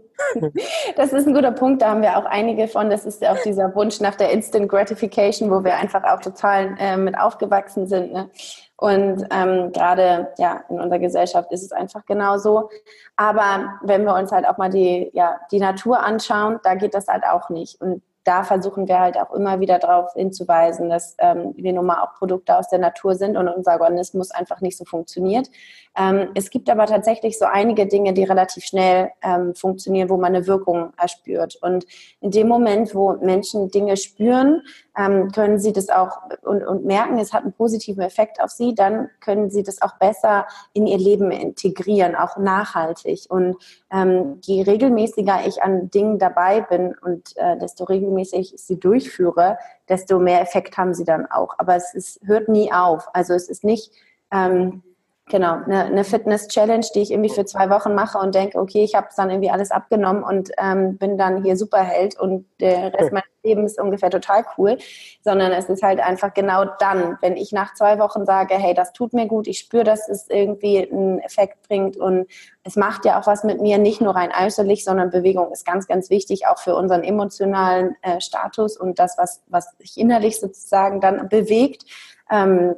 Das 0.95 1.11
ist 1.11 1.27
ein 1.27 1.33
guter 1.33 1.51
Punkt, 1.51 1.81
da 1.81 1.89
haben 1.89 2.01
wir 2.01 2.17
auch 2.17 2.23
einige 2.23 2.69
von. 2.69 2.89
Das 2.89 3.05
ist 3.05 3.21
ja 3.21 3.33
auch 3.33 3.41
dieser 3.41 3.75
Wunsch 3.75 3.99
nach 3.99 4.15
der 4.15 4.31
Instant 4.31 4.69
Gratification, 4.69 5.51
wo 5.51 5.63
wir 5.63 5.75
einfach 5.75 6.03
auch 6.05 6.21
total 6.21 6.75
äh, 6.79 6.95
mit 6.95 7.17
aufgewachsen 7.17 7.85
sind. 7.87 8.13
Ne? 8.13 8.29
Und 8.77 9.25
ähm, 9.29 9.71
gerade 9.73 10.29
ja, 10.37 10.63
in 10.69 10.79
unserer 10.79 10.99
Gesellschaft 10.99 11.51
ist 11.51 11.63
es 11.63 11.71
einfach 11.71 12.05
genauso. 12.05 12.69
Aber 13.15 13.79
wenn 13.83 14.05
wir 14.05 14.15
uns 14.15 14.31
halt 14.31 14.47
auch 14.47 14.57
mal 14.57 14.69
die, 14.69 15.11
ja, 15.13 15.39
die 15.51 15.59
Natur 15.59 15.99
anschauen, 15.99 16.59
da 16.63 16.75
geht 16.75 16.93
das 16.93 17.07
halt 17.07 17.23
auch 17.23 17.49
nicht. 17.49 17.79
Und 17.81 18.01
da 18.23 18.43
versuchen 18.43 18.87
wir 18.87 18.99
halt 18.99 19.17
auch 19.17 19.31
immer 19.33 19.59
wieder 19.59 19.79
darauf 19.79 20.13
hinzuweisen, 20.13 20.89
dass 20.89 21.15
ähm, 21.17 21.53
wir 21.55 21.73
nun 21.73 21.85
mal 21.85 22.01
auch 22.01 22.13
Produkte 22.13 22.55
aus 22.55 22.69
der 22.69 22.79
Natur 22.79 23.15
sind 23.15 23.35
und 23.35 23.47
unser 23.47 23.73
Organismus 23.73 24.31
einfach 24.31 24.61
nicht 24.61 24.77
so 24.77 24.85
funktioniert. 24.85 25.49
Ähm, 25.97 26.29
es 26.35 26.49
gibt 26.49 26.69
aber 26.69 26.85
tatsächlich 26.85 27.39
so 27.39 27.45
einige 27.45 27.87
Dinge, 27.87 28.13
die 28.13 28.23
relativ 28.23 28.63
schnell 28.63 29.11
ähm, 29.23 29.55
funktionieren, 29.55 30.09
wo 30.09 30.17
man 30.17 30.35
eine 30.35 30.47
Wirkung 30.47 30.93
erspürt. 30.97 31.57
Und 31.61 31.85
in 32.21 32.31
dem 32.31 32.47
Moment, 32.47 32.93
wo 32.93 33.13
Menschen 33.13 33.69
Dinge 33.71 33.97
spüren, 33.97 34.61
ähm, 35.01 35.31
können 35.31 35.59
sie 35.59 35.73
das 35.73 35.89
auch 35.89 36.21
und, 36.41 36.63
und 36.63 36.85
merken, 36.85 37.17
es 37.17 37.33
hat 37.33 37.43
einen 37.43 37.53
positiven 37.53 38.01
Effekt 38.01 38.41
auf 38.41 38.51
sie, 38.51 38.75
dann 38.75 39.09
können 39.19 39.49
sie 39.49 39.63
das 39.63 39.81
auch 39.81 39.97
besser 39.97 40.45
in 40.73 40.85
ihr 40.85 40.97
Leben 40.97 41.31
integrieren, 41.31 42.15
auch 42.15 42.37
nachhaltig. 42.37 43.25
Und 43.29 43.57
ähm, 43.91 44.39
je 44.41 44.63
regelmäßiger 44.63 45.45
ich 45.45 45.63
an 45.63 45.89
Dingen 45.89 46.19
dabei 46.19 46.61
bin 46.61 46.95
und 47.01 47.35
äh, 47.37 47.57
desto 47.57 47.85
regelmäßig 47.85 48.53
ich 48.53 48.61
sie 48.61 48.79
durchführe, 48.79 49.57
desto 49.89 50.19
mehr 50.19 50.41
Effekt 50.41 50.77
haben 50.77 50.93
sie 50.93 51.05
dann 51.05 51.25
auch. 51.25 51.55
Aber 51.57 51.75
es 51.75 51.93
ist, 51.93 52.19
hört 52.23 52.49
nie 52.49 52.71
auf. 52.71 53.07
Also 53.13 53.33
es 53.33 53.49
ist 53.49 53.63
nicht 53.63 53.91
ähm, 54.31 54.83
Genau, 55.31 55.63
eine, 55.63 55.85
eine 55.85 56.03
Fitness-Challenge, 56.03 56.85
die 56.93 56.99
ich 56.99 57.11
irgendwie 57.11 57.29
für 57.29 57.45
zwei 57.45 57.69
Wochen 57.69 57.95
mache 57.95 58.17
und 58.17 58.35
denke, 58.35 58.59
okay, 58.59 58.83
ich 58.83 58.95
habe 58.95 59.07
dann 59.15 59.29
irgendwie 59.29 59.49
alles 59.49 59.71
abgenommen 59.71 60.23
und 60.23 60.51
ähm, 60.57 60.97
bin 60.97 61.17
dann 61.17 61.41
hier 61.41 61.55
Superheld 61.55 62.19
und 62.19 62.45
der 62.59 62.93
Rest 62.93 63.13
meines 63.13 63.29
Lebens 63.41 63.71
ist 63.71 63.79
ungefähr 63.79 64.09
total 64.09 64.43
cool, 64.57 64.77
sondern 65.21 65.53
es 65.53 65.69
ist 65.69 65.83
halt 65.83 66.01
einfach 66.01 66.33
genau 66.33 66.65
dann, 66.79 67.17
wenn 67.21 67.37
ich 67.37 67.53
nach 67.53 67.73
zwei 67.75 67.97
Wochen 67.97 68.25
sage, 68.25 68.55
hey, 68.55 68.73
das 68.73 68.91
tut 68.91 69.13
mir 69.13 69.25
gut, 69.25 69.47
ich 69.47 69.59
spüre, 69.59 69.85
dass 69.85 70.09
es 70.09 70.29
irgendwie 70.29 70.91
einen 70.91 71.19
Effekt 71.19 71.65
bringt 71.65 71.95
und 71.95 72.27
es 72.65 72.75
macht 72.75 73.05
ja 73.05 73.17
auch 73.17 73.25
was 73.25 73.45
mit 73.45 73.61
mir, 73.61 73.77
nicht 73.77 74.01
nur 74.01 74.13
rein 74.13 74.33
äußerlich, 74.37 74.83
sondern 74.83 75.11
Bewegung 75.11 75.49
ist 75.53 75.65
ganz, 75.65 75.87
ganz 75.87 76.09
wichtig, 76.09 76.45
auch 76.47 76.59
für 76.59 76.75
unseren 76.75 77.03
emotionalen 77.03 77.95
äh, 78.01 78.19
Status 78.19 78.75
und 78.75 78.99
das, 78.99 79.17
was, 79.17 79.41
was 79.47 79.77
sich 79.77 79.97
innerlich 79.97 80.41
sozusagen 80.41 80.99
dann 80.99 81.29
bewegt. 81.29 81.85
Ähm, 82.29 82.75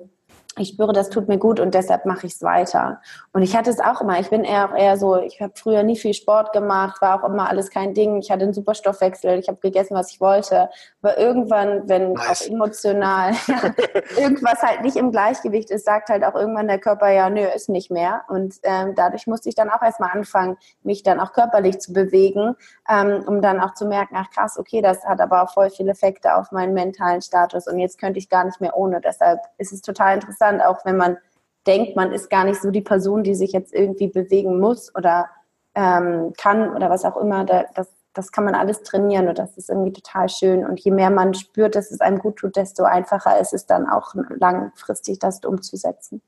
ich 0.58 0.70
spüre, 0.70 0.94
das 0.94 1.10
tut 1.10 1.28
mir 1.28 1.38
gut 1.38 1.60
und 1.60 1.74
deshalb 1.74 2.06
mache 2.06 2.28
ich 2.28 2.34
es 2.34 2.42
weiter. 2.44 3.02
Und 3.32 3.42
ich 3.42 3.56
hatte 3.56 3.70
es 3.70 3.80
auch 3.80 4.02
immer, 4.02 4.20
ich 4.20 4.30
bin 4.30 4.44
eher, 4.44 4.72
eher 4.78 4.98
so, 4.98 5.18
ich 5.18 5.42
habe 5.42 5.54
früher 5.56 5.84
nie 5.84 5.96
viel 5.96 6.14
Sport 6.14 6.54
gemacht, 6.54 7.02
war 7.02 7.20
auch 7.20 7.28
immer 7.28 7.50
alles 7.50 7.72
kein 7.72 7.94
Ding. 7.94 8.18
Ich 8.20 8.30
hatte 8.30 8.44
einen 8.44 8.54
super 8.54 8.76
Stoffwechsel, 8.76 9.40
ich 9.40 9.48
habe 9.48 9.58
gegessen, 9.60 9.96
was 9.96 10.12
ich 10.12 10.22
wollte. 10.22 10.70
Aber 11.04 11.18
irgendwann, 11.18 11.88
wenn 11.88 12.14
nice. 12.14 12.44
auch 12.44 12.48
emotional 12.50 13.34
irgendwas 14.18 14.62
halt 14.64 14.82
nicht 14.82 14.96
im 14.96 15.12
Gleichgewicht 15.12 15.70
ist, 15.70 15.86
sagt 15.86 16.10
halt 16.10 16.24
auch 16.24 16.36
irgendwann 16.36 16.68
der 16.68 16.80
Körper, 16.80 17.10
ja, 17.12 17.30
nö, 17.30 17.42
ist 17.42 17.70
nicht 17.70 17.92
mehr. 17.92 18.24
Und 18.28 18.56
ähm, 18.64 18.96
dadurch 18.96 19.28
musste 19.28 19.50
ich 19.50 19.56
dann 19.56 19.70
auch 19.70 19.82
erstmal 19.82 20.12
anfangen, 20.12 20.58
mich 20.82 21.04
dann 21.04 21.20
auch 21.20 21.34
körperlich 21.34 21.80
zu 21.80 21.94
bewegen, 21.94 22.56
ähm, 22.90 23.24
um 23.28 23.42
dann 23.42 23.62
auch 23.62 23.74
zu 23.74 23.86
merken, 23.86 24.16
ach 24.18 24.30
krass, 24.32 24.58
okay, 24.58 24.82
das 24.82 25.06
hat 25.06 25.22
aber 25.22 25.44
auch 25.44 25.54
voll 25.54 25.70
viele 25.70 25.92
Effekte 25.92 26.36
auf 26.36 26.52
meinen 26.52 26.74
mentalen 26.74 27.22
Status 27.22 27.68
und 27.68 27.80
jetzt 27.80 28.00
könnte 28.00 28.20
ich 28.20 28.30
gar 28.30 28.44
nicht 28.44 28.60
mehr 28.60 28.76
ohne. 28.76 29.00
Deshalb 29.02 29.40
ist 29.58 29.72
es 29.72 29.82
total 29.82 30.16
interessant 30.16 30.34
interessant, 30.34 30.62
auch 30.64 30.86
wenn 30.86 30.98
man 30.98 31.18
denkt, 31.66 31.96
man 31.96 32.12
ist 32.12 32.30
gar 32.30 32.44
nicht 32.44 32.62
so 32.62 32.72
die 32.72 32.82
Person, 32.82 33.24
die 33.24 33.36
sich 33.36 33.52
jetzt 33.52 33.74
irgendwie 33.74 34.08
bewegen 34.08 34.60
muss 34.60 34.94
oder 34.96 35.30
ähm, 35.76 36.34
kann 36.38 36.76
oder 36.76 36.90
was 36.90 37.06
auch 37.06 37.18
immer. 37.18 37.46
Da, 37.46 37.66
das, 37.74 37.88
das 38.14 38.32
kann 38.32 38.46
man 38.46 38.56
alles 38.56 38.84
trainieren 38.84 39.28
und 39.28 39.38
das 39.38 39.58
ist 39.58 39.70
irgendwie 39.70 39.94
total 39.94 40.30
schön. 40.30 40.66
Und 40.66 40.80
je 40.80 40.92
mehr 40.92 41.10
man 41.10 41.34
spürt, 41.34 41.76
dass 41.76 41.92
es 41.92 42.02
einem 42.02 42.20
gut 42.20 42.38
tut, 42.38 42.56
desto 42.56 42.84
einfacher 42.84 43.40
ist 43.40 43.54
es 43.54 43.66
dann 43.66 43.90
auch 43.90 44.14
langfristig, 44.38 45.20
das 45.20 45.40
umzusetzen. 45.44 46.22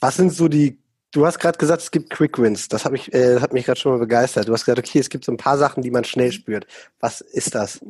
Was 0.00 0.16
sind 0.16 0.32
so 0.32 0.48
die 0.48 0.78
Du 1.12 1.26
hast 1.26 1.40
gerade 1.40 1.58
gesagt, 1.58 1.82
es 1.82 1.90
gibt 1.90 2.10
Quick 2.10 2.38
Wins. 2.38 2.68
Das 2.68 2.84
hat 2.84 2.92
mich, 2.92 3.12
äh, 3.12 3.40
hat 3.40 3.52
mich 3.52 3.66
gerade 3.66 3.80
schon 3.80 3.90
mal 3.90 3.98
begeistert. 3.98 4.46
Du 4.46 4.52
hast 4.52 4.64
gesagt, 4.64 4.78
okay, 4.78 5.00
es 5.00 5.10
gibt 5.10 5.24
so 5.24 5.32
ein 5.32 5.36
paar 5.36 5.58
Sachen, 5.58 5.82
die 5.82 5.90
man 5.90 6.04
schnell 6.04 6.30
spürt. 6.30 6.68
Was 7.00 7.20
ist 7.20 7.56
das? 7.56 7.80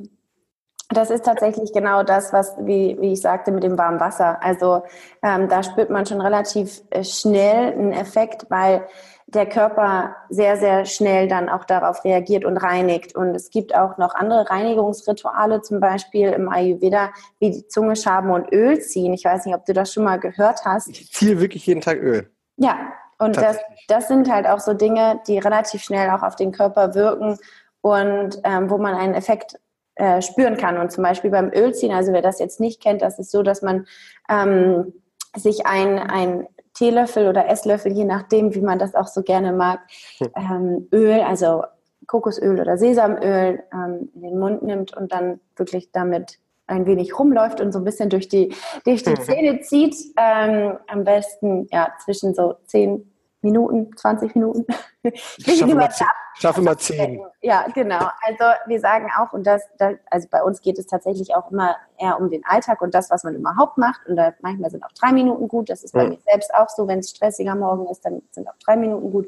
Das 0.89 1.11
ist 1.11 1.25
tatsächlich 1.25 1.73
genau 1.73 2.03
das, 2.03 2.33
was, 2.33 2.57
wie, 2.61 2.97
wie 3.01 3.13
ich 3.13 3.21
sagte, 3.21 3.53
mit 3.53 3.63
dem 3.63 3.77
warmen 3.77 4.01
Wasser. 4.01 4.43
Also 4.43 4.83
ähm, 5.23 5.49
da 5.49 5.63
spürt 5.63 5.91
man 5.91 6.07
schon 6.07 6.21
relativ 6.21 6.81
äh, 6.91 7.05
schnell 7.05 7.75
einen 7.75 7.93
Effekt, 7.93 8.47
weil 8.49 8.87
der 9.35 9.47
Körper 9.47 10.17
sehr, 10.29 10.57
sehr 10.57 10.85
schnell 10.85 11.29
dann 11.29 11.49
auch 11.49 11.65
darauf 11.65 12.05
reagiert 12.05 12.45
und 12.45 12.57
reinigt. 12.57 13.15
Und 13.15 13.35
es 13.35 13.51
gibt 13.51 13.75
auch 13.75 13.97
noch 13.99 14.15
andere 14.15 14.51
Reinigungsrituale, 14.51 15.63
zum 15.63 15.81
Beispiel 15.81 16.29
im 16.31 16.49
Ayurveda, 16.49 17.11
wie 17.39 17.51
die 17.51 17.69
Zunge 17.69 17.97
schaben 17.97 18.31
und 18.31 18.53
Öl 18.53 18.81
ziehen. 18.81 19.13
Ich 19.13 19.25
weiß 19.25 19.45
nicht, 19.47 19.55
ob 19.55 19.65
du 19.67 19.73
das 19.73 19.93
schon 19.93 20.05
mal 20.05 20.19
gehört 20.19 20.65
hast. 20.65 20.89
Ich 20.89 21.13
ziehe 21.13 21.41
wirklich 21.41 21.67
jeden 21.67 21.81
Tag 21.81 21.99
Öl. 21.99 22.31
Ja, 22.57 22.77
und 23.19 23.37
das, 23.37 23.59
das 23.89 24.09
sind 24.09 24.31
halt 24.33 24.47
auch 24.47 24.61
so 24.61 24.75
Dinge, 24.75 25.21
die 25.27 25.39
relativ 25.39 25.83
schnell 25.83 26.11
auch 26.11 26.23
auf 26.23 26.37
den 26.37 26.53
Körper 26.53 26.95
wirken 26.95 27.39
und 27.83 28.41
ähm, 28.45 28.71
wo 28.71 28.79
man 28.79 28.95
einen 28.95 29.15
Effekt 29.15 29.59
äh, 29.95 30.23
spüren 30.23 30.57
kann. 30.57 30.79
Und 30.79 30.91
zum 30.91 31.05
Beispiel 31.05 31.31
beim 31.31 31.51
Ölziehen, 31.53 31.93
also 31.93 32.13
wer 32.13 32.23
das 32.23 32.39
jetzt 32.39 32.61
nicht 32.61 32.83
kennt, 32.83 33.03
das 33.03 33.19
ist 33.19 33.31
so, 33.31 33.43
dass 33.43 33.63
man 33.63 33.87
ähm, 34.29 34.95
sich 35.37 35.67
ein, 35.67 35.99
ein 35.99 36.49
Teelöffel 36.81 37.29
oder 37.29 37.47
Esslöffel, 37.47 37.93
je 37.93 38.07
nachdem, 38.07 38.55
wie 38.55 38.63
man 38.63 38.79
das 38.79 38.95
auch 38.95 39.07
so 39.07 39.23
gerne 39.23 39.53
mag, 39.53 39.81
hm. 40.17 40.29
ähm, 40.35 40.89
Öl, 40.93 41.21
also 41.21 41.65
Kokosöl 42.07 42.59
oder 42.59 42.79
Sesamöl 42.79 43.63
ähm, 43.73 44.09
in 44.15 44.23
den 44.23 44.39
Mund 44.39 44.63
nimmt 44.63 44.97
und 44.97 45.13
dann 45.13 45.41
wirklich 45.57 45.93
damit 45.93 46.39
ein 46.67 46.87
wenig 46.87 47.19
rumläuft 47.19 47.61
und 47.61 47.73
so 47.73 47.81
ein 47.81 47.85
bisschen 47.85 48.09
durch 48.09 48.29
die, 48.29 48.55
durch 48.85 49.03
die 49.03 49.11
mhm. 49.11 49.21
Zähne 49.21 49.61
zieht. 49.61 49.95
Ähm, 50.17 50.79
am 50.87 51.05
besten 51.05 51.69
ja 51.71 51.93
zwischen 52.03 52.33
so 52.33 52.55
10 52.67 53.10
Minuten, 53.43 53.97
20 53.97 54.35
Minuten. 54.35 54.67
Ich 55.03 55.59
schaffe 55.59 55.71
immer, 55.71 55.89
schaffe 56.35 56.61
immer 56.61 56.77
10. 56.77 57.23
Ja, 57.41 57.65
genau. 57.75 58.11
Also 58.21 58.45
wir 58.67 58.81
sagen 58.81 59.09
auch, 59.19 59.33
und 59.33 59.47
das, 59.47 59.63
das, 59.79 59.95
also 60.11 60.29
bei 60.31 60.43
uns 60.43 60.61
geht 60.61 60.79
es 60.79 60.87
tatsächlich 60.87 61.35
auch 61.35 61.51
immer 61.51 61.77
eher 61.97 62.21
um 62.21 62.29
den 62.29 62.45
Alltag 62.45 62.83
und 62.83 62.93
das, 62.95 63.09
was 63.09 63.25
man 63.25 63.35
überhaupt 63.35 63.79
macht. 63.79 64.07
Und 64.07 64.17
da 64.17 64.35
manchmal 64.43 64.71
sind 64.71 64.85
auch 64.85 64.93
drei 64.93 65.13
Minuten 65.13 65.49
gut. 65.49 65.71
Das 65.71 65.83
ist 65.83 65.93
bei 65.93 66.03
ja. 66.03 66.11
mir 66.11 66.19
selbst 66.27 66.53
auch 66.53 66.69
so. 66.69 66.87
Wenn 66.87 66.99
es 66.99 67.09
stressiger 67.09 67.55
morgen 67.55 67.89
ist, 67.89 68.05
dann 68.05 68.21
sind 68.31 68.47
auch 68.47 68.59
drei 68.63 68.77
Minuten 68.77 69.11
gut. 69.11 69.27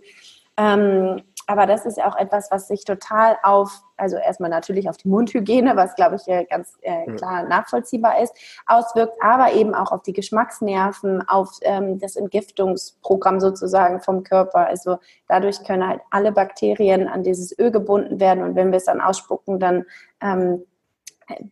Ähm, 0.59 1.23
aber 1.47 1.67
das 1.67 1.87
ist 1.87 2.03
auch 2.03 2.17
etwas, 2.17 2.51
was 2.51 2.69
sich 2.69 2.85
total 2.85 3.37
auf, 3.43 3.83
also 3.97 4.17
erstmal 4.17 4.51
natürlich 4.51 4.89
auf 4.89 4.97
die 4.97 5.09
Mundhygiene, 5.09 5.77
was 5.77 5.95
glaube 5.95 6.17
ich 6.17 6.49
ganz 6.49 6.77
äh, 6.83 7.11
klar 7.13 7.45
nachvollziehbar 7.45 8.21
ist, 8.21 8.35
auswirkt, 8.67 9.15
aber 9.21 9.53
eben 9.53 9.75
auch 9.75 9.93
auf 9.93 10.03
die 10.03 10.13
Geschmacksnerven, 10.13 11.27
auf 11.29 11.51
ähm, 11.63 11.99
das 11.99 12.17
Entgiftungsprogramm 12.17 13.41
sozusagen 13.41 14.01
vom 14.01 14.23
Körper. 14.23 14.67
Also 14.67 14.99
dadurch 15.29 15.65
können 15.65 15.87
halt 15.87 16.01
alle 16.11 16.33
Bakterien 16.33 17.09
an 17.09 17.23
dieses 17.23 17.57
Öl 17.59 17.71
gebunden 17.71 18.21
werden 18.21 18.43
und 18.43 18.55
wenn 18.55 18.71
wir 18.71 18.79
es 18.79 18.85
dann 18.85 19.01
ausspucken, 19.01 19.59
dann 19.59 19.85
ähm, 20.21 20.65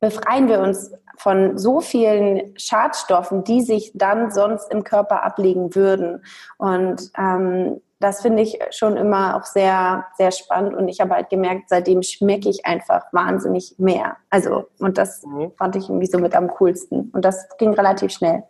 befreien 0.00 0.48
wir 0.48 0.60
uns 0.60 0.92
von 1.16 1.58
so 1.58 1.80
vielen 1.80 2.58
Schadstoffen, 2.58 3.44
die 3.44 3.60
sich 3.60 3.92
dann 3.94 4.30
sonst 4.30 4.72
im 4.72 4.84
Körper 4.84 5.22
ablegen 5.22 5.74
würden. 5.74 6.24
Und 6.56 7.10
ähm, 7.18 7.80
das 8.00 8.22
finde 8.22 8.42
ich 8.42 8.58
schon 8.70 8.96
immer 8.96 9.36
auch 9.36 9.44
sehr, 9.44 10.06
sehr 10.16 10.32
spannend. 10.32 10.74
Und 10.74 10.88
ich 10.88 11.00
habe 11.00 11.14
halt 11.14 11.28
gemerkt, 11.28 11.68
seitdem 11.68 12.02
schmecke 12.02 12.48
ich 12.48 12.64
einfach 12.64 13.04
wahnsinnig 13.12 13.74
mehr. 13.78 14.16
Also, 14.30 14.68
und 14.78 14.96
das 14.96 15.22
mhm. 15.22 15.52
fand 15.58 15.76
ich 15.76 15.84
irgendwie 15.84 16.06
so 16.06 16.18
mit 16.18 16.34
am 16.34 16.48
coolsten. 16.48 17.10
Und 17.12 17.24
das 17.24 17.46
ging 17.58 17.74
relativ 17.74 18.10
schnell. 18.10 18.42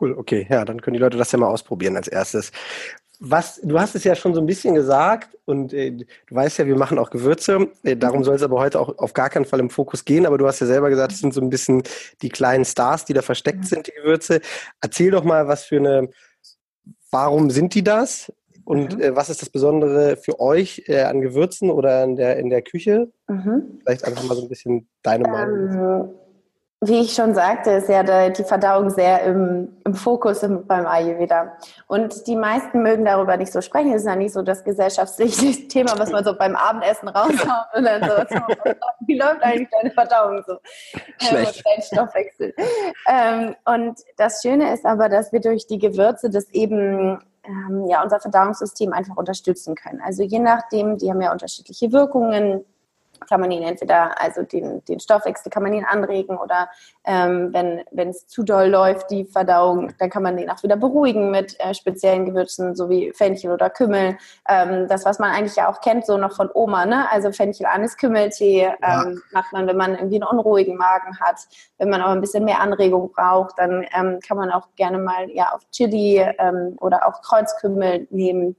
Cool, 0.00 0.16
okay. 0.16 0.46
Ja, 0.48 0.64
dann 0.64 0.80
können 0.80 0.94
die 0.94 1.00
Leute 1.00 1.18
das 1.18 1.32
ja 1.32 1.38
mal 1.38 1.48
ausprobieren 1.48 1.96
als 1.96 2.06
erstes. 2.06 2.52
Was, 3.18 3.60
du 3.62 3.80
hast 3.80 3.96
es 3.96 4.04
ja 4.04 4.14
schon 4.14 4.32
so 4.34 4.40
ein 4.40 4.46
bisschen 4.46 4.74
gesagt 4.74 5.36
und 5.44 5.72
äh, 5.72 5.92
du 5.92 6.06
weißt 6.30 6.58
ja, 6.58 6.66
wir 6.66 6.76
machen 6.76 6.98
auch 6.98 7.10
Gewürze. 7.10 7.68
Äh, 7.82 7.96
darum 7.96 8.22
soll 8.22 8.36
es 8.36 8.42
aber 8.42 8.60
heute 8.60 8.78
auch 8.78 8.96
auf 8.98 9.12
gar 9.12 9.30
keinen 9.30 9.44
Fall 9.44 9.60
im 9.60 9.70
Fokus 9.70 10.04
gehen. 10.04 10.26
Aber 10.26 10.38
du 10.38 10.46
hast 10.46 10.60
ja 10.60 10.66
selber 10.66 10.88
gesagt, 10.88 11.12
es 11.12 11.18
sind 11.18 11.34
so 11.34 11.40
ein 11.40 11.50
bisschen 11.50 11.82
die 12.22 12.28
kleinen 12.28 12.64
Stars, 12.64 13.04
die 13.04 13.12
da 13.12 13.22
versteckt 13.22 13.60
mhm. 13.60 13.64
sind, 13.64 13.86
die 13.88 13.92
Gewürze. 13.92 14.40
Erzähl 14.80 15.10
doch 15.10 15.24
mal, 15.24 15.48
was 15.48 15.64
für 15.64 15.76
eine, 15.78 16.10
warum 17.10 17.50
sind 17.50 17.74
die 17.74 17.82
das? 17.82 18.32
Und 18.64 18.96
mhm. 18.96 19.02
äh, 19.02 19.16
was 19.16 19.30
ist 19.30 19.42
das 19.42 19.50
Besondere 19.50 20.16
für 20.16 20.40
euch 20.40 20.84
äh, 20.86 21.02
an 21.02 21.20
Gewürzen 21.20 21.70
oder 21.70 22.02
in 22.04 22.16
der, 22.16 22.38
in 22.38 22.50
der 22.50 22.62
Küche? 22.62 23.12
Mhm. 23.28 23.80
Vielleicht 23.84 24.04
einfach 24.04 24.24
mal 24.24 24.34
so 24.34 24.42
ein 24.42 24.48
bisschen 24.48 24.88
deine 25.02 25.28
Meinung. 25.28 25.70
Ähm, 25.70 26.14
wie 26.86 27.00
ich 27.00 27.14
schon 27.14 27.34
sagte, 27.34 27.70
ist 27.70 27.88
ja 27.88 28.28
die 28.28 28.44
Verdauung 28.44 28.90
sehr 28.90 29.22
im, 29.22 29.68
im 29.84 29.94
Fokus 29.94 30.42
im, 30.42 30.66
beim 30.66 30.86
Ayurveda. 30.86 31.56
Und 31.86 32.26
die 32.26 32.36
meisten 32.36 32.82
mögen 32.82 33.04
darüber 33.04 33.36
nicht 33.36 33.52
so 33.52 33.62
sprechen. 33.62 33.92
Es 33.92 34.02
ist 34.02 34.06
ja 34.06 34.16
nicht 34.16 34.34
so 34.34 34.42
das 34.42 34.64
gesellschaftliche 34.64 35.68
Thema, 35.68 35.98
was 35.98 36.10
man 36.10 36.24
so 36.24 36.36
beim 36.36 36.54
Abendessen 36.56 37.08
raushaut 37.08 37.66
und 37.74 37.84
dann 37.84 38.02
so, 38.02 38.36
wie 39.06 39.18
läuft 39.18 39.42
eigentlich 39.42 39.68
deine 39.70 39.90
Verdauung 39.92 40.42
so? 40.46 40.58
Schlecht. 41.18 41.64
dein 41.64 41.82
Stoffwechsel. 41.82 42.54
Ähm, 43.08 43.54
und 43.64 43.98
das 44.16 44.42
Schöne 44.42 44.74
ist 44.74 44.84
aber, 44.84 45.08
dass 45.08 45.32
wir 45.32 45.40
durch 45.40 45.66
die 45.66 45.78
Gewürze 45.78 46.28
das 46.28 46.50
eben 46.50 47.18
ähm, 47.44 47.86
ja, 47.86 48.02
unser 48.02 48.20
Verdauungssystem 48.20 48.92
einfach 48.92 49.16
unterstützen 49.16 49.74
können. 49.74 50.00
Also 50.00 50.22
je 50.22 50.38
nachdem, 50.38 50.98
die 50.98 51.10
haben 51.10 51.20
ja 51.20 51.32
unterschiedliche 51.32 51.92
Wirkungen, 51.92 52.64
kann 53.28 53.40
man 53.40 53.50
ihn 53.50 53.62
entweder, 53.62 54.20
also 54.20 54.42
den, 54.42 54.84
den 54.84 55.00
Stoffwechsel 55.00 55.50
kann 55.50 55.62
man 55.62 55.72
ihn 55.72 55.84
anregen 55.84 56.36
oder 56.36 56.68
ähm, 57.04 57.52
wenn 57.52 57.82
wenn 57.90 58.08
es 58.10 58.26
zu 58.26 58.42
doll 58.42 58.68
läuft, 58.68 59.10
die 59.10 59.24
Verdauung, 59.24 59.92
dann 59.98 60.10
kann 60.10 60.22
man 60.22 60.36
den 60.36 60.50
auch 60.50 60.62
wieder 60.62 60.76
beruhigen 60.76 61.30
mit 61.30 61.58
äh, 61.60 61.74
speziellen 61.74 62.26
Gewürzen, 62.26 62.74
so 62.74 62.88
wie 62.88 63.12
Fenchel 63.12 63.52
oder 63.52 63.70
Kümmel. 63.70 64.16
Ähm, 64.48 64.88
das, 64.88 65.04
was 65.04 65.18
man 65.18 65.30
eigentlich 65.30 65.56
ja 65.56 65.70
auch 65.70 65.80
kennt, 65.80 66.06
so 66.06 66.16
noch 66.16 66.32
von 66.32 66.50
Oma, 66.52 66.86
ne? 66.86 67.10
Also 67.10 67.32
Fenchel, 67.32 67.66
Anis, 67.66 67.96
Kümmeltee 67.96 68.62
ähm, 68.62 68.74
ja. 68.82 69.04
macht 69.32 69.52
man, 69.52 69.66
wenn 69.66 69.76
man 69.76 69.94
irgendwie 69.94 70.22
einen 70.22 70.38
unruhigen 70.38 70.76
Magen 70.76 71.18
hat. 71.20 71.40
Wenn 71.78 71.90
man 71.90 72.00
aber 72.00 72.12
ein 72.12 72.20
bisschen 72.20 72.44
mehr 72.44 72.60
Anregung 72.60 73.12
braucht, 73.12 73.58
dann 73.58 73.84
ähm, 73.94 74.20
kann 74.26 74.36
man 74.36 74.50
auch 74.50 74.68
gerne 74.76 74.98
mal 74.98 75.30
ja 75.30 75.52
auf 75.52 75.62
Chili 75.70 76.18
ähm, 76.38 76.76
oder 76.80 77.06
auch 77.06 77.22
Kreuzkümmel 77.22 78.06
nehmen 78.10 78.56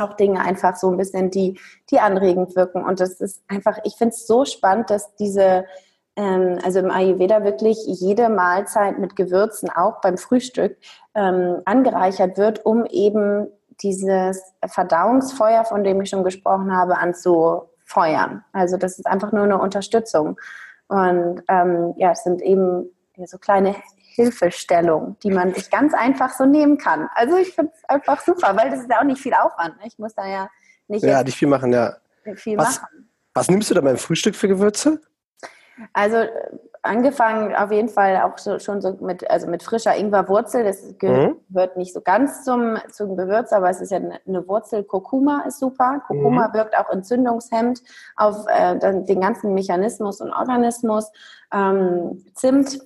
auch 0.00 0.14
Dinge 0.14 0.40
einfach 0.40 0.76
so 0.76 0.90
ein 0.90 0.96
bisschen, 0.96 1.30
die, 1.30 1.58
die 1.90 2.00
anregend 2.00 2.56
wirken. 2.56 2.84
Und 2.84 3.00
das 3.00 3.20
ist 3.20 3.42
einfach, 3.48 3.78
ich 3.84 3.96
finde 3.96 4.14
es 4.14 4.26
so 4.26 4.44
spannend, 4.44 4.90
dass 4.90 5.14
diese, 5.16 5.64
ähm, 6.16 6.58
also 6.64 6.78
im 6.80 6.90
Ayurveda 6.90 7.44
wirklich 7.44 7.78
jede 7.86 8.28
Mahlzeit 8.28 8.98
mit 8.98 9.16
Gewürzen, 9.16 9.70
auch 9.70 10.00
beim 10.00 10.18
Frühstück, 10.18 10.76
ähm, 11.14 11.62
angereichert 11.64 12.38
wird, 12.38 12.64
um 12.64 12.84
eben 12.86 13.48
dieses 13.82 14.42
Verdauungsfeuer, 14.66 15.64
von 15.64 15.84
dem 15.84 16.00
ich 16.00 16.10
schon 16.10 16.24
gesprochen 16.24 16.74
habe, 16.74 16.98
anzufeuern. 16.98 18.44
Also 18.52 18.76
das 18.76 18.98
ist 18.98 19.06
einfach 19.06 19.32
nur 19.32 19.44
eine 19.44 19.58
Unterstützung. 19.58 20.38
Und 20.88 21.42
ähm, 21.48 21.94
ja, 21.96 22.12
es 22.12 22.22
sind 22.22 22.40
eben 22.42 22.90
so 23.24 23.38
kleine 23.38 23.74
Hilfestellung, 24.16 25.16
die 25.22 25.30
man 25.30 25.54
sich 25.54 25.70
ganz 25.70 25.94
einfach 25.94 26.32
so 26.32 26.44
nehmen 26.46 26.78
kann. 26.78 27.08
Also 27.14 27.36
ich 27.36 27.54
finde 27.54 27.72
es 27.74 27.84
einfach 27.88 28.20
super, 28.22 28.56
weil 28.56 28.70
das 28.70 28.80
ist 28.80 28.90
ja 28.90 28.98
auch 29.00 29.04
nicht 29.04 29.20
viel 29.20 29.34
Aufwand. 29.34 29.76
Ne? 29.78 29.84
Ich 29.86 29.98
muss 29.98 30.14
da 30.14 30.26
ja 30.26 30.48
nicht, 30.88 31.04
ja, 31.04 31.22
nicht 31.22 31.36
viel 31.36 31.48
machen, 31.48 31.72
ja. 31.72 31.96
Viel 32.34 32.56
was, 32.56 32.80
machen. 32.80 33.10
Was 33.34 33.48
nimmst 33.48 33.70
du 33.70 33.74
da 33.74 33.82
beim 33.82 33.98
Frühstück 33.98 34.34
für 34.34 34.48
Gewürze? 34.48 35.00
Also 35.92 36.16
angefangen 36.82 37.54
auf 37.54 37.70
jeden 37.70 37.90
Fall 37.90 38.22
auch 38.22 38.38
so, 38.38 38.58
schon 38.58 38.80
so 38.80 38.96
mit, 39.00 39.28
also 39.30 39.46
mit 39.46 39.62
frischer 39.62 39.94
Ingwerwurzel. 39.94 40.64
Das 40.64 40.96
gehört 40.98 41.36
mhm. 41.50 41.68
nicht 41.76 41.92
so 41.92 42.00
ganz 42.00 42.44
zum, 42.44 42.78
zum 42.90 43.16
Gewürz, 43.16 43.52
aber 43.52 43.68
es 43.68 43.82
ist 43.82 43.90
ja 43.90 43.98
eine 43.98 44.48
Wurzel. 44.48 44.84
Kurkuma 44.84 45.44
ist 45.46 45.58
super. 45.58 46.02
Kurkuma 46.06 46.48
mhm. 46.48 46.54
wirkt 46.54 46.78
auch 46.78 46.88
entzündungshemmend 46.88 47.82
auf 48.16 48.46
äh, 48.48 48.78
den 48.78 49.20
ganzen 49.20 49.52
Mechanismus 49.52 50.20
und 50.22 50.32
Organismus. 50.32 51.10
Ähm, 51.52 52.24
Zimt 52.34 52.80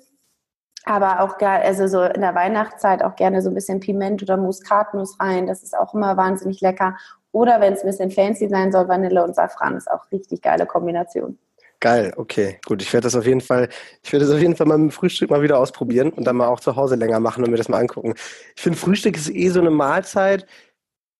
aber 0.84 1.20
auch 1.20 1.38
also 1.40 1.86
so 1.86 2.02
in 2.02 2.20
der 2.20 2.34
Weihnachtszeit 2.34 3.02
auch 3.02 3.16
gerne 3.16 3.42
so 3.42 3.50
ein 3.50 3.54
bisschen 3.54 3.80
Piment 3.80 4.22
oder 4.22 4.36
Muskatnuss 4.36 5.18
rein. 5.20 5.46
Das 5.46 5.62
ist 5.62 5.76
auch 5.76 5.94
immer 5.94 6.16
wahnsinnig 6.16 6.60
lecker. 6.60 6.96
Oder 7.32 7.60
wenn 7.60 7.74
es 7.74 7.82
ein 7.82 7.86
bisschen 7.86 8.10
fancy 8.10 8.48
sein 8.48 8.72
soll, 8.72 8.88
Vanille 8.88 9.22
und 9.22 9.34
Safran 9.34 9.76
ist 9.76 9.90
auch 9.90 10.10
richtig 10.10 10.42
geile 10.42 10.66
Kombination. 10.66 11.38
Geil, 11.78 12.12
okay, 12.16 12.58
gut. 12.66 12.82
Ich 12.82 12.92
werde 12.92 13.04
das 13.04 13.14
auf 13.14 13.24
jeden 13.24 13.40
Fall, 13.40 13.68
ich 14.02 14.12
werde 14.12 14.26
das 14.26 14.34
auf 14.34 14.40
jeden 14.40 14.54
Fall 14.54 14.66
mal 14.66 14.74
im 14.74 14.90
Frühstück 14.90 15.30
mal 15.30 15.40
wieder 15.40 15.58
ausprobieren 15.58 16.10
und 16.10 16.24
dann 16.24 16.36
mal 16.36 16.48
auch 16.48 16.60
zu 16.60 16.76
Hause 16.76 16.96
länger 16.96 17.20
machen 17.20 17.42
und 17.42 17.50
mir 17.50 17.56
das 17.56 17.70
mal 17.70 17.78
angucken. 17.78 18.12
Ich 18.54 18.62
finde, 18.62 18.78
Frühstück 18.78 19.16
ist 19.16 19.30
eh 19.30 19.48
so 19.48 19.60
eine 19.60 19.70
Mahlzeit, 19.70 20.46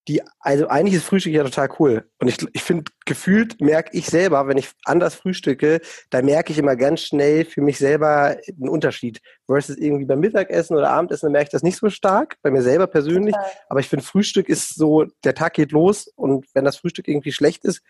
die, 0.07 0.21
also 0.39 0.67
eigentlich 0.67 0.95
ist 0.95 1.05
Frühstück 1.05 1.33
ja 1.33 1.43
total 1.43 1.69
cool. 1.79 2.09
Und 2.19 2.27
ich, 2.27 2.37
ich 2.53 2.63
finde, 2.63 2.91
gefühlt 3.05 3.61
merke 3.61 3.95
ich 3.95 4.07
selber, 4.07 4.47
wenn 4.47 4.57
ich 4.57 4.69
anders 4.85 5.15
frühstücke, 5.15 5.79
da 6.09 6.21
merke 6.21 6.51
ich 6.51 6.57
immer 6.57 6.75
ganz 6.75 7.01
schnell 7.01 7.45
für 7.45 7.61
mich 7.61 7.77
selber 7.77 8.37
einen 8.47 8.69
Unterschied. 8.69 9.21
Versus 9.45 9.77
irgendwie 9.77 10.05
beim 10.05 10.19
Mittagessen 10.19 10.75
oder 10.75 10.89
Abendessen, 10.89 11.27
da 11.27 11.31
merke 11.31 11.45
ich 11.45 11.51
das 11.51 11.63
nicht 11.63 11.77
so 11.77 11.89
stark, 11.89 12.37
bei 12.41 12.49
mir 12.49 12.63
selber 12.63 12.87
persönlich. 12.87 13.35
Total. 13.35 13.51
Aber 13.69 13.79
ich 13.79 13.89
finde, 13.89 14.05
Frühstück 14.05 14.49
ist 14.49 14.75
so, 14.75 15.05
der 15.23 15.35
Tag 15.35 15.53
geht 15.53 15.71
los 15.71 16.07
und 16.07 16.47
wenn 16.53 16.65
das 16.65 16.77
Frühstück 16.77 17.07
irgendwie 17.07 17.31
schlecht 17.31 17.63
ist, 17.63 17.81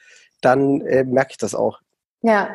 dann 0.41 0.81
äh, 0.81 1.03
merke 1.05 1.31
ich 1.31 1.37
das 1.37 1.55
auch. 1.55 1.79
Ja, 2.23 2.49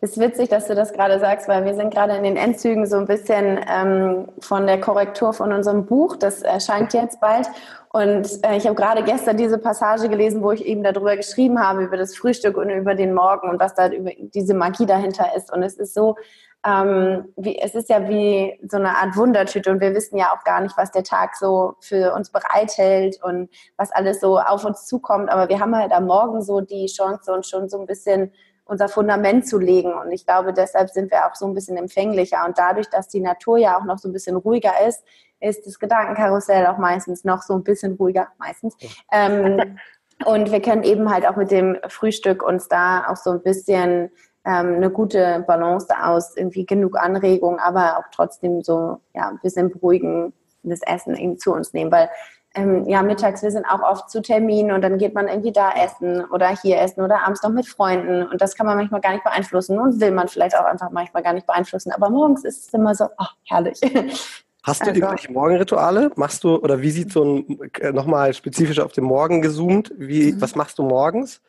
ist 0.00 0.18
witzig, 0.18 0.48
dass 0.48 0.66
du 0.66 0.74
das 0.74 0.94
gerade 0.94 1.20
sagst, 1.20 1.46
weil 1.46 1.66
wir 1.66 1.74
sind 1.74 1.92
gerade 1.92 2.14
in 2.16 2.24
den 2.24 2.38
Endzügen 2.38 2.86
so 2.86 2.96
ein 2.96 3.06
bisschen 3.06 3.60
ähm, 3.68 4.28
von 4.40 4.66
der 4.66 4.80
Korrektur 4.80 5.34
von 5.34 5.52
unserem 5.52 5.84
Buch. 5.84 6.16
Das 6.16 6.40
erscheint 6.40 6.94
jetzt 6.94 7.20
bald. 7.20 7.46
Und 7.92 8.42
äh, 8.46 8.56
ich 8.56 8.64
habe 8.64 8.76
gerade 8.76 9.02
gestern 9.02 9.36
diese 9.36 9.58
Passage 9.58 10.08
gelesen, 10.08 10.42
wo 10.42 10.52
ich 10.52 10.64
eben 10.64 10.82
darüber 10.82 11.16
geschrieben 11.16 11.60
habe, 11.62 11.82
über 11.82 11.98
das 11.98 12.16
Frühstück 12.16 12.56
und 12.56 12.70
über 12.70 12.94
den 12.94 13.12
Morgen 13.12 13.50
und 13.50 13.60
was 13.60 13.74
da 13.74 13.88
über 13.88 14.10
diese 14.16 14.54
Magie 14.54 14.86
dahinter 14.86 15.36
ist. 15.36 15.52
Und 15.52 15.62
es 15.62 15.74
ist 15.74 15.92
so, 15.92 16.16
ähm, 16.64 17.26
wie, 17.36 17.58
es 17.58 17.74
ist 17.74 17.90
ja 17.90 18.08
wie 18.08 18.58
so 18.68 18.78
eine 18.78 18.96
Art 18.96 19.16
Wundertüte 19.16 19.70
und 19.70 19.80
wir 19.80 19.94
wissen 19.94 20.16
ja 20.16 20.32
auch 20.32 20.44
gar 20.44 20.60
nicht, 20.62 20.76
was 20.78 20.92
der 20.92 21.04
Tag 21.04 21.36
so 21.36 21.74
für 21.80 22.14
uns 22.14 22.30
bereithält 22.30 23.18
und 23.22 23.50
was 23.76 23.90
alles 23.92 24.20
so 24.20 24.38
auf 24.38 24.64
uns 24.64 24.86
zukommt. 24.86 25.30
Aber 25.30 25.50
wir 25.50 25.60
haben 25.60 25.76
halt 25.76 25.92
am 25.92 26.06
Morgen 26.06 26.42
so 26.42 26.60
die 26.62 26.86
Chance, 26.86 27.32
uns 27.32 27.48
schon 27.50 27.68
so 27.68 27.78
ein 27.78 27.86
bisschen 27.86 28.32
unser 28.70 28.88
Fundament 28.88 29.48
zu 29.48 29.58
legen. 29.58 29.92
Und 29.92 30.12
ich 30.12 30.24
glaube, 30.24 30.52
deshalb 30.52 30.90
sind 30.90 31.10
wir 31.10 31.26
auch 31.26 31.34
so 31.34 31.44
ein 31.44 31.54
bisschen 31.54 31.76
empfänglicher. 31.76 32.46
Und 32.46 32.56
dadurch, 32.56 32.88
dass 32.88 33.08
die 33.08 33.20
Natur 33.20 33.58
ja 33.58 33.76
auch 33.76 33.84
noch 33.84 33.98
so 33.98 34.08
ein 34.08 34.12
bisschen 34.12 34.36
ruhiger 34.36 34.72
ist, 34.86 35.04
ist 35.40 35.66
das 35.66 35.80
Gedankenkarussell 35.80 36.66
auch 36.66 36.78
meistens 36.78 37.24
noch 37.24 37.42
so 37.42 37.54
ein 37.54 37.64
bisschen 37.64 37.94
ruhiger, 37.94 38.28
meistens. 38.38 38.76
Ähm, 39.10 39.78
und 40.24 40.52
wir 40.52 40.62
können 40.62 40.84
eben 40.84 41.10
halt 41.12 41.26
auch 41.26 41.34
mit 41.34 41.50
dem 41.50 41.78
Frühstück 41.88 42.44
uns 42.44 42.68
da 42.68 43.08
auch 43.08 43.16
so 43.16 43.30
ein 43.32 43.42
bisschen 43.42 44.10
ähm, 44.44 44.74
eine 44.76 44.90
gute 44.90 45.44
Balance 45.48 45.88
aus, 46.00 46.36
irgendwie 46.36 46.64
genug 46.64 46.96
Anregung, 46.96 47.58
aber 47.58 47.98
auch 47.98 48.08
trotzdem 48.12 48.62
so 48.62 49.00
ja, 49.14 49.28
ein 49.28 49.40
bisschen 49.42 49.70
beruhigen 49.70 50.32
das 50.62 50.80
Essen 50.82 51.16
eben 51.16 51.38
zu 51.38 51.52
uns 51.52 51.72
nehmen, 51.72 51.90
weil 51.90 52.08
ähm, 52.54 52.84
ja, 52.88 53.02
mittags, 53.02 53.42
wir 53.42 53.50
sind 53.50 53.64
auch 53.66 53.80
oft 53.80 54.10
zu 54.10 54.22
Terminen 54.22 54.72
und 54.72 54.82
dann 54.82 54.98
geht 54.98 55.14
man 55.14 55.28
irgendwie 55.28 55.52
da 55.52 55.70
essen 55.72 56.24
oder 56.24 56.48
hier 56.48 56.80
essen 56.80 57.02
oder 57.02 57.22
abends 57.22 57.42
noch 57.42 57.50
mit 57.50 57.66
Freunden 57.66 58.26
und 58.26 58.40
das 58.40 58.56
kann 58.56 58.66
man 58.66 58.76
manchmal 58.76 59.00
gar 59.00 59.12
nicht 59.12 59.24
beeinflussen 59.24 59.78
und 59.78 60.00
will 60.00 60.10
man 60.10 60.28
vielleicht 60.28 60.56
auch 60.56 60.64
einfach 60.64 60.90
manchmal 60.90 61.22
gar 61.22 61.32
nicht 61.32 61.46
beeinflussen, 61.46 61.92
aber 61.92 62.10
morgens 62.10 62.44
ist 62.44 62.66
es 62.66 62.74
immer 62.74 62.94
so, 62.94 63.04
oh, 63.04 63.26
herrlich. 63.44 63.80
Hast 64.62 64.82
du 64.82 64.88
also, 64.88 65.00
irgendwelche 65.00 65.32
Morgenrituale? 65.32 66.10
Machst 66.16 66.44
du, 66.44 66.56
oder 66.56 66.82
wie 66.82 66.90
sieht 66.90 67.12
so 67.12 67.24
ein, 67.24 67.70
äh, 67.80 67.92
nochmal 67.92 68.34
spezifisch 68.34 68.78
auf 68.78 68.92
den 68.92 69.04
Morgen 69.04 69.40
gezoomt, 69.40 69.92
wie, 69.96 70.32
mhm. 70.32 70.40
was 70.42 70.54
machst 70.54 70.78
du 70.78 70.82
morgens? 70.82 71.40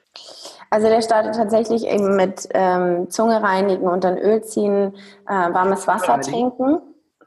Also 0.70 0.88
der 0.88 1.02
startet 1.02 1.36
tatsächlich 1.36 1.86
eben 1.86 2.16
mit 2.16 2.48
ähm, 2.54 3.10
Zunge 3.10 3.42
reinigen 3.42 3.88
und 3.88 4.04
dann 4.04 4.18
Öl 4.18 4.42
ziehen, 4.44 4.96
äh, 5.28 5.34
warmes 5.34 5.88
Wasser 5.88 6.22
trinken. 6.22 6.80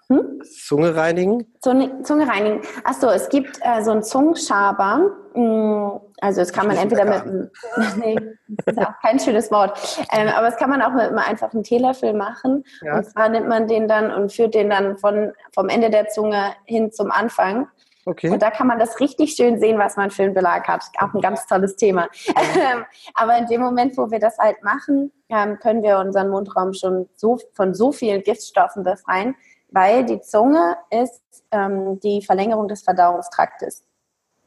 Hm? 0.08 0.42
Zunge 0.42 0.94
reinigen? 0.94 1.46
Zunge, 1.60 2.02
Zunge 2.02 2.28
reinigen. 2.28 2.60
Achso, 2.84 3.08
es 3.08 3.28
gibt 3.28 3.58
äh, 3.62 3.82
so 3.82 3.90
einen 3.92 4.02
Zungenschaber. 4.02 5.10
Mm, 5.34 5.98
also 6.20 6.40
das 6.40 6.52
kann 6.52 6.66
man 6.66 6.76
entweder 6.76 7.04
mit 7.04 7.50
nee, 7.96 8.16
das 8.48 8.76
ist 8.76 8.86
auch 8.86 8.92
kein 9.02 9.18
schönes 9.18 9.50
Wort. 9.50 9.78
Ähm, 10.12 10.28
aber 10.28 10.46
das 10.50 10.56
kann 10.56 10.70
man 10.70 10.82
auch 10.82 10.92
mit 10.92 11.02
einem 11.02 11.18
einfachen 11.18 11.62
Teelöffel 11.62 12.12
machen. 12.12 12.64
Ja. 12.82 12.98
Und 12.98 13.04
zwar 13.04 13.28
nimmt 13.28 13.48
man 13.48 13.66
den 13.66 13.88
dann 13.88 14.10
und 14.10 14.32
führt 14.32 14.54
den 14.54 14.70
dann 14.70 14.98
von, 14.98 15.32
vom 15.54 15.68
Ende 15.68 15.90
der 15.90 16.08
Zunge 16.08 16.54
hin 16.66 16.92
zum 16.92 17.10
Anfang. 17.10 17.68
Okay. 18.06 18.30
Und 18.30 18.42
da 18.42 18.50
kann 18.50 18.66
man 18.66 18.78
das 18.78 19.00
richtig 19.00 19.34
schön 19.34 19.58
sehen, 19.58 19.78
was 19.78 19.96
man 19.96 20.10
für 20.10 20.24
einen 20.24 20.34
Belag 20.34 20.68
hat. 20.68 20.84
Auch 20.98 21.14
ein 21.14 21.20
ganz 21.20 21.46
tolles 21.46 21.76
Thema. 21.76 22.08
Ähm, 22.56 22.84
aber 23.14 23.36
in 23.36 23.46
dem 23.46 23.60
Moment, 23.60 23.96
wo 23.96 24.10
wir 24.10 24.20
das 24.20 24.38
halt 24.38 24.62
machen, 24.62 25.10
ähm, 25.28 25.58
können 25.58 25.82
wir 25.82 25.98
unseren 25.98 26.30
Mundraum 26.30 26.72
schon 26.72 27.08
so, 27.16 27.38
von 27.52 27.74
so 27.74 27.90
vielen 27.90 28.22
Giftstoffen 28.22 28.84
befreien, 28.84 29.34
weil 29.74 30.04
die 30.04 30.20
Zunge 30.20 30.76
ist 30.90 31.22
ähm, 31.50 31.98
die 32.00 32.22
Verlängerung 32.22 32.68
des 32.68 32.82
Verdauungstraktes. 32.82 33.84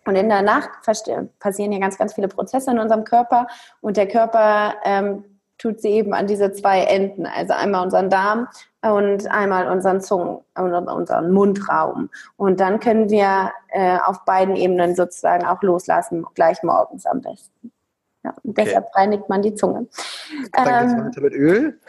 Und 0.05 0.15
in 0.15 0.29
der 0.29 0.41
Nacht 0.41 0.69
passieren 0.83 1.71
ja 1.71 1.79
ganz, 1.79 1.97
ganz 1.97 2.13
viele 2.13 2.29
Prozesse 2.29 2.71
in 2.71 2.79
unserem 2.79 3.03
Körper 3.03 3.47
und 3.81 3.97
der 3.97 4.07
Körper 4.07 4.75
ähm, 4.85 5.25
tut 5.57 5.81
sie 5.81 5.89
eben 5.89 6.13
an 6.13 6.27
diese 6.27 6.53
zwei 6.53 6.83
Enden, 6.83 7.25
also 7.25 7.53
einmal 7.53 7.83
unseren 7.83 8.09
Darm 8.09 8.47
und 8.81 9.29
einmal 9.29 9.69
unseren 9.69 9.99
Zungen, 9.99 10.39
unseren 10.55 11.31
Mundraum. 11.31 12.09
Und 12.37 12.61
dann 12.61 12.79
können 12.79 13.09
wir 13.09 13.51
äh, 13.69 13.97
auf 14.05 14.23
beiden 14.23 14.55
Ebenen 14.55 14.95
sozusagen 14.95 15.45
auch 15.45 15.61
loslassen, 15.61 16.25
gleich 16.35 16.63
morgens 16.63 17.05
am 17.05 17.21
besten. 17.21 17.73
Ja, 18.23 18.33
und 18.43 18.51
okay. 18.51 18.63
deshalb 18.65 18.95
reinigt 18.95 19.27
man 19.27 19.41
die 19.41 19.55
Zunge. 19.55 19.87
Dann 20.53 20.67
ähm, 20.67 21.03
geht's 21.03 21.07
weiter 21.07 21.21
mit 21.21 21.33
Öl. 21.33 21.79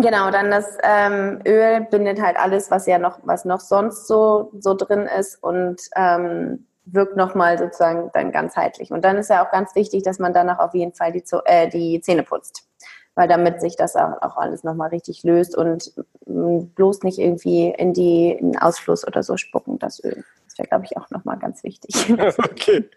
Genau, 0.00 0.30
dann 0.30 0.50
das 0.50 0.78
ähm, 0.84 1.40
Öl 1.44 1.80
bindet 1.90 2.22
halt 2.22 2.36
alles, 2.36 2.70
was 2.70 2.86
ja 2.86 2.98
noch, 2.98 3.18
was 3.24 3.44
noch 3.44 3.58
sonst 3.58 4.06
so, 4.06 4.52
so 4.60 4.74
drin 4.74 5.08
ist 5.18 5.42
und 5.42 5.80
ähm, 5.96 6.66
wirkt 6.84 7.16
nochmal 7.16 7.58
sozusagen 7.58 8.10
dann 8.14 8.30
ganzheitlich. 8.30 8.92
Und 8.92 9.04
dann 9.04 9.16
ist 9.16 9.28
ja 9.28 9.44
auch 9.44 9.50
ganz 9.50 9.74
wichtig, 9.74 10.04
dass 10.04 10.20
man 10.20 10.32
danach 10.32 10.60
auf 10.60 10.72
jeden 10.74 10.94
Fall 10.94 11.12
die, 11.12 11.24
äh, 11.46 11.68
die 11.68 12.00
Zähne 12.00 12.22
putzt. 12.22 12.68
Weil 13.16 13.26
damit 13.26 13.60
sich 13.60 13.74
das 13.74 13.96
auch, 13.96 14.22
auch 14.22 14.36
alles 14.36 14.62
nochmal 14.62 14.90
richtig 14.90 15.24
löst 15.24 15.56
und 15.56 15.92
mh, 16.26 16.66
bloß 16.76 17.02
nicht 17.02 17.18
irgendwie 17.18 17.70
in, 17.70 17.92
die, 17.92 18.30
in 18.30 18.52
den 18.52 18.62
Ausfluss 18.62 19.04
oder 19.04 19.24
so 19.24 19.36
spucken, 19.36 19.80
das 19.80 20.02
Öl 20.04 20.24
wäre, 20.58 20.68
glaube 20.68 20.84
ich, 20.84 20.96
auch 20.96 21.10
nochmal 21.10 21.38
ganz 21.38 21.62
wichtig. 21.64 21.94
Okay. 22.38 22.90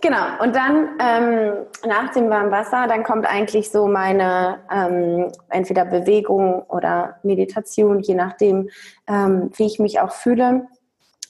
genau. 0.00 0.40
Und 0.40 0.54
dann 0.54 0.90
ähm, 1.00 1.66
nach 1.86 2.12
dem 2.12 2.30
warmen 2.30 2.52
Wasser, 2.52 2.86
dann 2.86 3.02
kommt 3.02 3.26
eigentlich 3.26 3.70
so 3.70 3.88
meine 3.88 4.60
ähm, 4.70 5.32
entweder 5.48 5.84
Bewegung 5.84 6.62
oder 6.62 7.16
Meditation, 7.24 8.00
je 8.00 8.14
nachdem, 8.14 8.68
ähm, 9.08 9.50
wie 9.56 9.66
ich 9.66 9.78
mich 9.80 10.00
auch 10.00 10.12
fühle 10.12 10.68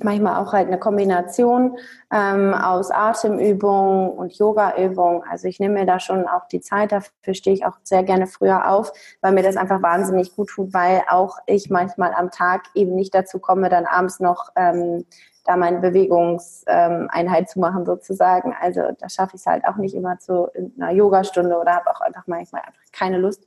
manchmal 0.02 0.42
auch 0.42 0.52
halt 0.52 0.66
eine 0.68 0.78
Kombination 0.78 1.78
ähm, 2.12 2.54
aus 2.54 2.90
Atemübungen 2.90 4.10
und 4.10 4.32
Yogaübungen. 4.38 5.22
Also 5.30 5.48
ich 5.48 5.60
nehme 5.60 5.74
mir 5.74 5.86
da 5.86 6.00
schon 6.00 6.26
auch 6.26 6.48
die 6.48 6.60
Zeit, 6.60 6.92
dafür 6.92 7.34
stehe 7.34 7.54
ich 7.54 7.64
auch 7.64 7.78
sehr 7.82 8.02
gerne 8.02 8.26
früher 8.26 8.70
auf, 8.70 8.92
weil 9.20 9.32
mir 9.32 9.42
das 9.42 9.56
einfach 9.56 9.82
wahnsinnig 9.82 10.34
gut 10.34 10.48
tut, 10.48 10.74
weil 10.74 11.02
auch 11.08 11.38
ich 11.46 11.70
manchmal 11.70 12.12
am 12.14 12.30
Tag 12.30 12.62
eben 12.74 12.94
nicht 12.94 13.14
dazu 13.14 13.38
komme, 13.38 13.68
dann 13.68 13.86
abends 13.86 14.20
noch 14.20 14.50
ähm, 14.56 15.04
da 15.44 15.56
meine 15.56 15.80
Bewegungseinheit 15.80 17.40
ähm, 17.40 17.46
zu 17.46 17.60
machen 17.60 17.84
sozusagen. 17.84 18.54
Also 18.60 18.80
da 18.98 19.08
schaffe 19.08 19.36
ich 19.36 19.42
es 19.42 19.46
halt 19.46 19.64
auch 19.66 19.76
nicht 19.76 19.94
immer 19.94 20.18
zu 20.18 20.48
einer 20.76 20.90
Yogastunde 20.90 21.56
oder 21.56 21.74
habe 21.74 21.90
auch 21.90 22.00
einfach 22.00 22.26
manchmal 22.26 22.62
einfach 22.62 22.80
keine 22.92 23.18
Lust 23.18 23.46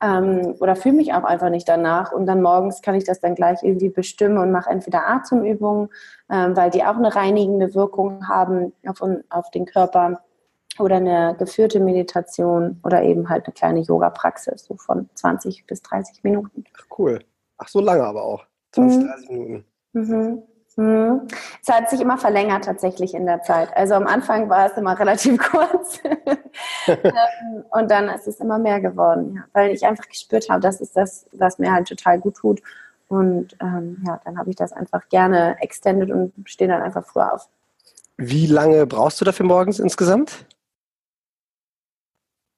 ähm, 0.00 0.54
oder 0.60 0.76
fühle 0.76 0.96
mich 0.96 1.12
auch 1.12 1.24
einfach 1.24 1.50
nicht 1.50 1.68
danach. 1.68 2.12
Und 2.12 2.26
dann 2.26 2.42
morgens 2.42 2.82
kann 2.82 2.94
ich 2.94 3.04
das 3.04 3.20
dann 3.20 3.34
gleich 3.34 3.62
irgendwie 3.62 3.88
bestimmen 3.88 4.38
und 4.38 4.50
mache 4.50 4.70
entweder 4.70 5.08
Atemübungen, 5.08 5.88
ähm, 6.30 6.56
weil 6.56 6.70
die 6.70 6.84
auch 6.84 6.96
eine 6.96 7.14
reinigende 7.14 7.74
Wirkung 7.74 8.28
haben 8.28 8.72
auf, 8.86 9.02
auf 9.30 9.50
den 9.50 9.66
Körper 9.66 10.20
oder 10.78 10.96
eine 10.96 11.34
geführte 11.38 11.80
Meditation 11.80 12.80
oder 12.84 13.02
eben 13.02 13.28
halt 13.28 13.46
eine 13.46 13.54
kleine 13.54 13.80
Yoga-Praxis, 13.80 14.64
so 14.64 14.76
von 14.76 15.08
20 15.14 15.66
bis 15.66 15.82
30 15.82 16.22
Minuten. 16.22 16.64
Ach, 16.76 16.86
cool. 16.98 17.18
Ach, 17.56 17.68
so 17.68 17.80
lange 17.80 18.04
aber 18.04 18.22
auch. 18.22 18.44
20, 18.72 19.04
30 19.04 19.30
mhm. 19.30 19.36
Minuten. 19.36 19.64
Mhm. 19.92 20.42
Mhm. 20.78 21.26
Es 21.60 21.74
hat 21.74 21.90
sich 21.90 22.00
immer 22.00 22.18
verlängert 22.18 22.64
tatsächlich 22.64 23.12
in 23.12 23.26
der 23.26 23.42
Zeit. 23.42 23.76
Also 23.76 23.94
am 23.94 24.06
Anfang 24.06 24.48
war 24.48 24.66
es 24.66 24.76
immer 24.76 24.96
relativ 24.98 25.36
kurz 25.50 26.00
ähm, 26.86 27.64
und 27.70 27.90
dann 27.90 28.08
ist 28.08 28.28
es 28.28 28.38
immer 28.38 28.58
mehr 28.58 28.80
geworden, 28.80 29.34
ja, 29.34 29.42
weil 29.52 29.72
ich 29.72 29.84
einfach 29.84 30.06
gespürt 30.06 30.48
habe, 30.48 30.60
das 30.60 30.80
ist 30.80 30.96
das, 30.96 31.26
was 31.32 31.58
mir 31.58 31.72
halt 31.72 31.88
total 31.88 32.20
gut 32.20 32.36
tut. 32.36 32.62
Und 33.08 33.56
ähm, 33.60 34.04
ja, 34.06 34.20
dann 34.24 34.38
habe 34.38 34.50
ich 34.50 34.56
das 34.56 34.72
einfach 34.72 35.08
gerne 35.08 35.56
extended 35.60 36.12
und 36.12 36.32
stehe 36.44 36.70
dann 36.70 36.82
einfach 36.82 37.04
früher 37.04 37.32
auf. 37.32 37.48
Wie 38.16 38.46
lange 38.46 38.86
brauchst 38.86 39.20
du 39.20 39.24
dafür 39.24 39.46
morgens 39.46 39.80
insgesamt? 39.80 40.46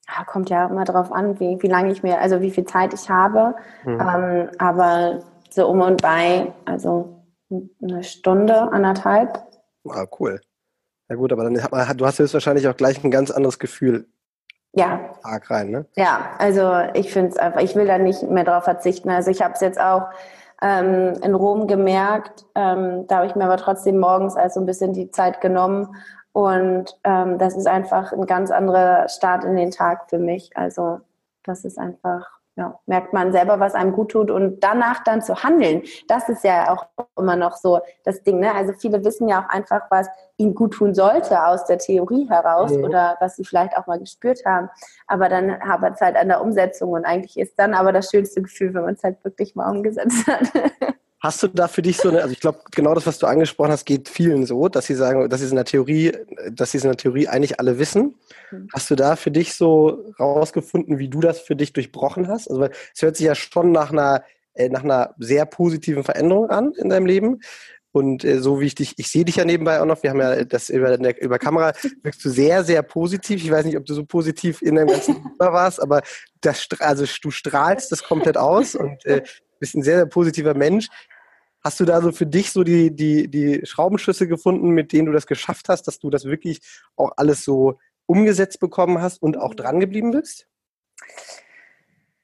Ja, 0.06 0.24
kommt 0.24 0.50
ja 0.50 0.66
immer 0.66 0.84
darauf 0.84 1.10
an, 1.10 1.40
wie, 1.40 1.56
wie 1.62 1.68
lange 1.68 1.92
ich 1.92 2.02
mir, 2.02 2.20
also 2.20 2.42
wie 2.42 2.50
viel 2.50 2.64
Zeit 2.64 2.92
ich 2.92 3.08
habe. 3.08 3.54
Mhm. 3.84 4.00
Ähm, 4.00 4.48
aber 4.58 5.20
so 5.48 5.68
um 5.68 5.80
und 5.80 6.02
bei, 6.02 6.52
also 6.66 7.19
eine 7.50 8.02
Stunde, 8.02 8.72
anderthalb. 8.72 9.42
Ah, 9.88 10.06
cool. 10.18 10.40
Ja 11.08 11.16
gut, 11.16 11.32
aber 11.32 11.44
dann 11.44 11.62
hat 11.62 11.72
man, 11.72 11.96
du 11.96 12.06
hast 12.06 12.18
jetzt 12.18 12.34
wahrscheinlich 12.34 12.68
auch 12.68 12.76
gleich 12.76 13.02
ein 13.02 13.10
ganz 13.10 13.30
anderes 13.30 13.58
Gefühl. 13.58 14.06
Ja. 14.72 15.00
Tag 15.22 15.50
rein, 15.50 15.70
ne? 15.70 15.86
Ja, 15.96 16.30
also 16.38 16.72
ich 16.94 17.12
finde 17.12 17.30
es 17.30 17.36
einfach, 17.36 17.60
ich 17.60 17.74
will 17.74 17.86
da 17.86 17.98
nicht 17.98 18.22
mehr 18.22 18.44
drauf 18.44 18.64
verzichten. 18.64 19.10
Also 19.10 19.30
ich 19.30 19.42
habe 19.42 19.54
es 19.54 19.60
jetzt 19.60 19.80
auch 19.80 20.04
ähm, 20.62 21.14
in 21.22 21.34
Rom 21.34 21.66
gemerkt. 21.66 22.46
Ähm, 22.54 23.06
da 23.08 23.16
habe 23.16 23.26
ich 23.26 23.34
mir 23.34 23.44
aber 23.44 23.56
trotzdem 23.56 23.98
morgens 23.98 24.36
also 24.36 24.60
ein 24.60 24.66
bisschen 24.66 24.92
die 24.92 25.10
Zeit 25.10 25.40
genommen. 25.40 25.96
Und 26.32 26.96
ähm, 27.02 27.38
das 27.38 27.56
ist 27.56 27.66
einfach 27.66 28.12
ein 28.12 28.26
ganz 28.26 28.52
anderer 28.52 29.08
Start 29.08 29.42
in 29.44 29.56
den 29.56 29.72
Tag 29.72 30.08
für 30.08 30.18
mich. 30.18 30.56
Also 30.56 31.00
das 31.42 31.64
ist 31.64 31.78
einfach 31.78 32.39
ja, 32.60 32.78
merkt 32.84 33.14
man 33.14 33.32
selber, 33.32 33.58
was 33.58 33.74
einem 33.74 33.92
gut 33.92 34.10
tut 34.10 34.30
und 34.30 34.60
danach 34.60 35.02
dann 35.02 35.22
zu 35.22 35.42
handeln. 35.42 35.82
Das 36.08 36.28
ist 36.28 36.44
ja 36.44 36.70
auch 36.70 36.86
immer 37.16 37.34
noch 37.34 37.56
so 37.56 37.80
das 38.04 38.22
Ding. 38.22 38.38
Ne? 38.38 38.54
Also 38.54 38.74
viele 38.74 39.02
wissen 39.02 39.28
ja 39.28 39.42
auch 39.42 39.48
einfach, 39.48 39.80
was 39.90 40.08
ihnen 40.36 40.54
gut 40.54 40.74
tun 40.74 40.94
sollte 40.94 41.42
aus 41.42 41.64
der 41.64 41.78
Theorie 41.78 42.28
heraus 42.28 42.72
mhm. 42.72 42.84
oder 42.84 43.16
was 43.18 43.36
sie 43.36 43.44
vielleicht 43.46 43.76
auch 43.78 43.86
mal 43.86 43.98
gespürt 43.98 44.44
haben. 44.44 44.68
Aber 45.06 45.30
dann 45.30 45.58
hapert 45.60 45.94
es 45.94 46.00
halt 46.02 46.16
an 46.16 46.28
der 46.28 46.42
Umsetzung 46.42 46.90
und 46.90 47.06
eigentlich 47.06 47.38
ist 47.38 47.58
dann 47.58 47.72
aber 47.72 47.92
das 47.92 48.10
schönste 48.10 48.42
Gefühl, 48.42 48.74
wenn 48.74 48.82
man 48.82 48.94
es 48.94 49.02
halt 49.02 49.24
wirklich 49.24 49.54
mal 49.54 49.70
umgesetzt 49.70 50.26
hat. 50.26 50.52
Hast 51.20 51.42
du 51.42 51.48
da 51.48 51.68
für 51.68 51.82
dich 51.82 51.98
so 51.98 52.08
eine, 52.08 52.22
also 52.22 52.32
ich 52.32 52.40
glaube, 52.40 52.60
genau 52.70 52.94
das, 52.94 53.06
was 53.06 53.18
du 53.18 53.26
angesprochen 53.26 53.70
hast, 53.70 53.84
geht 53.84 54.08
vielen 54.08 54.46
so, 54.46 54.68
dass 54.68 54.86
sie 54.86 54.94
sagen, 54.94 55.28
dass 55.28 55.40
sie 55.40 55.46
es 55.46 55.52
in 55.52 55.56
der 55.56 55.66
Theorie, 55.66 56.12
dass 56.50 56.72
sie 56.72 56.78
es 56.78 56.84
in 56.84 56.88
der 56.88 56.96
Theorie 56.96 57.28
eigentlich 57.28 57.60
alle 57.60 57.78
wissen. 57.78 58.14
Mhm. 58.50 58.68
Hast 58.72 58.90
du 58.90 58.94
da 58.94 59.16
für 59.16 59.30
dich 59.30 59.54
so 59.54 60.12
rausgefunden, 60.18 60.98
wie 60.98 61.08
du 61.08 61.20
das 61.20 61.40
für 61.40 61.56
dich 61.56 61.74
durchbrochen 61.74 62.28
hast? 62.28 62.50
Also 62.50 62.62
es 62.64 63.02
hört 63.02 63.16
sich 63.16 63.26
ja 63.26 63.34
schon 63.34 63.70
nach 63.70 63.92
einer, 63.92 64.24
äh, 64.54 64.70
nach 64.70 64.82
einer 64.82 65.14
sehr 65.18 65.44
positiven 65.44 66.04
Veränderung 66.04 66.48
an 66.48 66.72
in 66.72 66.88
deinem 66.88 67.04
Leben. 67.04 67.40
Und 67.92 68.24
äh, 68.24 68.38
so 68.38 68.60
wie 68.60 68.66
ich 68.66 68.74
dich, 68.74 68.94
ich 68.96 69.08
sehe 69.08 69.26
dich 69.26 69.36
ja 69.36 69.44
nebenbei 69.44 69.80
auch 69.80 69.84
noch, 69.84 70.02
wir 70.02 70.10
haben 70.10 70.20
ja 70.20 70.44
das 70.44 70.70
über, 70.70 70.96
über 71.20 71.38
Kamera, 71.38 71.72
wirkst 72.02 72.24
du 72.24 72.30
sehr, 72.30 72.64
sehr 72.64 72.82
positiv. 72.82 73.44
Ich 73.44 73.50
weiß 73.50 73.66
nicht, 73.66 73.76
ob 73.76 73.84
du 73.84 73.92
so 73.92 74.06
positiv 74.06 74.62
in 74.62 74.76
deinem 74.76 74.88
ganzen 74.88 75.14
Leben 75.16 75.34
warst, 75.38 75.82
aber 75.82 76.00
das, 76.40 76.66
also 76.78 77.04
du 77.20 77.30
strahlst 77.30 77.92
das 77.92 78.02
komplett 78.04 78.38
aus 78.38 78.74
und 78.74 79.04
äh, 79.04 79.22
bist 79.60 79.76
ein 79.76 79.82
sehr, 79.82 79.98
sehr 79.98 80.06
positiver 80.06 80.54
Mensch. 80.54 80.88
Hast 81.62 81.78
du 81.78 81.84
da 81.84 82.00
so 82.00 82.10
für 82.10 82.26
dich 82.26 82.50
so 82.50 82.64
die, 82.64 82.94
die, 82.94 83.28
die 83.28 83.64
Schraubenschüsse 83.64 84.26
gefunden, 84.26 84.70
mit 84.70 84.92
denen 84.92 85.06
du 85.06 85.12
das 85.12 85.26
geschafft 85.26 85.68
hast, 85.68 85.86
dass 85.86 85.98
du 85.98 86.10
das 86.10 86.24
wirklich 86.24 86.60
auch 86.96 87.12
alles 87.16 87.44
so 87.44 87.78
umgesetzt 88.06 88.58
bekommen 88.58 89.00
hast 89.00 89.22
und 89.22 89.36
auch 89.36 89.54
dran 89.54 89.78
geblieben 89.78 90.10
bist? 90.10 90.48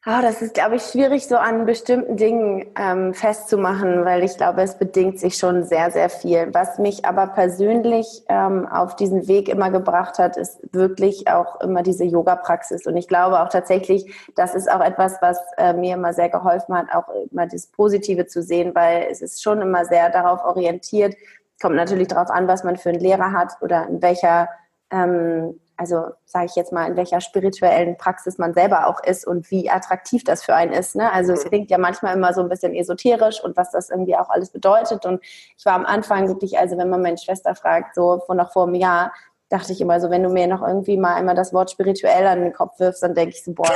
Oh, 0.09 0.23
das 0.23 0.41
ist, 0.41 0.55
glaube 0.55 0.77
ich, 0.77 0.83
schwierig 0.83 1.27
so 1.27 1.35
an 1.35 1.67
bestimmten 1.67 2.17
Dingen 2.17 2.65
ähm, 2.79 3.13
festzumachen, 3.13 4.05
weil 4.05 4.23
ich 4.23 4.37
glaube, 4.37 4.63
es 4.63 4.79
bedingt 4.79 5.19
sich 5.19 5.37
schon 5.37 5.65
sehr, 5.65 5.91
sehr 5.91 6.09
viel. 6.09 6.55
Was 6.55 6.79
mich 6.79 7.05
aber 7.05 7.27
persönlich 7.27 8.23
ähm, 8.29 8.69
auf 8.69 8.95
diesen 8.95 9.27
Weg 9.27 9.49
immer 9.49 9.73
gebracht 9.73 10.21
hat, 10.21 10.37
ist 10.37 10.61
wirklich 10.73 11.27
auch 11.27 11.61
immer 11.61 11.83
diese 11.83 12.05
Yoga-Praxis. 12.05 12.87
Und 12.87 12.97
ich 12.97 13.09
glaube 13.09 13.41
auch 13.41 13.49
tatsächlich, 13.49 14.15
das 14.37 14.55
ist 14.55 14.71
auch 14.71 14.81
etwas, 14.81 15.17
was 15.23 15.39
äh, 15.59 15.73
mir 15.73 15.95
immer 15.95 16.13
sehr 16.13 16.29
geholfen 16.29 16.77
hat, 16.77 16.87
auch 16.95 17.09
immer 17.33 17.49
das 17.49 17.67
Positive 17.67 18.29
zu 18.29 18.45
sehen, 18.45 18.77
weil 18.77 19.09
es 19.11 19.23
ist 19.23 19.43
schon 19.43 19.61
immer 19.61 19.87
sehr 19.87 20.09
darauf 20.11 20.45
orientiert. 20.45 21.17
Kommt 21.61 21.75
natürlich 21.75 22.07
darauf 22.07 22.31
an, 22.31 22.47
was 22.47 22.63
man 22.63 22.77
für 22.77 22.91
einen 22.91 23.01
Lehrer 23.01 23.33
hat 23.33 23.55
oder 23.61 23.89
in 23.89 24.01
welcher 24.01 24.51
ähm, 24.93 25.59
also 25.77 26.07
sage 26.25 26.47
ich 26.47 26.57
jetzt 26.57 26.73
mal, 26.73 26.89
in 26.89 26.97
welcher 26.97 27.21
spirituellen 27.21 27.97
Praxis 27.97 28.39
man 28.39 28.55
selber 28.55 28.87
auch 28.87 29.03
ist 29.03 29.27
und 29.27 29.51
wie 29.51 29.71
attraktiv 29.71 30.25
das 30.25 30.43
für 30.43 30.55
einen 30.55 30.73
ist. 30.73 30.97
Ne? 30.97 31.13
Also 31.13 31.33
es 31.33 31.45
mhm. 31.45 31.49
klingt 31.49 31.71
ja 31.71 31.79
manchmal 31.79 32.17
immer 32.17 32.33
so 32.33 32.41
ein 32.41 32.49
bisschen 32.49 32.75
esoterisch 32.75 33.43
und 33.43 33.57
was 33.57 33.71
das 33.71 33.91
irgendwie 33.91 34.17
auch 34.17 34.31
alles 34.31 34.51
bedeutet. 34.51 35.05
Und 35.05 35.23
ich 35.23 35.65
war 35.65 35.75
am 35.75 35.85
Anfang 35.85 36.29
wirklich, 36.29 36.59
also 36.59 36.79
wenn 36.79 36.89
man 36.89 37.03
meine 37.03 37.19
Schwester 37.19 37.55
fragt, 37.55 37.95
so 37.95 38.23
von 38.27 38.37
noch 38.37 38.53
vor 38.53 38.67
einem 38.67 38.75
Jahr, 38.75 39.13
dachte 39.49 39.73
ich 39.73 39.81
immer 39.81 40.01
so, 40.01 40.11
wenn 40.11 40.23
du 40.23 40.31
mir 40.31 40.47
noch 40.47 40.67
irgendwie 40.67 40.97
mal 40.97 41.15
einmal 41.15 41.35
das 41.35 41.53
Wort 41.53 41.71
spirituell 41.71 42.27
an 42.27 42.41
den 42.41 42.53
Kopf 42.53 42.81
wirfst, 42.81 43.03
dann 43.03 43.15
denke 43.15 43.35
ich 43.37 43.45
so, 43.45 43.53
boah, 43.53 43.71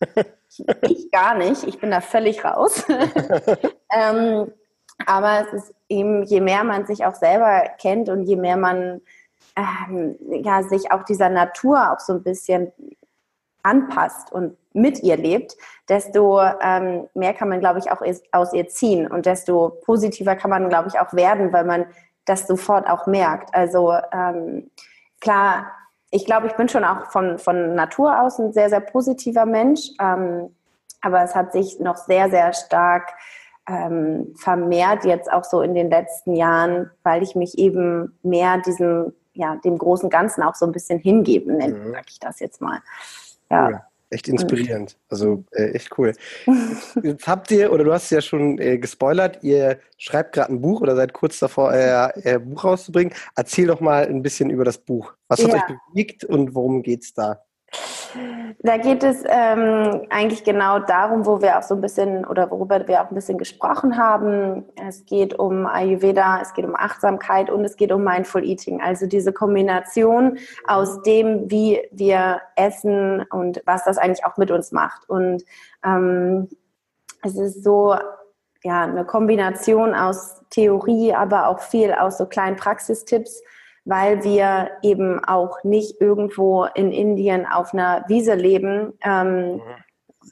ich 0.82 1.10
gar 1.10 1.36
nicht, 1.36 1.64
ich 1.64 1.78
bin 1.78 1.90
da 1.90 2.00
völlig 2.00 2.44
raus. 2.44 2.84
ähm, 3.92 4.52
aber 5.06 5.46
es 5.46 5.52
ist 5.52 5.74
eben, 5.88 6.24
je 6.24 6.40
mehr 6.40 6.64
man 6.64 6.86
sich 6.86 7.06
auch 7.06 7.14
selber 7.14 7.70
kennt 7.78 8.08
und 8.08 8.24
je 8.24 8.36
mehr 8.36 8.56
man 8.56 9.00
ähm, 9.88 10.16
ja, 10.28 10.62
sich 10.62 10.92
auch 10.92 11.04
dieser 11.04 11.28
Natur 11.28 11.92
auch 11.92 12.00
so 12.00 12.14
ein 12.14 12.22
bisschen 12.22 12.72
anpasst 13.62 14.32
und 14.32 14.56
mit 14.72 15.02
ihr 15.02 15.16
lebt, 15.16 15.56
desto 15.88 16.40
ähm, 16.62 17.08
mehr 17.14 17.34
kann 17.34 17.48
man, 17.48 17.60
glaube 17.60 17.78
ich, 17.78 17.90
auch 17.90 18.02
aus 18.32 18.52
ihr 18.52 18.68
ziehen 18.68 19.06
und 19.06 19.26
desto 19.26 19.70
positiver 19.84 20.36
kann 20.36 20.50
man, 20.50 20.68
glaube 20.68 20.88
ich, 20.88 20.98
auch 20.98 21.12
werden, 21.12 21.52
weil 21.52 21.64
man 21.64 21.86
das 22.24 22.46
sofort 22.46 22.88
auch 22.88 23.06
merkt. 23.06 23.54
Also 23.54 23.92
ähm, 24.12 24.70
klar, 25.20 25.72
ich 26.10 26.24
glaube, 26.24 26.46
ich 26.46 26.54
bin 26.54 26.68
schon 26.68 26.84
auch 26.84 27.10
von, 27.10 27.38
von 27.38 27.74
Natur 27.74 28.20
aus 28.20 28.38
ein 28.38 28.52
sehr, 28.52 28.68
sehr 28.68 28.80
positiver 28.80 29.46
Mensch, 29.46 29.90
ähm, 30.00 30.54
aber 31.02 31.22
es 31.22 31.34
hat 31.34 31.52
sich 31.52 31.80
noch 31.80 31.96
sehr, 31.96 32.30
sehr 32.30 32.52
stark 32.52 33.12
ähm, 33.68 34.34
vermehrt 34.36 35.04
jetzt 35.04 35.32
auch 35.32 35.44
so 35.44 35.62
in 35.62 35.74
den 35.74 35.90
letzten 35.90 36.34
Jahren, 36.34 36.90
weil 37.02 37.22
ich 37.22 37.34
mich 37.34 37.58
eben 37.58 38.18
mehr 38.22 38.58
diesem 38.58 39.12
ja, 39.32 39.56
dem 39.56 39.78
großen 39.78 40.10
Ganzen 40.10 40.42
auch 40.42 40.54
so 40.54 40.66
ein 40.66 40.72
bisschen 40.72 40.98
hingeben, 40.98 41.56
mhm. 41.56 41.92
sag 41.92 42.10
ich 42.10 42.18
das 42.18 42.40
jetzt 42.40 42.60
mal. 42.60 42.80
Ja. 43.50 43.68
Cool. 43.68 43.80
Echt 44.12 44.26
inspirierend. 44.26 44.98
Also 45.08 45.44
äh, 45.52 45.70
echt 45.70 45.96
cool. 45.96 46.12
Jetzt 47.02 47.28
habt 47.28 47.48
ihr, 47.52 47.72
oder 47.72 47.84
du 47.84 47.92
hast 47.92 48.10
ja 48.10 48.20
schon 48.20 48.58
äh, 48.58 48.76
gespoilert, 48.76 49.44
ihr 49.44 49.78
schreibt 49.98 50.34
gerade 50.34 50.52
ein 50.52 50.60
Buch 50.60 50.80
oder 50.80 50.96
seid 50.96 51.12
kurz 51.12 51.38
davor, 51.38 51.72
äh, 51.72 52.10
ein 52.24 52.50
Buch 52.50 52.64
rauszubringen. 52.64 53.14
Erzähl 53.36 53.68
doch 53.68 53.80
mal 53.80 54.08
ein 54.08 54.22
bisschen 54.22 54.50
über 54.50 54.64
das 54.64 54.78
Buch. 54.78 55.14
Was 55.28 55.44
hat 55.44 55.52
ja. 55.52 55.56
euch 55.58 55.76
bewegt 55.92 56.24
und 56.24 56.56
worum 56.56 56.82
geht 56.82 57.04
es 57.04 57.14
da? 57.14 57.40
Da 58.62 58.76
geht 58.76 59.04
es 59.04 59.22
ähm, 59.26 60.06
eigentlich 60.10 60.42
genau 60.42 60.80
darum, 60.80 61.24
wo 61.24 61.40
wir 61.40 61.58
auch 61.58 61.62
so 61.62 61.74
ein 61.74 61.80
bisschen 61.80 62.26
oder 62.26 62.50
worüber 62.50 62.86
wir 62.88 63.02
auch 63.02 63.10
ein 63.10 63.14
bisschen 63.14 63.38
gesprochen 63.38 63.96
haben. 63.96 64.64
Es 64.76 65.06
geht 65.06 65.38
um 65.38 65.66
Ayurveda, 65.66 66.40
es 66.42 66.52
geht 66.52 66.64
um 66.64 66.74
Achtsamkeit 66.74 67.50
und 67.50 67.64
es 67.64 67.76
geht 67.76 67.92
um 67.92 68.02
Mindful 68.02 68.44
Eating. 68.44 68.80
Also 68.80 69.06
diese 69.06 69.32
Kombination 69.32 70.38
aus 70.66 71.02
dem, 71.02 71.50
wie 71.50 71.80
wir 71.92 72.40
essen 72.56 73.22
und 73.30 73.62
was 73.64 73.84
das 73.84 73.98
eigentlich 73.98 74.24
auch 74.24 74.36
mit 74.36 74.50
uns 74.50 74.72
macht. 74.72 75.08
Und 75.08 75.44
ähm, 75.84 76.48
es 77.22 77.36
ist 77.36 77.62
so 77.62 77.94
ja 78.64 78.82
eine 78.82 79.04
Kombination 79.04 79.94
aus 79.94 80.42
Theorie, 80.50 81.14
aber 81.14 81.46
auch 81.46 81.60
viel 81.60 81.92
aus 81.92 82.18
so 82.18 82.26
kleinen 82.26 82.56
Praxistipps 82.56 83.42
weil 83.84 84.22
wir 84.24 84.70
eben 84.82 85.24
auch 85.24 85.64
nicht 85.64 86.00
irgendwo 86.00 86.64
in 86.64 86.92
Indien 86.92 87.46
auf 87.46 87.72
einer 87.72 88.04
Wiese 88.08 88.34
leben. 88.34 88.94
Ähm, 89.02 89.54
mhm. 89.54 89.62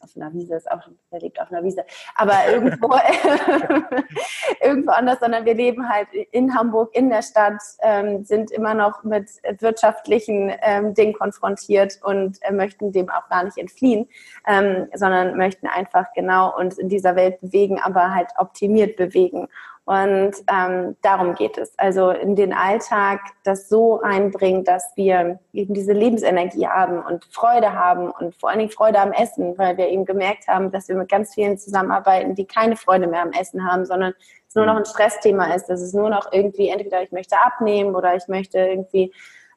Auf 0.00 0.16
einer 0.16 0.32
Wiese 0.32 0.54
ist 0.54 0.70
auch, 0.70 0.82
wer 1.10 1.20
lebt 1.20 1.40
auf 1.40 1.50
einer 1.50 1.62
Wiese, 1.64 1.84
aber 2.14 2.34
irgendwo, 2.48 2.94
irgendwo 4.60 4.90
anders, 4.90 5.18
sondern 5.20 5.44
wir 5.44 5.54
leben 5.54 5.88
halt 5.88 6.08
in 6.32 6.54
Hamburg, 6.54 6.94
in 6.94 7.10
der 7.10 7.22
Stadt, 7.22 7.60
ähm, 7.80 8.24
sind 8.24 8.50
immer 8.50 8.74
noch 8.74 9.04
mit 9.04 9.30
wirtschaftlichen 9.60 10.52
ähm, 10.62 10.94
Dingen 10.94 11.14
konfrontiert 11.14 11.98
und 12.02 12.38
äh, 12.42 12.52
möchten 12.52 12.92
dem 12.92 13.08
auch 13.08 13.28
gar 13.28 13.44
nicht 13.44 13.58
entfliehen, 13.58 14.08
ähm, 14.46 14.88
sondern 14.94 15.36
möchten 15.36 15.66
einfach 15.66 16.12
genau 16.14 16.56
uns 16.56 16.78
in 16.78 16.88
dieser 16.88 17.16
Welt 17.16 17.40
bewegen, 17.40 17.80
aber 17.80 18.14
halt 18.14 18.28
optimiert 18.38 18.96
bewegen. 18.96 19.48
Und 19.88 20.32
ähm, 20.52 20.96
darum 21.00 21.34
geht 21.34 21.56
es. 21.56 21.72
Also 21.78 22.10
in 22.10 22.36
den 22.36 22.52
Alltag 22.52 23.20
das 23.42 23.70
so 23.70 24.02
einbringen, 24.02 24.62
dass 24.62 24.92
wir 24.96 25.38
eben 25.54 25.72
diese 25.72 25.94
Lebensenergie 25.94 26.68
haben 26.68 27.00
und 27.00 27.24
Freude 27.30 27.72
haben 27.72 28.10
und 28.10 28.34
vor 28.34 28.50
allen 28.50 28.58
Dingen 28.58 28.70
Freude 28.70 29.00
am 29.00 29.12
Essen, 29.12 29.56
weil 29.56 29.78
wir 29.78 29.88
eben 29.88 30.04
gemerkt 30.04 30.46
haben, 30.46 30.70
dass 30.70 30.88
wir 30.88 30.94
mit 30.98 31.08
ganz 31.08 31.34
vielen 31.34 31.58
zusammenarbeiten, 31.58 32.34
die 32.34 32.46
keine 32.46 32.76
Freude 32.76 33.06
mehr 33.06 33.22
am 33.22 33.32
Essen 33.32 33.64
haben, 33.64 33.86
sondern 33.86 34.14
es 34.48 34.54
nur 34.54 34.66
noch 34.66 34.76
ein 34.76 34.84
Stressthema 34.84 35.54
ist. 35.54 35.66
dass 35.66 35.80
es 35.80 35.92
nur 35.92 36.10
noch 36.10 36.32
irgendwie 36.32 36.68
entweder 36.68 37.02
ich 37.02 37.12
möchte 37.12 37.36
abnehmen 37.42 37.94
oder 37.94 38.14
ich 38.14 38.28
möchte 38.28 38.58
irgendwie 38.58 39.12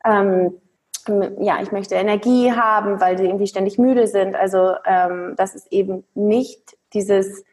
ähm, 0.05 0.53
ja, 1.39 1.59
ich 1.61 1.71
möchte 1.71 1.95
Energie 1.95 2.51
haben, 2.51 3.01
weil 3.01 3.17
sie 3.17 3.25
irgendwie 3.25 3.47
ständig 3.47 3.77
müde 3.77 4.07
sind. 4.07 4.35
Also 4.35 4.75
ähm, 4.85 5.33
das 5.35 5.55
ist 5.55 5.71
eben 5.71 6.03
nicht 6.13 6.77
dieses 6.93 7.43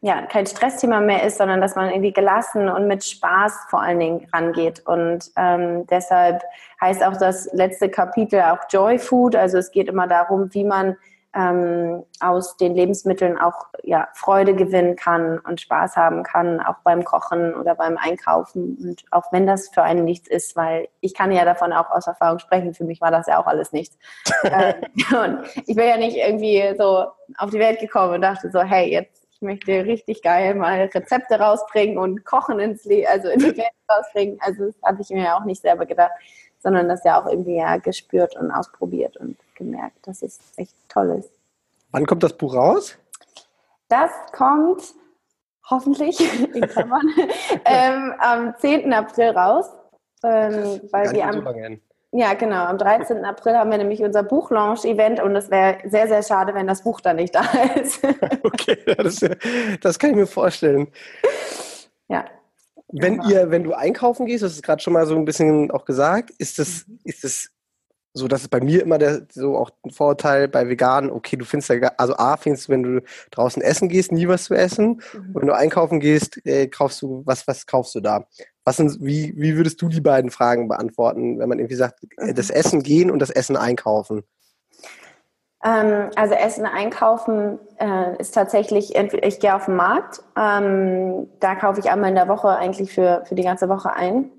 ja, 0.00 0.26
kein 0.26 0.46
Stressthema 0.46 1.00
mehr 1.00 1.22
ist, 1.22 1.38
sondern 1.38 1.62
dass 1.62 1.76
man 1.76 1.88
irgendwie 1.88 2.12
gelassen 2.12 2.68
und 2.68 2.86
mit 2.86 3.02
Spaß 3.02 3.68
vor 3.70 3.80
allen 3.80 3.98
Dingen 3.98 4.26
rangeht. 4.34 4.82
Und 4.84 5.30
ähm, 5.36 5.86
deshalb 5.86 6.42
heißt 6.78 7.02
auch 7.02 7.16
das 7.16 7.50
letzte 7.54 7.88
Kapitel 7.88 8.42
auch 8.42 8.58
Joy 8.68 8.98
Food. 8.98 9.34
Also 9.34 9.56
es 9.56 9.70
geht 9.70 9.88
immer 9.88 10.06
darum, 10.06 10.52
wie 10.52 10.64
man 10.64 10.96
ähm, 11.34 12.04
aus 12.20 12.56
den 12.56 12.74
Lebensmitteln 12.74 13.38
auch 13.38 13.66
ja, 13.82 14.08
Freude 14.14 14.54
gewinnen 14.54 14.96
kann 14.96 15.38
und 15.40 15.60
Spaß 15.60 15.96
haben 15.96 16.22
kann, 16.22 16.60
auch 16.60 16.76
beim 16.84 17.04
Kochen 17.04 17.54
oder 17.54 17.74
beim 17.74 17.96
Einkaufen. 17.96 18.78
Und 18.80 19.04
auch 19.10 19.32
wenn 19.32 19.46
das 19.46 19.68
für 19.68 19.82
einen 19.82 20.04
nichts 20.04 20.28
ist, 20.28 20.54
weil 20.54 20.88
ich 21.00 21.14
kann 21.14 21.32
ja 21.32 21.44
davon 21.44 21.72
auch 21.72 21.90
aus 21.90 22.06
Erfahrung 22.06 22.38
sprechen, 22.38 22.74
für 22.74 22.84
mich 22.84 23.00
war 23.00 23.10
das 23.10 23.26
ja 23.26 23.40
auch 23.40 23.46
alles 23.46 23.72
nichts. 23.72 23.98
ähm, 24.44 24.74
und 25.10 25.38
ich 25.66 25.74
bin 25.74 25.88
ja 25.88 25.96
nicht 25.96 26.16
irgendwie 26.16 26.74
so 26.78 27.06
auf 27.38 27.50
die 27.50 27.58
Welt 27.58 27.80
gekommen 27.80 28.14
und 28.14 28.22
dachte 28.22 28.50
so, 28.50 28.60
hey, 28.60 28.90
jetzt 28.90 29.24
ich 29.34 29.42
möchte 29.42 29.84
richtig 29.84 30.22
geil 30.22 30.54
mal 30.54 30.88
Rezepte 30.94 31.34
rausbringen 31.34 31.98
und 31.98 32.24
Kochen 32.24 32.60
ins 32.60 32.84
Le 32.84 33.04
also 33.08 33.28
in 33.28 33.40
die 33.40 33.56
Welt 33.56 33.72
rausbringen. 33.90 34.38
Also 34.40 34.66
das 34.66 34.76
hatte 34.84 35.02
ich 35.02 35.10
mir 35.10 35.24
ja 35.24 35.36
auch 35.36 35.44
nicht 35.44 35.60
selber 35.60 35.86
gedacht, 35.86 36.12
sondern 36.64 36.88
das 36.88 37.04
ja 37.04 37.20
auch 37.20 37.26
irgendwie 37.26 37.56
ja 37.56 37.76
gespürt 37.76 38.36
und 38.36 38.50
ausprobiert 38.50 39.16
und 39.18 39.36
gemerkt, 39.54 39.98
dass 40.06 40.22
es 40.22 40.40
echt 40.56 40.74
toll 40.88 41.16
ist. 41.20 41.30
Wann 41.92 42.06
kommt 42.06 42.24
das 42.24 42.32
Buch 42.32 42.54
raus? 42.54 42.98
Das 43.88 44.10
kommt 44.32 44.82
hoffentlich 45.70 46.18
in 46.54 46.62
Klammern 46.62 47.06
ähm, 47.66 48.14
am 48.18 48.54
10. 48.58 48.92
April 48.92 49.30
raus. 49.30 49.66
Ähm, 50.24 50.80
weil 50.90 51.12
wir 51.12 51.26
am, 51.28 51.44
so 51.44 51.52
ja, 52.16 52.32
genau. 52.32 52.64
Am 52.64 52.78
13. 52.78 53.24
April 53.24 53.56
haben 53.56 53.70
wir 53.70 53.76
nämlich 53.76 54.02
unser 54.02 54.22
Buchlaunch-Event 54.22 55.20
und 55.20 55.36
es 55.36 55.50
wäre 55.50 55.78
sehr, 55.84 56.08
sehr 56.08 56.22
schade, 56.22 56.54
wenn 56.54 56.66
das 56.66 56.82
Buch 56.82 57.00
dann 57.00 57.16
nicht 57.16 57.34
da 57.34 57.42
ist. 57.74 58.02
okay, 58.42 58.78
das, 58.96 59.20
das, 59.80 59.98
kann 59.98 60.10
ich 60.10 60.16
mir 60.16 60.26
vorstellen. 60.26 60.88
Ja. 62.08 62.24
Wenn 63.02 63.22
ihr, 63.22 63.50
wenn 63.50 63.64
du 63.64 63.72
einkaufen 63.72 64.26
gehst, 64.26 64.42
das 64.42 64.52
ist 64.52 64.62
gerade 64.62 64.82
schon 64.82 64.92
mal 64.92 65.06
so 65.06 65.16
ein 65.16 65.24
bisschen 65.24 65.70
auch 65.70 65.84
gesagt, 65.84 66.30
ist 66.38 66.58
das, 66.58 66.86
mhm. 66.86 66.98
ist 67.04 67.24
das 67.24 67.48
so, 68.16 68.28
das 68.28 68.42
ist 68.42 68.48
bei 68.48 68.60
mir 68.60 68.80
immer 68.80 68.98
der, 68.98 69.26
so 69.32 69.56
auch 69.56 69.70
ein 69.84 69.90
Vorurteil 69.90 70.46
bei 70.46 70.68
Veganen, 70.68 71.10
okay, 71.10 71.36
du 71.36 71.44
findest 71.44 71.68
ja, 71.70 71.90
also 71.98 72.16
A, 72.16 72.36
findest 72.36 72.68
du, 72.68 72.72
wenn 72.72 72.82
du 72.84 73.02
draußen 73.32 73.60
essen 73.60 73.88
gehst, 73.88 74.12
nie 74.12 74.28
was 74.28 74.44
zu 74.44 74.54
essen. 74.54 75.00
Mhm. 75.12 75.30
Und 75.32 75.42
wenn 75.42 75.48
du 75.48 75.56
einkaufen 75.56 75.98
gehst, 75.98 76.40
äh, 76.46 76.68
kaufst 76.68 77.02
du, 77.02 77.22
was, 77.26 77.48
was 77.48 77.66
kaufst 77.66 77.92
du 77.96 78.00
da? 78.00 78.28
Was 78.62 78.76
sind, 78.76 78.98
wie, 79.00 79.34
wie 79.36 79.56
würdest 79.56 79.82
du 79.82 79.88
die 79.88 80.00
beiden 80.00 80.30
Fragen 80.30 80.68
beantworten, 80.68 81.40
wenn 81.40 81.48
man 81.48 81.58
irgendwie 81.58 81.74
sagt, 81.74 82.04
äh, 82.18 82.32
das 82.32 82.50
mhm. 82.50 82.54
Essen 82.54 82.82
gehen 82.84 83.10
und 83.10 83.18
das 83.18 83.30
Essen 83.30 83.56
einkaufen? 83.56 84.22
Ähm, 85.64 86.10
also 86.14 86.34
Essen 86.34 86.66
einkaufen 86.66 87.58
äh, 87.78 88.16
ist 88.18 88.34
tatsächlich, 88.34 88.94
ich 88.94 89.40
gehe 89.40 89.54
auf 89.54 89.64
den 89.64 89.76
Markt, 89.76 90.22
ähm, 90.38 91.28
da 91.40 91.54
kaufe 91.54 91.80
ich 91.80 91.90
einmal 91.90 92.10
in 92.10 92.16
der 92.16 92.28
Woche 92.28 92.48
eigentlich 92.50 92.92
für, 92.92 93.24
für 93.24 93.34
die 93.34 93.44
ganze 93.44 93.68
Woche 93.70 93.92
ein, 93.92 94.30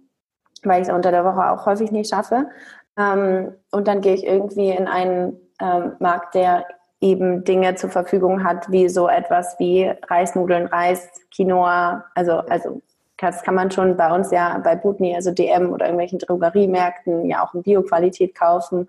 weil 0.64 0.82
ich 0.82 0.88
es 0.88 0.94
unter 0.94 1.12
der 1.12 1.26
Woche 1.26 1.50
auch 1.50 1.66
häufig 1.66 1.92
nicht 1.92 2.12
schaffe. 2.12 2.48
Ähm, 2.98 3.54
und 3.72 3.88
dann 3.88 4.02
gehe 4.02 4.14
ich 4.14 4.26
irgendwie 4.26 4.70
in 4.70 4.88
einen 4.88 5.38
ähm, 5.60 5.94
Markt, 6.00 6.36
der 6.36 6.66
eben 7.02 7.44
Dinge 7.44 7.76
zur 7.76 7.90
Verfügung 7.90 8.44
hat, 8.44 8.72
wie 8.72 8.88
so 8.88 9.08
etwas 9.08 9.58
wie 9.60 9.92
Reisnudeln, 10.08 10.68
Reis, 10.68 11.10
Quinoa, 11.34 12.06
also, 12.14 12.34
also 12.34 12.82
das 13.18 13.44
kann 13.44 13.56
man 13.56 13.72
schon 13.72 13.98
bei 13.98 14.14
uns 14.14 14.32
ja 14.32 14.58
bei 14.60 14.76
Butni, 14.76 15.16
also 15.16 15.32
DM 15.32 15.72
oder 15.72 15.86
irgendwelchen 15.86 16.20
Drogeriemärkten 16.20 17.26
ja 17.26 17.44
auch 17.44 17.54
in 17.54 17.64
Bioqualität 17.64 18.36
kaufen. 18.36 18.88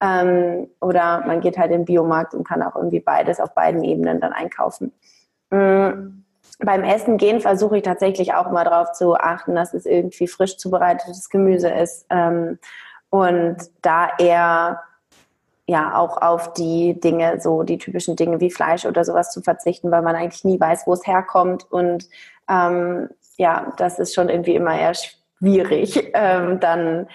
Ähm, 0.00 0.68
oder 0.80 1.22
man 1.26 1.40
geht 1.40 1.56
halt 1.56 1.70
in 1.70 1.80
den 1.80 1.84
Biomarkt 1.84 2.34
und 2.34 2.46
kann 2.46 2.62
auch 2.62 2.76
irgendwie 2.76 3.00
beides 3.00 3.40
auf 3.40 3.54
beiden 3.54 3.84
Ebenen 3.84 4.20
dann 4.20 4.32
einkaufen. 4.32 4.92
Mhm. 5.50 6.24
Beim 6.60 6.84
Essen 6.84 7.16
gehen 7.16 7.40
versuche 7.40 7.78
ich 7.78 7.82
tatsächlich 7.82 8.34
auch 8.34 8.50
mal 8.50 8.64
darauf 8.64 8.92
zu 8.92 9.14
achten, 9.14 9.54
dass 9.54 9.74
es 9.74 9.86
irgendwie 9.86 10.28
frisch 10.28 10.56
zubereitetes 10.56 11.28
Gemüse 11.28 11.68
ist. 11.68 12.06
Ähm, 12.10 12.58
und 13.10 13.56
da 13.82 14.08
eher 14.18 14.80
ja 15.66 15.96
auch 15.96 16.20
auf 16.20 16.52
die 16.52 16.98
Dinge, 17.00 17.40
so 17.40 17.62
die 17.62 17.78
typischen 17.78 18.16
Dinge 18.16 18.40
wie 18.40 18.50
Fleisch 18.50 18.84
oder 18.86 19.04
sowas 19.04 19.30
zu 19.32 19.40
verzichten, 19.40 19.90
weil 19.90 20.02
man 20.02 20.16
eigentlich 20.16 20.44
nie 20.44 20.60
weiß, 20.60 20.86
wo 20.86 20.92
es 20.92 21.06
herkommt. 21.06 21.70
Und 21.70 22.08
ähm, 22.48 23.08
ja, 23.36 23.72
das 23.76 23.98
ist 23.98 24.14
schon 24.14 24.28
irgendwie 24.28 24.54
immer 24.54 24.78
eher 24.78 24.94
schwierig, 24.94 26.10
ähm, 26.14 26.60
dann 26.60 27.08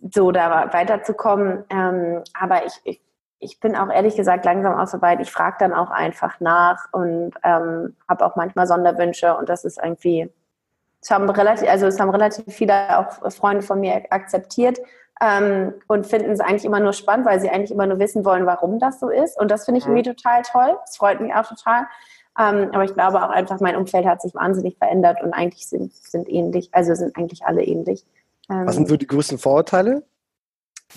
so 0.00 0.30
da 0.32 0.72
weiterzukommen. 0.72 1.64
Ähm, 1.70 2.22
aber 2.38 2.66
ich, 2.66 2.80
ich, 2.84 3.00
ich 3.38 3.60
bin 3.60 3.76
auch 3.76 3.90
ehrlich 3.90 4.16
gesagt 4.16 4.44
langsam 4.44 4.78
auch 4.78 4.86
so 4.86 5.00
weit, 5.02 5.20
ich 5.20 5.30
frage 5.30 5.56
dann 5.60 5.72
auch 5.72 5.90
einfach 5.90 6.40
nach 6.40 6.92
und 6.92 7.32
ähm, 7.42 7.96
habe 8.08 8.24
auch 8.24 8.36
manchmal 8.36 8.66
Sonderwünsche 8.66 9.36
und 9.36 9.48
das 9.48 9.64
ist 9.64 9.78
irgendwie 9.82 10.30
es 11.02 11.10
haben 11.10 11.28
relativ, 11.30 11.68
also 11.68 11.86
es 11.86 11.98
haben 11.98 12.10
relativ 12.10 12.54
viele 12.54 12.98
auch 12.98 13.32
Freunde 13.32 13.62
von 13.62 13.80
mir 13.80 14.02
akzeptiert 14.10 14.78
ähm, 15.20 15.74
und 15.88 16.06
finden 16.06 16.30
es 16.30 16.40
eigentlich 16.40 16.64
immer 16.64 16.80
nur 16.80 16.92
spannend, 16.92 17.26
weil 17.26 17.40
sie 17.40 17.50
eigentlich 17.50 17.70
immer 17.70 17.86
nur 17.86 17.98
wissen 17.98 18.24
wollen, 18.24 18.46
warum 18.46 18.78
das 18.78 19.00
so 19.00 19.08
ist. 19.08 19.38
Und 19.40 19.50
das 19.50 19.64
finde 19.64 19.78
ich 19.78 19.86
mhm. 19.86 19.96
irgendwie 19.96 20.14
total 20.14 20.42
toll. 20.42 20.76
Das 20.84 20.96
freut 20.96 21.20
mich 21.20 21.34
auch 21.34 21.46
total. 21.46 21.86
Ähm, 22.38 22.70
aber 22.72 22.84
ich 22.84 22.94
glaube 22.94 23.22
auch 23.22 23.30
einfach, 23.30 23.60
mein 23.60 23.76
Umfeld 23.76 24.06
hat 24.06 24.22
sich 24.22 24.34
wahnsinnig 24.34 24.76
verändert 24.76 25.22
und 25.22 25.32
eigentlich 25.32 25.66
sind, 25.66 25.92
sind 25.92 26.28
ähnlich, 26.28 26.68
also 26.72 26.94
sind 26.94 27.16
eigentlich 27.16 27.44
alle 27.44 27.62
ähnlich. 27.62 28.04
Ähm, 28.50 28.66
Was 28.66 28.74
sind 28.74 28.88
so 28.88 28.96
die 28.96 29.06
größten 29.06 29.38
Vorurteile? 29.38 30.04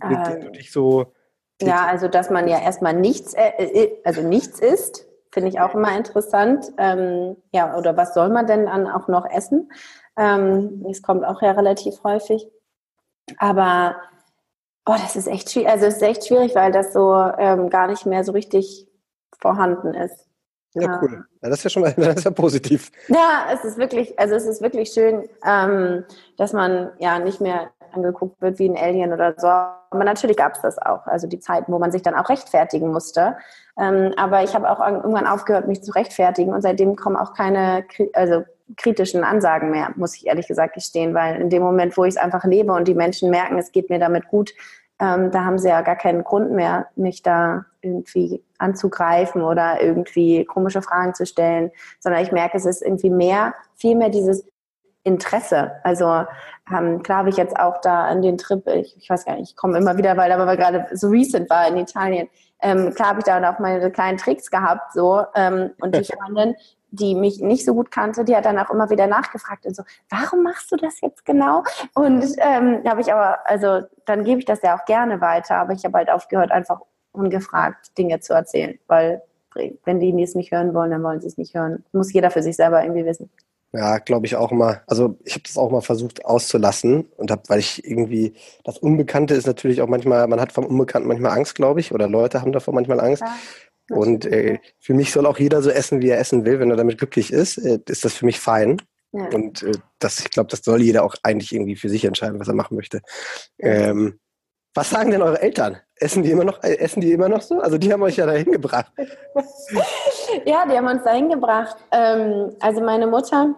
Mit 0.04 0.28
denen 0.28 0.42
du 0.42 0.52
dich 0.52 0.72
so 0.72 1.14
ja, 1.62 1.86
also 1.86 2.08
dass 2.10 2.30
man 2.30 2.48
ja 2.48 2.60
erstmal 2.60 2.94
nichts, 2.94 3.36
äh, 3.36 3.52
äh 3.58 4.02
also 4.04 4.22
nichts 4.22 4.60
isst, 4.60 5.08
Finde 5.34 5.50
ich 5.50 5.60
auch 5.60 5.74
immer 5.74 5.98
interessant. 5.98 6.72
Ähm, 6.78 7.36
ja, 7.52 7.76
oder 7.76 7.98
was 7.98 8.14
soll 8.14 8.30
man 8.30 8.46
denn 8.46 8.68
dann 8.68 8.88
auch 8.88 9.08
noch 9.08 9.26
essen? 9.26 9.72
Ähm, 10.16 10.84
das 10.84 11.02
kommt 11.02 11.26
auch 11.26 11.42
ja 11.42 11.54
relativ 11.54 12.04
häufig. 12.04 12.48
Aber 13.40 13.96
oh, 14.86 14.94
das 14.94 15.16
ist 15.16 15.26
echt 15.26 15.50
schwierig. 15.50 15.70
Also 15.70 15.88
es 15.88 15.96
ist 15.96 16.04
echt 16.04 16.28
schwierig, 16.28 16.54
weil 16.54 16.72
das 16.72 16.94
so 16.94 17.16
ähm, 17.40 17.72
gar 17.72 17.88
nicht 17.88 18.06
mehr 18.06 18.24
so 18.24 18.32
richtig 18.32 18.88
vorhanden 19.40 19.96
ist. 19.96 20.28
Ja, 20.74 21.00
cool. 21.02 21.26
Ja, 21.42 21.50
das 21.50 21.60
ist 21.60 21.64
ja 21.66 21.70
schon 21.70 21.84
mal 21.84 21.94
das 21.98 22.16
ist 22.16 22.24
ja 22.24 22.32
positiv. 22.32 22.92
Ja, 23.08 23.48
es 23.54 23.64
ist 23.64 23.78
wirklich, 23.78 24.18
also 24.20 24.36
es 24.36 24.46
ist 24.46 24.62
wirklich 24.62 24.90
schön, 24.90 25.28
ähm, 25.46 26.04
dass 26.38 26.54
man 26.54 26.92
ja 27.00 27.20
nicht 27.20 27.42
mehr 27.42 27.72
angeguckt 27.94 28.42
wird 28.42 28.60
wie 28.60 28.70
ein 28.70 28.78
Alien 28.78 29.14
oder 29.14 29.36
so. 29.38 29.48
Aber 29.48 30.04
natürlich 30.04 30.38
gab 30.38 30.56
es 30.56 30.62
das 30.62 30.80
auch. 30.80 31.06
Also 31.06 31.28
die 31.28 31.40
Zeiten, 31.40 31.72
wo 31.72 31.80
man 31.80 31.92
sich 31.92 32.02
dann 32.02 32.16
auch 32.16 32.30
rechtfertigen 32.30 32.92
musste. 32.92 33.38
Ähm, 33.78 34.14
aber 34.18 34.44
ich 34.44 34.56
habe 34.56 34.70
auch 34.70 34.80
irgendwann 34.80 35.28
aufgehört, 35.28 35.68
mich 35.68 35.84
zu 35.84 35.92
rechtfertigen 35.92 36.54
und 36.54 36.62
seitdem 36.62 36.96
kommen 36.96 37.16
auch 37.16 37.34
keine 37.34 37.86
also 38.14 38.44
kritischen 38.78 39.24
Ansagen 39.24 39.72
mehr, 39.72 39.92
muss 39.96 40.16
ich 40.16 40.26
ehrlich 40.26 40.48
gesagt 40.48 40.74
gestehen, 40.74 41.14
weil 41.14 41.40
in 41.40 41.50
dem 41.50 41.62
Moment, 41.62 41.96
wo 41.98 42.06
ich 42.06 42.16
es 42.16 42.18
einfach 42.18 42.44
lebe 42.44 42.72
und 42.74 42.88
die 42.88 42.96
Menschen 42.96 43.30
merken, 43.30 43.58
es 43.58 43.72
geht 43.72 43.90
mir 43.90 44.00
damit 44.00 44.28
gut, 44.30 44.54
ähm, 45.04 45.32
da 45.32 45.44
haben 45.44 45.60
sie 45.60 45.68
ja 45.68 45.82
gar 45.82 45.98
keinen 45.98 46.24
Grund 46.24 46.52
mehr, 46.52 46.88
mich 46.96 47.22
da 47.22 47.66
irgendwie 47.82 48.42
anzugreifen 48.58 49.42
oder 49.42 49.82
irgendwie 49.82 50.46
komische 50.46 50.82
Fragen 50.82 51.14
zu 51.14 51.26
stellen, 51.26 51.72
sondern 52.00 52.24
ich 52.24 52.32
merke, 52.32 52.56
es 52.56 52.66
ist 52.66 52.82
irgendwie 52.82 53.10
mehr, 53.10 53.54
viel 53.76 53.98
mehr 53.98 54.08
dieses 54.08 54.46
Interesse. 55.04 55.74
Also 55.84 56.24
ähm, 56.74 57.04
klar 57.04 57.20
habe 57.20 57.30
ich 57.30 57.36
jetzt 57.36 57.60
auch 57.60 57.82
da 57.82 58.06
an 58.06 58.22
den 58.22 58.38
Trip, 58.38 58.66
ich, 58.68 58.96
ich 58.98 59.10
weiß 59.10 59.26
gar 59.26 59.36
nicht, 59.36 59.52
ich 59.52 59.56
komme 59.58 59.78
immer 59.78 59.98
wieder, 59.98 60.16
weil 60.16 60.32
aber 60.32 60.56
gerade 60.56 60.88
so 60.94 61.10
recent 61.10 61.50
war 61.50 61.68
in 61.68 61.76
Italien, 61.76 62.30
ähm, 62.62 62.94
klar 62.94 63.10
habe 63.10 63.20
ich 63.20 63.26
da 63.26 63.52
auch 63.52 63.60
meine 63.60 63.92
kleinen 63.92 64.18
Tricks 64.18 64.50
gehabt, 64.50 64.94
so 64.94 65.26
ähm, 65.36 65.72
und 65.82 65.94
die 65.94 66.04
Freundin, 66.16 66.56
die 66.94 67.16
mich 67.16 67.42
nicht 67.42 67.66
so 67.66 67.74
gut 67.74 67.90
kannte, 67.90 68.24
die 68.24 68.36
hat 68.36 68.46
dann 68.46 68.60
auch 68.60 68.70
immer 68.70 68.90
wieder 68.92 69.08
nachgefragt 69.08 69.66
und 69.66 69.76
so, 69.76 69.84
warum 70.10 70.44
machst 70.44 70.72
du 70.72 70.76
das 70.76 71.02
jetzt 71.02 71.26
genau? 71.26 71.64
Und 71.96 72.24
ähm, 72.38 72.84
habe 72.88 73.02
ich 73.02 73.12
aber, 73.12 73.40
also 73.46 73.82
dann 74.06 74.24
gebe 74.24 74.40
ich 74.40 74.46
das 74.46 74.62
ja 74.62 74.78
auch 74.78 74.86
gerne 74.86 75.20
weiter, 75.20 75.56
aber 75.56 75.74
ich 75.74 75.84
habe 75.84 75.98
halt 75.98 76.12
aufgehört, 76.12 76.52
einfach 76.52 76.82
ungefragt 77.12 77.98
Dinge 77.98 78.20
zu 78.20 78.34
erzählen, 78.34 78.78
weil 78.88 79.24
wenn 79.86 80.00
die 80.00 80.22
es 80.22 80.36
nicht 80.36 80.52
hören 80.52 80.74
wollen, 80.74 80.92
dann 80.92 81.04
wollen 81.04 81.22
sie 81.22 81.28
es 81.28 81.38
nicht 81.38 81.54
hören. 81.54 81.84
Muss 81.94 82.14
jeder 82.14 82.32
für 82.32 82.42
sich 82.42 82.56
selber 82.56 82.84
irgendwie 82.84 83.06
wissen. 83.06 83.30
Ja, 83.72 83.98
glaube 83.98 84.28
ich 84.28 84.36
auch 84.36 84.52
mal. 84.52 84.84
Also 84.86 85.18
ich 85.24 85.34
habe 85.34 85.44
das 85.44 85.58
auch 85.58 85.72
mal 85.72 85.82
versucht 85.82 86.26
auszulassen 86.26 87.08
und 87.18 87.32
habe, 87.32 87.42
weil 87.48 87.60
ich 87.60 87.88
irgendwie 87.88 88.34
das 88.64 88.78
Unbekannte 88.78 89.34
ist 89.34 89.48
natürlich 89.48 89.82
auch 89.82 89.88
manchmal, 89.88 90.28
man 90.28 90.40
hat 90.40 90.52
vom 90.52 90.66
Unbekannten 90.66 91.08
manchmal 91.08 91.36
Angst, 91.36 91.56
glaube 91.56 91.80
ich, 91.80 91.92
oder 91.92 92.08
Leute 92.08 92.42
haben 92.42 92.52
davor 92.52 92.74
manchmal 92.76 93.00
Angst. 93.00 93.24
Ja, 93.24 93.36
und 93.94 94.26
äh, 94.26 94.60
für 94.80 94.94
mich 94.94 95.12
soll 95.12 95.26
auch 95.26 95.40
jeder 95.40 95.62
so 95.62 95.70
essen, 95.70 96.02
wie 96.02 96.10
er 96.10 96.20
essen 96.20 96.46
will. 96.46 96.60
Wenn 96.60 96.72
er 96.72 96.78
damit 96.78 96.98
glücklich 96.98 97.32
ist, 97.32 97.58
äh, 97.58 97.80
ist 97.88 98.06
das 98.06 98.14
für 98.14 98.26
mich 98.26 98.40
fein. 98.40 98.82
Ja. 99.12 99.26
Und 99.28 99.64
äh, 99.64 99.74
das, 100.00 100.20
ich 100.20 100.32
glaube, 100.32 100.50
das 100.50 100.64
soll 100.64 100.82
jeder 100.82 101.04
auch 101.04 101.16
eigentlich 101.24 101.54
irgendwie 101.54 101.76
für 101.76 101.90
sich 101.90 102.04
entscheiden, 102.06 102.40
was 102.40 102.48
er 102.48 102.56
machen 102.56 102.76
möchte. 102.76 103.02
Ähm, 103.60 104.20
was 104.74 104.90
sagen 104.90 105.12
denn 105.12 105.22
eure 105.22 105.42
Eltern? 105.42 105.78
Essen 105.96 106.24
die 106.24 106.32
immer 106.32 106.44
noch, 106.44 106.64
äh, 106.64 106.78
essen 106.78 107.02
die 107.02 107.12
immer 107.12 107.30
noch 107.30 107.42
so? 107.42 107.60
Also 107.60 107.78
die 107.78 107.94
haben 107.94 108.02
euch 108.02 108.18
ja 108.18 108.26
dahin 108.26 108.52
gebracht. 108.52 108.92
ja, 110.46 110.66
die 110.66 110.76
haben 110.76 110.88
uns 110.88 111.04
dahin 111.04 111.30
gebracht. 111.30 111.78
Ähm, 111.92 112.56
also 112.60 112.82
meine 112.82 113.06
Mutter, 113.06 113.54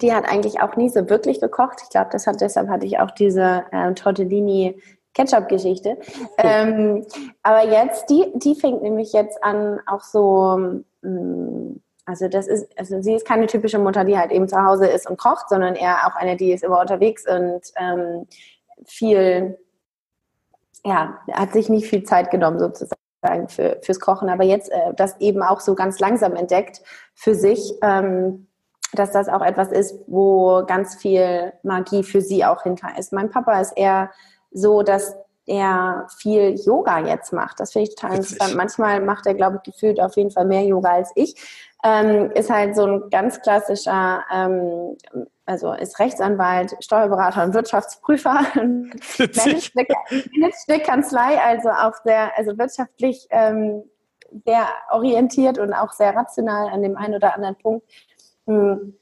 die 0.00 0.12
hat 0.12 0.28
eigentlich 0.28 0.60
auch 0.60 0.76
nie 0.76 0.90
so 0.90 1.08
wirklich 1.08 1.40
gekocht. 1.40 1.80
Ich 1.82 1.88
glaube, 1.88 2.10
deshalb 2.12 2.68
hatte 2.68 2.84
ich 2.84 2.98
auch 2.98 3.10
diese 3.10 3.64
ähm, 3.72 3.94
Tortellini 3.94 4.80
Ketchup-Geschichte. 5.16 5.98
Ähm, 6.38 7.06
aber 7.42 7.64
jetzt, 7.64 8.10
die, 8.10 8.30
die 8.34 8.54
fängt 8.54 8.82
nämlich 8.82 9.12
jetzt 9.14 9.42
an, 9.42 9.80
auch 9.86 10.02
so, 10.02 10.82
mm, 11.00 11.80
also 12.04 12.28
das 12.28 12.46
ist, 12.46 12.68
also 12.78 13.00
sie 13.00 13.14
ist 13.14 13.26
keine 13.26 13.46
typische 13.46 13.78
Mutter, 13.78 14.04
die 14.04 14.18
halt 14.18 14.32
eben 14.32 14.48
zu 14.48 14.62
Hause 14.62 14.86
ist 14.86 15.08
und 15.08 15.18
kocht, 15.18 15.48
sondern 15.48 15.74
eher 15.74 16.06
auch 16.06 16.14
eine, 16.14 16.36
die 16.36 16.52
ist 16.52 16.62
immer 16.62 16.80
unterwegs 16.80 17.24
und 17.26 17.62
ähm, 17.76 18.26
viel, 18.84 19.58
ja, 20.84 21.18
hat 21.32 21.52
sich 21.52 21.70
nicht 21.70 21.86
viel 21.88 22.04
Zeit 22.04 22.30
genommen 22.30 22.58
sozusagen 22.58 23.00
sozusagen 23.26 23.48
für, 23.48 23.78
fürs 23.82 24.00
Kochen, 24.00 24.28
aber 24.28 24.44
jetzt 24.44 24.70
äh, 24.70 24.94
das 24.94 25.18
eben 25.20 25.42
auch 25.42 25.60
so 25.60 25.74
ganz 25.74 25.98
langsam 25.98 26.34
entdeckt 26.36 26.82
für 27.14 27.34
sich, 27.34 27.74
ähm, 27.82 28.46
dass 28.92 29.10
das 29.10 29.28
auch 29.28 29.42
etwas 29.42 29.72
ist, 29.72 29.98
wo 30.06 30.64
ganz 30.66 30.94
viel 30.94 31.52
Magie 31.62 32.02
für 32.02 32.20
sie 32.20 32.44
auch 32.44 32.62
hinter 32.62 32.98
ist. 32.98 33.12
Mein 33.12 33.30
Papa 33.30 33.60
ist 33.60 33.72
eher 33.76 34.10
so, 34.56 34.82
dass 34.82 35.14
er 35.46 36.06
viel 36.18 36.58
Yoga 36.58 37.06
jetzt 37.06 37.32
macht. 37.32 37.60
Das 37.60 37.72
finde 37.72 37.88
ich 37.88 37.94
total 37.94 38.16
interessant. 38.16 38.56
Manchmal 38.56 39.00
macht 39.00 39.26
er, 39.26 39.34
glaube 39.34 39.60
ich, 39.62 39.72
gefühlt 39.72 40.00
auf 40.00 40.16
jeden 40.16 40.30
Fall 40.30 40.44
mehr 40.44 40.64
Yoga 40.64 40.90
als 40.90 41.12
ich. 41.14 41.36
Ähm, 41.84 42.32
ist 42.32 42.50
halt 42.50 42.74
so 42.74 42.84
ein 42.84 43.10
ganz 43.10 43.40
klassischer, 43.42 44.24
ähm, 44.32 44.96
also 45.44 45.72
ist 45.72 46.00
Rechtsanwalt, 46.00 46.74
Steuerberater 46.80 47.44
und 47.44 47.54
Wirtschaftsprüfer. 47.54 48.40
managt 50.32 50.68
eine 50.68 50.80
Kanzlei, 50.80 51.38
also 51.40 51.68
auch 51.68 51.94
sehr, 52.02 52.36
also 52.36 52.58
wirtschaftlich 52.58 53.28
ähm, 53.30 53.84
sehr 54.44 54.66
orientiert 54.90 55.58
und 55.58 55.72
auch 55.72 55.92
sehr 55.92 56.16
rational 56.16 56.70
an 56.70 56.82
dem 56.82 56.96
einen 56.96 57.14
oder 57.14 57.34
anderen 57.34 57.56
Punkt. 57.56 57.86
Mhm 58.46 58.94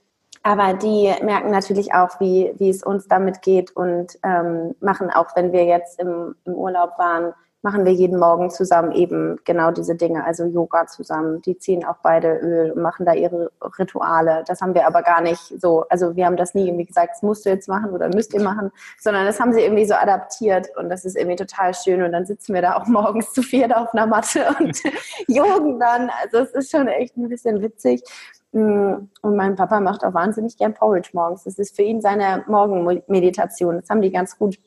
aber 0.45 0.74
die 0.74 1.11
merken 1.22 1.51
natürlich 1.51 1.95
auch, 1.95 2.20
wie, 2.20 2.53
wie 2.59 2.68
es 2.68 2.82
uns 2.82 3.09
damit 3.09 3.40
geht 3.40 3.74
und 3.74 4.18
ähm, 4.22 4.74
machen 4.80 5.11
auch, 5.11 5.34
wenn 5.34 5.53
wir 5.53 5.64
jetzt 5.64 5.99
im, 5.99 6.36
im 6.45 6.55
Urlaub 6.55 6.99
waren, 6.99 7.32
machen 7.65 7.87
wir 7.87 7.93
jeden 7.93 8.19
Morgen 8.19 8.51
zusammen 8.51 8.93
eben 8.93 9.39
genau 9.45 9.71
diese 9.71 9.95
Dinge, 9.95 10.23
also 10.23 10.45
Yoga 10.45 10.87
zusammen. 10.87 11.41
Die 11.43 11.57
ziehen 11.57 11.83
auch 11.85 11.97
beide 12.03 12.37
Öl 12.37 12.73
und 12.73 12.83
machen 12.83 13.07
da 13.07 13.15
ihre 13.15 13.51
Rituale. 13.79 14.45
Das 14.47 14.61
haben 14.61 14.75
wir 14.75 14.87
aber 14.87 15.03
gar 15.03 15.23
nicht 15.23 15.41
so, 15.61 15.87
also 15.89 16.15
wir 16.15 16.27
haben 16.27 16.37
das 16.37 16.55
nie 16.55 16.67
irgendwie 16.69 16.85
gesagt, 16.85 17.12
das 17.15 17.23
musst 17.23 17.47
du 17.47 17.49
jetzt 17.49 17.67
machen 17.67 17.91
oder 17.93 18.09
müsst 18.09 18.35
ihr 18.35 18.43
machen, 18.43 18.71
sondern 19.01 19.25
das 19.25 19.41
haben 19.41 19.55
sie 19.55 19.62
irgendwie 19.62 19.87
so 19.87 19.95
adaptiert 19.95 20.69
und 20.77 20.91
das 20.91 21.07
ist 21.07 21.17
irgendwie 21.17 21.37
total 21.37 21.73
schön 21.73 22.03
und 22.03 22.12
dann 22.12 22.27
sitzen 22.27 22.53
wir 22.53 22.61
da 22.61 22.77
auch 22.77 22.87
morgens 22.87 23.33
zu 23.33 23.41
viert 23.41 23.75
auf 23.75 23.95
einer 23.95 24.07
Matte 24.07 24.45
und 24.61 24.79
jogen 25.27 25.81
dann. 25.81 26.11
Also 26.23 26.39
es 26.39 26.51
ist 26.51 26.71
schon 26.71 26.87
echt 26.87 27.17
ein 27.17 27.31
bisschen 27.31 27.62
witzig. 27.62 28.03
Mm, 28.53 29.09
und 29.23 29.37
mein 29.37 29.57
Papa 29.57 29.81
macht 29.81 30.05
auch 30.05 30.12
wahnsinnig 30.12 30.59
gern 30.59 30.75
Porridge 30.75 31.11
morgens. 31.15 31.45
Das 31.45 31.59
ist 31.59 31.75
für 31.75 31.83
ihn 31.83 32.03
seine 32.03 32.45
Morgenmeditation. 32.47 33.81
Das 33.81 33.89
haben 33.89 34.03
die 34.03 34.12
ganz 34.12 34.39
gut 34.39 34.59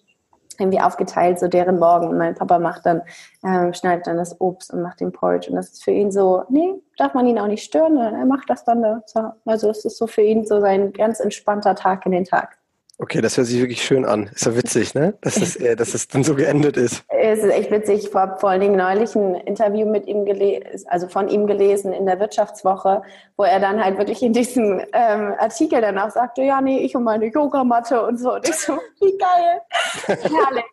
irgendwie 0.60 0.82
aufgeteilt, 0.82 1.40
so 1.40 1.48
deren 1.48 1.80
Morgen. 1.80 2.08
Und 2.08 2.18
mein 2.18 2.36
Papa 2.36 2.60
macht 2.60 2.86
dann, 2.86 3.02
ähm, 3.44 3.74
schneidet 3.74 4.08
dann 4.08 4.18
das 4.18 4.40
Obst 4.40 4.74
und 4.74 4.82
macht 4.82 5.00
den 5.00 5.12
Porridge. 5.12 5.50
Und 5.50 5.56
das 5.56 5.70
ist 5.70 5.84
für 5.84 5.92
ihn 5.92 6.12
so, 6.12 6.44
nee, 6.50 6.74
darf 6.98 7.14
man 7.14 7.28
ihn 7.28 7.40
auch 7.40 7.48
nicht 7.48 7.64
stören. 7.64 7.98
Er 7.98 8.26
macht 8.26 8.50
das 8.50 8.64
dann 8.64 8.82
da. 8.82 9.02
Also 9.46 9.70
es 9.70 9.86
ist 9.86 9.98
so 9.98 10.08
für 10.08 10.22
ihn 10.22 10.46
so 10.46 10.60
sein 10.60 10.94
ganz 10.94 11.20
entspannter 11.20 11.76
Tag 11.76 12.06
in 12.06 12.12
den 12.12 12.26
Tag. 12.26 12.57
Okay, 13.00 13.22
das 13.22 13.38
hört 13.38 13.46
sich 13.46 13.60
wirklich 13.62 13.84
schön 13.84 14.06
an. 14.06 14.32
Ist 14.34 14.48
ja 14.48 14.56
witzig, 14.56 14.96
ne? 14.96 15.16
Dass 15.22 15.36
das, 15.36 15.56
äh, 15.56 15.76
dass 15.76 15.92
das 15.92 16.08
dann 16.08 16.24
so 16.24 16.34
geendet 16.34 16.78
ist. 16.78 17.04
Es 17.10 17.40
ist 17.40 17.52
echt 17.52 17.70
witzig. 17.70 18.08
Ich 18.08 18.16
habe 18.16 18.40
vor 18.40 18.50
allen 18.50 18.62
Dingen 18.62 18.76
neulich 18.76 19.14
ein 19.16 19.36
Interview 19.36 19.86
mit 19.86 20.08
ihm 20.08 20.26
gelesen, 20.26 20.88
also 20.88 21.08
von 21.08 21.28
ihm 21.28 21.46
gelesen 21.46 21.94
in 21.94 22.08
der 22.08 22.20
Wirtschaftswoche, 22.20 23.04
wo 23.38 23.44
er 23.44 23.60
dann 23.60 23.84
halt 23.84 24.00
wirklich 24.00 24.24
in 24.24 24.34
diesem 24.34 24.82
ähm, 24.94 25.36
Artikel 25.38 25.80
dann 25.80 26.00
auch 26.00 26.10
sagte, 26.10 26.42
ja, 26.42 26.60
nee, 26.60 26.80
ich 26.80 26.96
und 26.96 27.04
meine 27.04 27.28
Yogamatte 27.28 28.04
und 28.04 28.18
so. 28.18 28.34
Und 28.34 28.50
ich 28.50 28.56
so, 28.56 28.74
wie 29.00 29.16
geil. 29.18 29.62
Herrlich. 30.08 30.66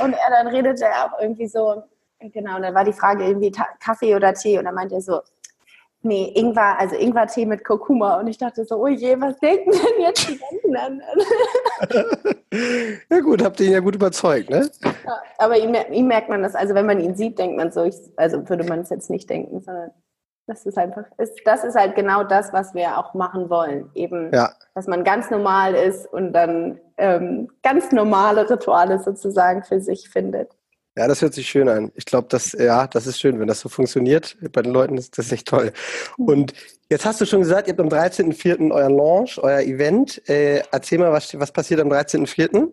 Und 0.00 0.14
er 0.14 0.30
dann 0.30 0.48
redete 0.48 0.84
er 0.84 1.06
auch 1.06 1.20
irgendwie 1.20 1.46
so, 1.46 1.84
genau, 2.18 2.56
und 2.56 2.62
dann 2.62 2.74
war 2.74 2.84
die 2.84 2.92
Frage 2.92 3.24
irgendwie 3.24 3.52
Kaffee 3.78 4.16
oder 4.16 4.34
Tee 4.34 4.58
und 4.58 4.64
dann 4.64 4.74
meinte 4.74 4.96
er 4.96 5.00
so, 5.00 5.20
Nee, 6.08 6.32
Ingwer, 6.34 6.78
also 6.78 6.96
Ingwer-Tee 6.96 7.44
mit 7.44 7.64
Kurkuma. 7.64 8.18
Und 8.18 8.28
ich 8.28 8.38
dachte 8.38 8.64
so, 8.64 8.76
oh 8.82 8.86
je, 8.86 9.20
was 9.20 9.36
denken 9.40 9.72
denn 9.72 10.00
jetzt 10.00 10.26
die 10.26 10.38
ganzen 10.38 10.74
anderen? 10.74 12.38
ja 13.10 13.20
gut, 13.20 13.44
habt 13.44 13.60
ihr 13.60 13.66
ihn 13.66 13.72
ja 13.72 13.80
gut 13.80 13.94
überzeugt, 13.94 14.48
ne? 14.48 14.70
Ja, 14.82 15.22
aber 15.36 15.58
ihm, 15.58 15.76
ihm, 15.92 16.06
merkt 16.06 16.30
man 16.30 16.42
das, 16.42 16.54
also 16.54 16.74
wenn 16.74 16.86
man 16.86 16.98
ihn 16.98 17.14
sieht, 17.14 17.38
denkt 17.38 17.58
man 17.58 17.70
so, 17.70 17.84
ich, 17.84 17.94
also 18.16 18.48
würde 18.48 18.64
man 18.64 18.80
es 18.80 18.88
jetzt 18.88 19.10
nicht 19.10 19.28
denken, 19.28 19.60
sondern 19.60 19.90
das 20.46 20.64
ist 20.64 20.78
einfach, 20.78 21.04
ist, 21.18 21.42
das 21.44 21.62
ist 21.62 21.76
halt 21.76 21.94
genau 21.94 22.24
das, 22.24 22.54
was 22.54 22.72
wir 22.72 22.96
auch 22.96 23.12
machen 23.12 23.50
wollen. 23.50 23.90
Eben, 23.92 24.32
ja. 24.32 24.50
dass 24.74 24.86
man 24.86 25.04
ganz 25.04 25.30
normal 25.30 25.74
ist 25.74 26.10
und 26.10 26.32
dann 26.32 26.80
ähm, 26.96 27.50
ganz 27.62 27.92
normale 27.92 28.48
Rituale 28.48 28.98
sozusagen 28.98 29.62
für 29.62 29.82
sich 29.82 30.08
findet. 30.08 30.56
Ja, 30.98 31.06
das 31.06 31.22
hört 31.22 31.32
sich 31.32 31.48
schön 31.48 31.68
an. 31.68 31.92
Ich 31.94 32.06
glaube, 32.06 32.26
das, 32.28 32.54
ja, 32.58 32.88
das 32.88 33.06
ist 33.06 33.20
schön, 33.20 33.38
wenn 33.38 33.46
das 33.46 33.60
so 33.60 33.68
funktioniert. 33.68 34.36
Bei 34.50 34.62
den 34.62 34.72
Leuten 34.72 34.98
ist 34.98 35.16
das 35.16 35.30
echt 35.30 35.46
toll. 35.46 35.72
Und 36.16 36.54
jetzt 36.90 37.06
hast 37.06 37.20
du 37.20 37.24
schon 37.24 37.38
gesagt, 37.38 37.68
ihr 37.68 37.74
habt 37.74 37.80
am 37.80 37.88
13.04. 37.88 38.72
euer 38.72 38.90
Launch, 38.90 39.38
euer 39.38 39.60
Event. 39.60 40.28
Äh, 40.28 40.64
erzähl 40.72 40.98
mal, 40.98 41.12
was, 41.12 41.38
was 41.38 41.52
passiert 41.52 41.78
am 41.78 41.88
13.04.? 41.88 42.72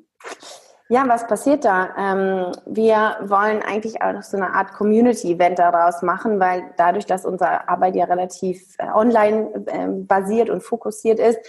Ja, 0.88 1.07
was 1.07 1.25
passiert 1.25 1.65
da? 1.65 1.89
Ähm, 1.97 2.51
wir 2.67 3.17
wollen 3.21 3.63
eigentlich 3.63 4.03
auch 4.03 4.21
so 4.21 4.38
eine 4.38 4.53
Art 4.53 4.71
Community-Event 4.73 5.57
daraus 5.57 6.03
machen, 6.03 6.39
weil 6.39 6.61
dadurch, 6.77 7.07
dass 7.07 7.25
unsere 7.25 7.67
Arbeit 7.67 7.95
ja 7.95 8.05
relativ 8.05 8.75
äh, 8.77 8.91
online 8.93 9.49
äh, 9.65 9.88
basiert 9.88 10.51
und 10.51 10.61
fokussiert 10.61 11.17
ist, 11.17 11.39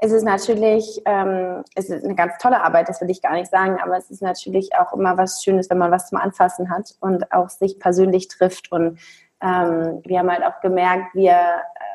ist 0.00 0.12
es 0.12 0.22
natürlich, 0.22 1.02
ähm, 1.04 1.62
es 1.74 1.90
ist 1.90 2.06
eine 2.06 2.14
ganz 2.14 2.38
tolle 2.38 2.62
Arbeit, 2.62 2.88
das 2.88 3.02
will 3.02 3.10
ich 3.10 3.20
gar 3.20 3.34
nicht 3.34 3.50
sagen, 3.50 3.78
aber 3.82 3.98
es 3.98 4.10
ist 4.10 4.22
natürlich 4.22 4.70
auch 4.74 4.94
immer 4.94 5.18
was 5.18 5.44
Schönes, 5.44 5.68
wenn 5.68 5.76
man 5.76 5.90
was 5.90 6.08
zum 6.08 6.16
Anfassen 6.16 6.70
hat 6.70 6.94
und 7.00 7.30
auch 7.32 7.50
sich 7.50 7.78
persönlich 7.78 8.28
trifft. 8.28 8.72
Und 8.72 8.98
ähm, 9.42 10.00
wir 10.06 10.20
haben 10.20 10.30
halt 10.30 10.42
auch 10.42 10.60
gemerkt, 10.62 11.14
wir 11.14 11.36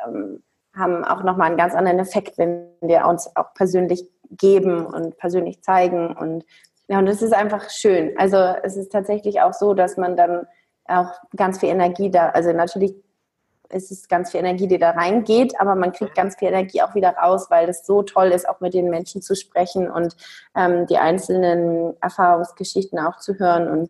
ähm, 0.05 0.43
haben 0.75 1.03
auch 1.03 1.23
nochmal 1.23 1.47
einen 1.47 1.57
ganz 1.57 1.73
anderen 1.73 1.97
Effekt, 1.97 2.37
wenn 2.37 2.67
wir 2.79 3.07
uns 3.07 3.35
auch 3.35 3.55
persönlich 3.55 4.07
geben 4.29 4.85
und 4.85 5.17
persönlich 5.17 5.61
zeigen 5.61 6.15
und 6.15 6.45
ja, 6.91 6.99
und 6.99 7.07
es 7.07 7.21
ist 7.21 7.33
einfach 7.33 7.69
schön. 7.69 8.11
Also 8.17 8.35
es 8.35 8.75
ist 8.75 8.91
tatsächlich 8.91 9.39
auch 9.39 9.53
so, 9.53 9.73
dass 9.73 9.95
man 9.95 10.17
dann 10.17 10.45
auch 10.83 11.07
ganz 11.37 11.57
viel 11.57 11.69
Energie 11.69 12.11
da, 12.11 12.31
also 12.31 12.51
natürlich 12.51 12.93
ist 13.69 13.91
es 13.91 14.09
ganz 14.09 14.31
viel 14.31 14.41
Energie, 14.41 14.67
die 14.67 14.77
da 14.77 14.89
reingeht, 14.89 15.53
aber 15.57 15.75
man 15.75 15.93
kriegt 15.93 16.15
ganz 16.15 16.35
viel 16.35 16.49
Energie 16.49 16.81
auch 16.81 16.93
wieder 16.93 17.11
raus, 17.11 17.45
weil 17.49 17.69
es 17.69 17.85
so 17.85 18.03
toll 18.03 18.27
ist, 18.27 18.49
auch 18.49 18.59
mit 18.59 18.73
den 18.73 18.89
Menschen 18.89 19.21
zu 19.21 19.37
sprechen 19.37 19.89
und 19.89 20.17
ähm, 20.53 20.85
die 20.85 20.97
einzelnen 20.97 21.95
Erfahrungsgeschichten 22.01 22.99
auch 22.99 23.19
zu 23.19 23.39
hören 23.39 23.69
und 23.69 23.89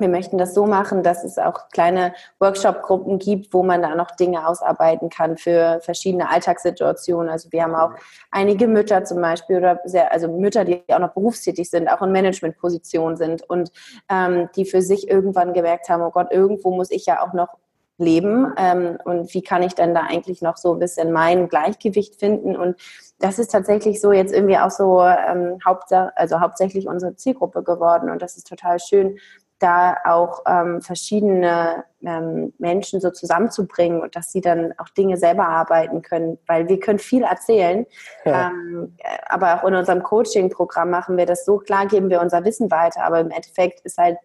wir 0.00 0.08
möchten 0.08 0.38
das 0.38 0.54
so 0.54 0.66
machen, 0.66 1.02
dass 1.02 1.24
es 1.24 1.38
auch 1.38 1.68
kleine 1.68 2.14
Workshop-Gruppen 2.38 3.18
gibt, 3.18 3.52
wo 3.52 3.62
man 3.62 3.82
da 3.82 3.94
noch 3.94 4.10
Dinge 4.12 4.46
ausarbeiten 4.46 5.10
kann 5.10 5.36
für 5.36 5.80
verschiedene 5.82 6.30
Alltagssituationen. 6.30 7.28
Also 7.30 7.52
wir 7.52 7.62
haben 7.62 7.74
auch 7.74 7.92
einige 8.30 8.66
Mütter 8.66 9.04
zum 9.04 9.20
Beispiel 9.20 9.58
oder 9.58 9.80
sehr, 9.84 10.12
also 10.12 10.28
Mütter, 10.28 10.64
die 10.64 10.82
auch 10.88 10.98
noch 10.98 11.12
berufstätig 11.12 11.70
sind, 11.70 11.88
auch 11.88 12.02
in 12.02 12.12
Managementpositionen 12.12 13.16
sind 13.16 13.48
und 13.48 13.70
ähm, 14.08 14.48
die 14.56 14.64
für 14.64 14.82
sich 14.82 15.08
irgendwann 15.08 15.52
gemerkt 15.52 15.88
haben, 15.88 16.02
oh 16.02 16.10
Gott, 16.10 16.32
irgendwo 16.32 16.70
muss 16.70 16.90
ich 16.90 17.06
ja 17.06 17.22
auch 17.22 17.32
noch 17.32 17.56
leben. 18.00 18.52
Ähm, 18.56 18.98
und 19.04 19.32
wie 19.34 19.42
kann 19.42 19.62
ich 19.62 19.74
denn 19.74 19.94
da 19.94 20.02
eigentlich 20.02 20.42
noch 20.42 20.56
so 20.56 20.72
ein 20.72 20.80
bisschen 20.80 21.12
mein 21.12 21.48
Gleichgewicht 21.48 22.16
finden? 22.18 22.56
Und 22.56 22.76
das 23.18 23.38
ist 23.38 23.52
tatsächlich 23.52 24.00
so 24.00 24.12
jetzt 24.12 24.32
irgendwie 24.32 24.58
auch 24.58 24.70
so 24.70 25.02
ähm, 25.02 25.58
hauptsächlich, 25.64 26.12
also 26.16 26.40
hauptsächlich 26.40 26.88
unsere 26.88 27.14
Zielgruppe 27.14 27.62
geworden. 27.62 28.10
Und 28.10 28.22
das 28.22 28.36
ist 28.36 28.48
total 28.48 28.80
schön, 28.80 29.18
da 29.60 29.96
auch 30.04 30.42
ähm, 30.46 30.80
verschiedene 30.80 31.84
ähm, 32.02 32.52
Menschen 32.58 33.00
so 33.00 33.10
zusammenzubringen 33.10 34.00
und 34.00 34.16
dass 34.16 34.32
sie 34.32 34.40
dann 34.40 34.72
auch 34.78 34.88
Dinge 34.88 35.16
selber 35.16 35.46
arbeiten 35.46 36.02
können, 36.02 36.38
weil 36.46 36.68
wir 36.68 36.80
können 36.80 36.98
viel 36.98 37.22
erzählen, 37.22 37.86
ja. 38.24 38.48
ähm, 38.48 38.96
aber 39.28 39.56
auch 39.62 39.68
in 39.68 39.74
unserem 39.74 40.02
Coaching-Programm 40.02 40.90
machen 40.90 41.16
wir 41.16 41.26
das 41.26 41.44
so, 41.44 41.58
klar 41.58 41.86
geben 41.86 42.10
wir 42.10 42.20
unser 42.20 42.44
Wissen 42.44 42.70
weiter, 42.70 43.04
aber 43.04 43.20
im 43.20 43.30
Endeffekt 43.30 43.80
ist 43.80 43.98
halt 43.98 44.16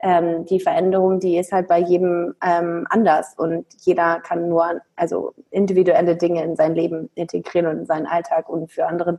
ähm, 0.00 0.44
die 0.46 0.60
Veränderung, 0.60 1.20
die 1.20 1.38
ist 1.38 1.52
halt 1.52 1.68
bei 1.68 1.78
jedem 1.78 2.34
ähm, 2.44 2.86
anders 2.90 3.34
und 3.36 3.66
jeder 3.78 4.20
kann 4.20 4.48
nur 4.48 4.80
also 4.96 5.34
individuelle 5.50 6.16
Dinge 6.16 6.42
in 6.42 6.56
sein 6.56 6.74
Leben 6.74 7.10
integrieren 7.14 7.66
und 7.66 7.78
in 7.80 7.86
seinen 7.86 8.06
Alltag 8.06 8.48
und 8.48 8.72
für 8.72 8.86
andere 8.86 9.16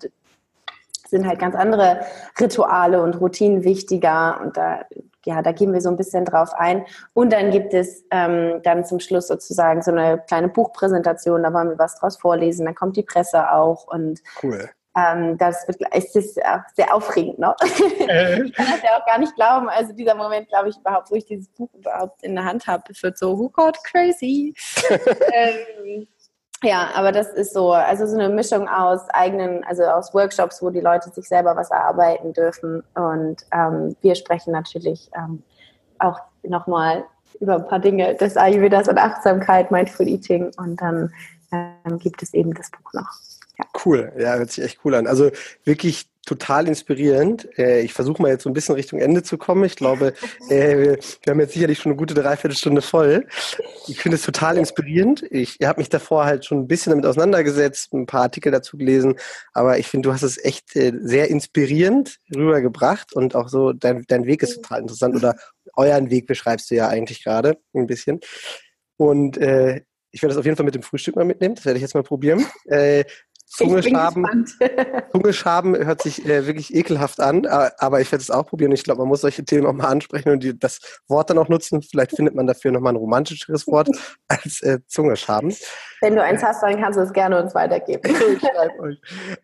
sind 1.11 1.27
halt 1.27 1.39
ganz 1.39 1.55
andere 1.55 2.01
Rituale 2.39 3.03
und 3.03 3.21
Routinen 3.21 3.63
wichtiger 3.63 4.39
und 4.41 4.57
da 4.57 4.85
ja, 5.23 5.41
da 5.43 5.51
gehen 5.51 5.71
wir 5.71 5.81
so 5.81 5.89
ein 5.89 5.97
bisschen 5.97 6.25
drauf 6.25 6.51
ein. 6.53 6.85
Und 7.13 7.31
dann 7.31 7.51
gibt 7.51 7.75
es 7.75 8.03
ähm, 8.09 8.61
dann 8.63 8.85
zum 8.85 8.99
Schluss 8.99 9.27
sozusagen 9.27 9.83
so 9.83 9.91
eine 9.91 10.17
kleine 10.27 10.47
Buchpräsentation, 10.47 11.43
da 11.43 11.53
wollen 11.53 11.69
wir 11.69 11.77
was 11.77 11.99
draus 11.99 12.17
vorlesen, 12.17 12.65
dann 12.65 12.73
kommt 12.73 12.97
die 12.97 13.03
Presse 13.03 13.51
auch 13.51 13.85
und 13.87 14.21
cool. 14.41 14.69
Ähm, 14.97 15.37
das 15.37 15.67
wird, 15.67 15.79
es 15.91 16.15
ist 16.15 16.43
auch 16.43 16.61
sehr 16.75 16.93
aufregend 16.93 17.39
noch. 17.39 17.55
Äh. 18.07 18.43
ich 18.43 18.53
kann 18.53 18.65
das 18.65 18.81
ja 18.83 18.99
auch 18.99 19.05
gar 19.05 19.19
nicht 19.19 19.35
glauben. 19.35 19.69
Also 19.69 19.93
dieser 19.93 20.15
Moment, 20.15 20.49
glaube 20.49 20.69
ich, 20.69 20.77
überhaupt, 20.77 21.11
wo 21.11 21.15
ich 21.15 21.25
dieses 21.25 21.47
Buch 21.49 21.69
überhaupt 21.73 22.23
in 22.23 22.35
der 22.35 22.43
Hand 22.43 22.67
habe, 22.67 22.83
wird 23.01 23.17
so, 23.17 23.37
who 23.37 23.49
got 23.49 23.77
crazy? 23.83 24.53
ähm, 25.33 26.07
ja, 26.63 26.89
aber 26.93 27.11
das 27.11 27.29
ist 27.29 27.53
so, 27.53 27.71
also 27.71 28.05
so 28.05 28.15
eine 28.15 28.29
Mischung 28.29 28.67
aus 28.67 29.09
eigenen, 29.09 29.63
also 29.63 29.83
aus 29.83 30.13
Workshops, 30.13 30.61
wo 30.61 30.69
die 30.69 30.79
Leute 30.79 31.09
sich 31.09 31.27
selber 31.27 31.55
was 31.55 31.71
erarbeiten 31.71 32.33
dürfen. 32.33 32.83
Und 32.93 33.37
ähm, 33.51 33.95
wir 34.01 34.15
sprechen 34.15 34.53
natürlich 34.53 35.09
ähm, 35.15 35.41
auch 35.97 36.19
nochmal 36.43 37.05
über 37.39 37.55
ein 37.55 37.67
paar 37.67 37.79
Dinge 37.79 38.13
des 38.15 38.37
Ayurvedas 38.37 38.87
und 38.87 38.99
Achtsamkeit, 38.99 39.71
Mindful 39.71 40.07
Eating. 40.07 40.51
Und 40.57 40.79
dann 40.81 41.11
ähm, 41.51 41.97
gibt 41.97 42.21
es 42.21 42.33
eben 42.33 42.53
das 42.53 42.69
Buch 42.69 42.93
noch. 42.93 43.09
Ja. 43.57 43.65
Cool, 43.83 44.11
ja, 44.17 44.35
hört 44.35 44.51
sich 44.51 44.63
echt 44.63 44.79
cool 44.85 44.93
an. 44.93 45.07
Also 45.07 45.31
wirklich 45.63 46.10
total 46.25 46.67
inspirierend. 46.67 47.47
Äh, 47.57 47.81
ich 47.81 47.93
versuche 47.93 48.21
mal 48.21 48.29
jetzt 48.29 48.43
so 48.43 48.49
ein 48.49 48.53
bisschen 48.53 48.75
Richtung 48.75 48.99
Ende 48.99 49.23
zu 49.23 49.37
kommen. 49.37 49.63
Ich 49.63 49.75
glaube, 49.75 50.13
äh, 50.49 50.97
wir 51.23 51.31
haben 51.31 51.39
jetzt 51.39 51.53
sicherlich 51.53 51.79
schon 51.79 51.91
eine 51.91 51.97
gute 51.97 52.13
Dreiviertelstunde 52.13 52.81
voll. 52.81 53.27
Ich 53.87 53.99
finde 53.99 54.15
es 54.15 54.21
total 54.21 54.57
inspirierend. 54.57 55.23
Ich 55.31 55.57
habe 55.63 55.79
mich 55.79 55.89
davor 55.89 56.25
halt 56.25 56.45
schon 56.45 56.59
ein 56.59 56.67
bisschen 56.67 56.91
damit 56.91 57.05
auseinandergesetzt, 57.05 57.93
ein 57.93 58.05
paar 58.05 58.23
Artikel 58.23 58.51
dazu 58.51 58.77
gelesen, 58.77 59.15
aber 59.53 59.79
ich 59.79 59.87
finde, 59.87 60.09
du 60.09 60.13
hast 60.13 60.23
es 60.23 60.43
echt 60.43 60.75
äh, 60.75 60.93
sehr 61.01 61.29
inspirierend 61.29 62.19
rübergebracht 62.35 63.13
und 63.13 63.35
auch 63.35 63.49
so, 63.49 63.73
dein, 63.73 64.03
dein 64.07 64.25
Weg 64.25 64.43
ist 64.43 64.55
total 64.55 64.81
interessant 64.81 65.15
oder 65.15 65.35
euren 65.75 66.09
Weg 66.09 66.27
beschreibst 66.27 66.69
du 66.69 66.75
ja 66.75 66.87
eigentlich 66.87 67.23
gerade 67.23 67.57
ein 67.73 67.87
bisschen. 67.87 68.19
Und 68.97 69.37
äh, 69.37 69.81
ich 70.11 70.21
werde 70.21 70.33
das 70.33 70.39
auf 70.39 70.45
jeden 70.45 70.57
Fall 70.57 70.65
mit 70.65 70.75
dem 70.75 70.83
Frühstück 70.83 71.15
mal 71.15 71.25
mitnehmen. 71.25 71.55
Das 71.55 71.65
werde 71.65 71.77
ich 71.77 71.81
jetzt 71.81 71.95
mal 71.95 72.03
probieren. 72.03 72.45
Äh, 72.65 73.05
Zungeschaben, 73.51 74.45
Zungeschaben 75.11 75.75
hört 75.75 76.01
sich 76.01 76.25
äh, 76.25 76.47
wirklich 76.47 76.73
ekelhaft 76.73 77.19
an, 77.19 77.45
aber 77.45 77.99
ich 77.99 78.09
werde 78.09 78.21
es 78.21 78.31
auch 78.31 78.47
probieren. 78.47 78.71
Ich 78.71 78.83
glaube, 78.83 78.99
man 78.99 79.09
muss 79.09 79.21
solche 79.21 79.43
Themen 79.43 79.67
auch 79.67 79.73
mal 79.73 79.87
ansprechen 79.87 80.29
und 80.29 80.41
die, 80.41 80.57
das 80.57 80.79
Wort 81.09 81.29
dann 81.29 81.37
auch 81.37 81.49
nutzen. 81.49 81.81
Vielleicht 81.81 82.15
findet 82.15 82.33
man 82.33 82.47
dafür 82.47 82.71
nochmal 82.71 82.93
ein 82.93 82.97
romantischeres 82.97 83.67
Wort 83.67 83.89
als 84.29 84.61
äh, 84.61 84.79
Zungeschaben. 84.87 85.53
Wenn 85.99 86.15
du 86.15 86.23
eins 86.23 86.41
hast, 86.41 86.63
dann 86.63 86.79
kannst 86.79 86.97
du 86.97 87.03
es 87.03 87.11
gerne 87.11 87.43
uns 87.43 87.53
weitergeben. 87.53 88.01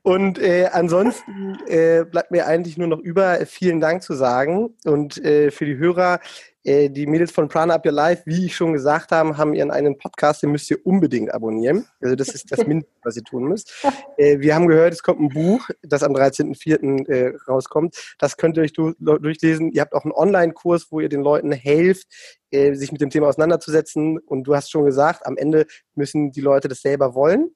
Und 0.03 0.39
äh, 0.39 0.69
ansonsten 0.71 1.57
äh, 1.67 2.05
bleibt 2.05 2.31
mir 2.31 2.47
eigentlich 2.47 2.77
nur 2.77 2.87
noch 2.87 2.99
über 2.99 3.45
vielen 3.45 3.81
Dank 3.81 4.03
zu 4.03 4.13
sagen 4.13 4.75
und 4.85 5.23
äh, 5.23 5.51
für 5.51 5.65
die 5.65 5.77
Hörer 5.77 6.19
äh, 6.67 6.89
die 6.89 7.07
Mädels 7.07 7.31
von 7.31 7.47
Prana 7.47 7.75
Up 7.75 7.85
Your 7.85 7.93
Life, 7.93 8.23
wie 8.25 8.45
ich 8.45 8.55
schon 8.55 8.73
gesagt 8.73 9.11
habe, 9.11 9.37
haben 9.37 9.53
ihren 9.53 9.71
einen 9.71 9.97
Podcast, 9.97 10.43
den 10.43 10.51
müsst 10.51 10.69
ihr 10.69 10.85
unbedingt 10.85 11.33
abonnieren. 11.33 11.87
Also 12.01 12.15
das 12.15 12.27
ist 12.27 12.51
das 12.51 12.59
Mindeste, 12.67 12.91
was 13.03 13.15
ihr 13.15 13.23
tun 13.23 13.45
müsst. 13.45 13.71
Äh, 14.17 14.39
wir 14.39 14.53
haben 14.53 14.67
gehört, 14.67 14.91
es 14.91 15.01
kommt 15.01 15.21
ein 15.21 15.29
Buch, 15.29 15.69
das 15.81 16.03
am 16.03 16.13
13.04. 16.13 17.07
Äh, 17.07 17.37
rauskommt. 17.47 18.15
Das 18.19 18.35
könnt 18.35 18.57
ihr 18.57 18.63
euch 18.63 18.73
durchlesen. 18.73 19.71
Ihr 19.71 19.79
habt 19.79 19.93
auch 19.93 20.03
einen 20.03 20.11
Online-Kurs, 20.11 20.87
wo 20.91 20.99
ihr 20.99 21.07
den 21.07 21.21
Leuten 21.21 21.53
helft, 21.53 22.07
sich 22.49 22.91
mit 22.93 23.01
dem 23.01 23.09
Thema 23.09 23.27
auseinanderzusetzen. 23.27 24.19
Und 24.19 24.43
du 24.43 24.55
hast 24.55 24.71
schon 24.71 24.85
gesagt, 24.85 25.25
am 25.25 25.35
Ende 25.35 25.65
müssen 25.95 26.31
die 26.31 26.41
Leute 26.41 26.67
das 26.67 26.81
selber 26.81 27.13
wollen. 27.13 27.51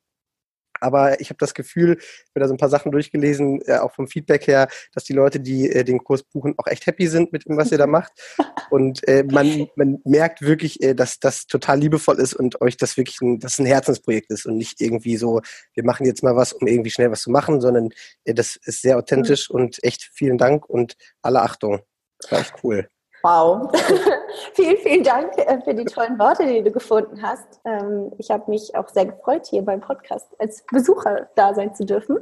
Aber 0.82 1.22
ich 1.22 1.30
habe 1.30 1.38
das 1.38 1.54
Gefühl, 1.54 1.98
ich 2.00 2.32
habe 2.36 2.42
da 2.42 2.48
so 2.48 2.54
ein 2.54 2.58
paar 2.58 2.70
Sachen 2.70 2.92
durchgelesen, 2.92 3.62
äh, 3.66 3.78
auch 3.78 3.94
vom 3.94 4.08
Feedback 4.08 4.48
her, 4.48 4.68
dass 4.94 5.04
die 5.04 5.14
Leute, 5.14 5.40
die 5.40 5.70
äh, 5.70 5.84
den 5.84 6.04
Kurs 6.04 6.24
buchen, 6.24 6.56
auch 6.58 6.68
echt 6.68 6.86
happy 6.88 7.08
sind 7.08 7.32
mit 7.32 7.48
dem, 7.48 7.58
was 7.58 7.72
ihr 7.72 7.78
da 7.78 7.88
macht. 7.88 8.12
Und 8.70 9.08
äh, 9.08 9.24
man, 9.24 9.68
man 9.76 10.00
merkt 10.04 10.42
wirklich, 10.42 10.82
äh, 10.82 10.94
dass 10.94 11.20
das 11.20 11.46
total 11.46 11.80
liebevoll 11.80 12.20
ist 12.20 12.34
und 12.34 12.62
euch 12.62 12.78
das 12.78 12.96
wirklich 12.96 13.20
ein, 13.22 13.40
das 13.40 13.60
ein 13.60 13.66
Herzensprojekt 13.66 14.32
ist 14.32 14.46
und 14.46 14.56
nicht 14.56 14.80
irgendwie 14.80 15.18
so, 15.18 15.42
wir 15.74 15.84
machen 15.84 16.06
jetzt 16.06 16.24
mal 16.24 16.36
was, 16.38 16.54
um 16.54 16.68
irgendwie 16.68 16.90
schnell 16.90 17.12
was 17.12 17.22
zu 17.22 17.32
machen, 17.32 17.60
sondern 17.60 17.90
äh, 18.24 18.34
das 18.34 18.56
ist 18.56 18.82
sehr 18.82 18.98
authentisch 18.98 19.50
mhm. 19.50 19.56
und 19.56 19.84
echt 19.84 20.10
vielen 20.14 20.38
Dank 20.38 20.70
und 20.70 20.96
alle 21.22 21.42
Achtung. 21.42 21.82
Das 22.20 22.32
war 22.32 22.40
echt 22.40 22.54
cool. 22.64 22.88
Wow. 23.24 23.72
vielen, 24.54 24.78
vielen 24.78 25.04
Dank 25.04 25.38
äh, 25.38 25.62
für 25.62 25.74
die 25.74 25.86
tollen 25.86 26.18
Worte, 26.18 26.46
die 26.46 26.64
du 26.64 26.72
gefunden 26.72 27.22
hast. 27.22 27.60
Ähm, 27.66 28.12
ich 28.18 28.32
habe 28.32 28.50
mich 28.50 28.76
auch 28.76 28.90
sehr 28.90 29.06
gefreut, 29.06 29.46
hier 29.48 29.62
beim 29.62 29.80
Podcast 29.80 30.28
als 30.40 30.64
Besucher 30.72 31.30
da 31.36 31.54
sein 31.54 31.76
zu 31.76 31.86
dürfen. 31.86 32.20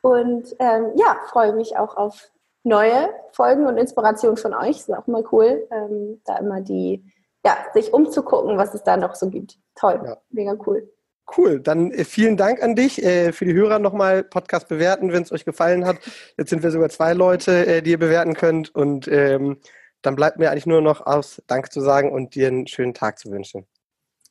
Und 0.00 0.54
ähm, 0.58 0.92
ja, 0.94 1.16
freue 1.30 1.52
mich 1.52 1.76
auch 1.76 1.96
auf 1.96 2.30
neue 2.62 3.08
Folgen 3.32 3.66
und 3.66 3.78
Inspirationen 3.78 4.36
von 4.36 4.54
euch. 4.54 4.78
Ist 4.78 4.92
auch 4.92 5.08
immer 5.08 5.22
cool, 5.32 5.66
ähm, 5.72 6.20
da 6.24 6.36
immer 6.36 6.60
die, 6.60 7.04
ja, 7.44 7.56
sich 7.74 7.92
umzugucken, 7.92 8.56
was 8.58 8.74
es 8.74 8.84
da 8.84 8.96
noch 8.96 9.14
so 9.16 9.28
gibt. 9.28 9.58
Toll, 9.74 10.00
ja. 10.04 10.18
mega 10.30 10.56
cool. 10.66 10.88
Cool, 11.36 11.60
dann 11.60 11.90
äh, 11.90 12.04
vielen 12.04 12.36
Dank 12.36 12.62
an 12.62 12.74
dich. 12.74 13.02
Äh, 13.02 13.32
für 13.32 13.44
die 13.44 13.54
Hörer 13.54 13.78
nochmal 13.78 14.24
Podcast 14.24 14.68
bewerten, 14.68 15.12
wenn 15.12 15.22
es 15.22 15.32
euch 15.32 15.44
gefallen 15.44 15.84
hat. 15.84 15.96
Jetzt 16.36 16.50
sind 16.50 16.62
wir 16.62 16.70
sogar 16.70 16.88
zwei 16.88 17.12
Leute, 17.12 17.66
äh, 17.66 17.82
die 17.82 17.90
ihr 17.90 17.98
bewerten 17.98 18.34
könnt. 18.34 18.74
Und 18.74 19.08
ähm, 19.08 19.58
dann 20.02 20.16
bleibt 20.16 20.38
mir 20.38 20.50
eigentlich 20.50 20.66
nur 20.66 20.80
noch 20.80 21.06
aus 21.06 21.42
Danke 21.46 21.70
zu 21.70 21.80
sagen 21.80 22.12
und 22.12 22.34
dir 22.34 22.48
einen 22.48 22.66
schönen 22.66 22.94
Tag 22.94 23.18
zu 23.18 23.30
wünschen. 23.30 23.66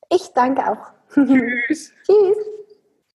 Ich 0.10 0.32
danke 0.34 0.62
auch. 0.70 0.92
Tschüss. 1.14 1.94
Tschüss. 2.06 2.38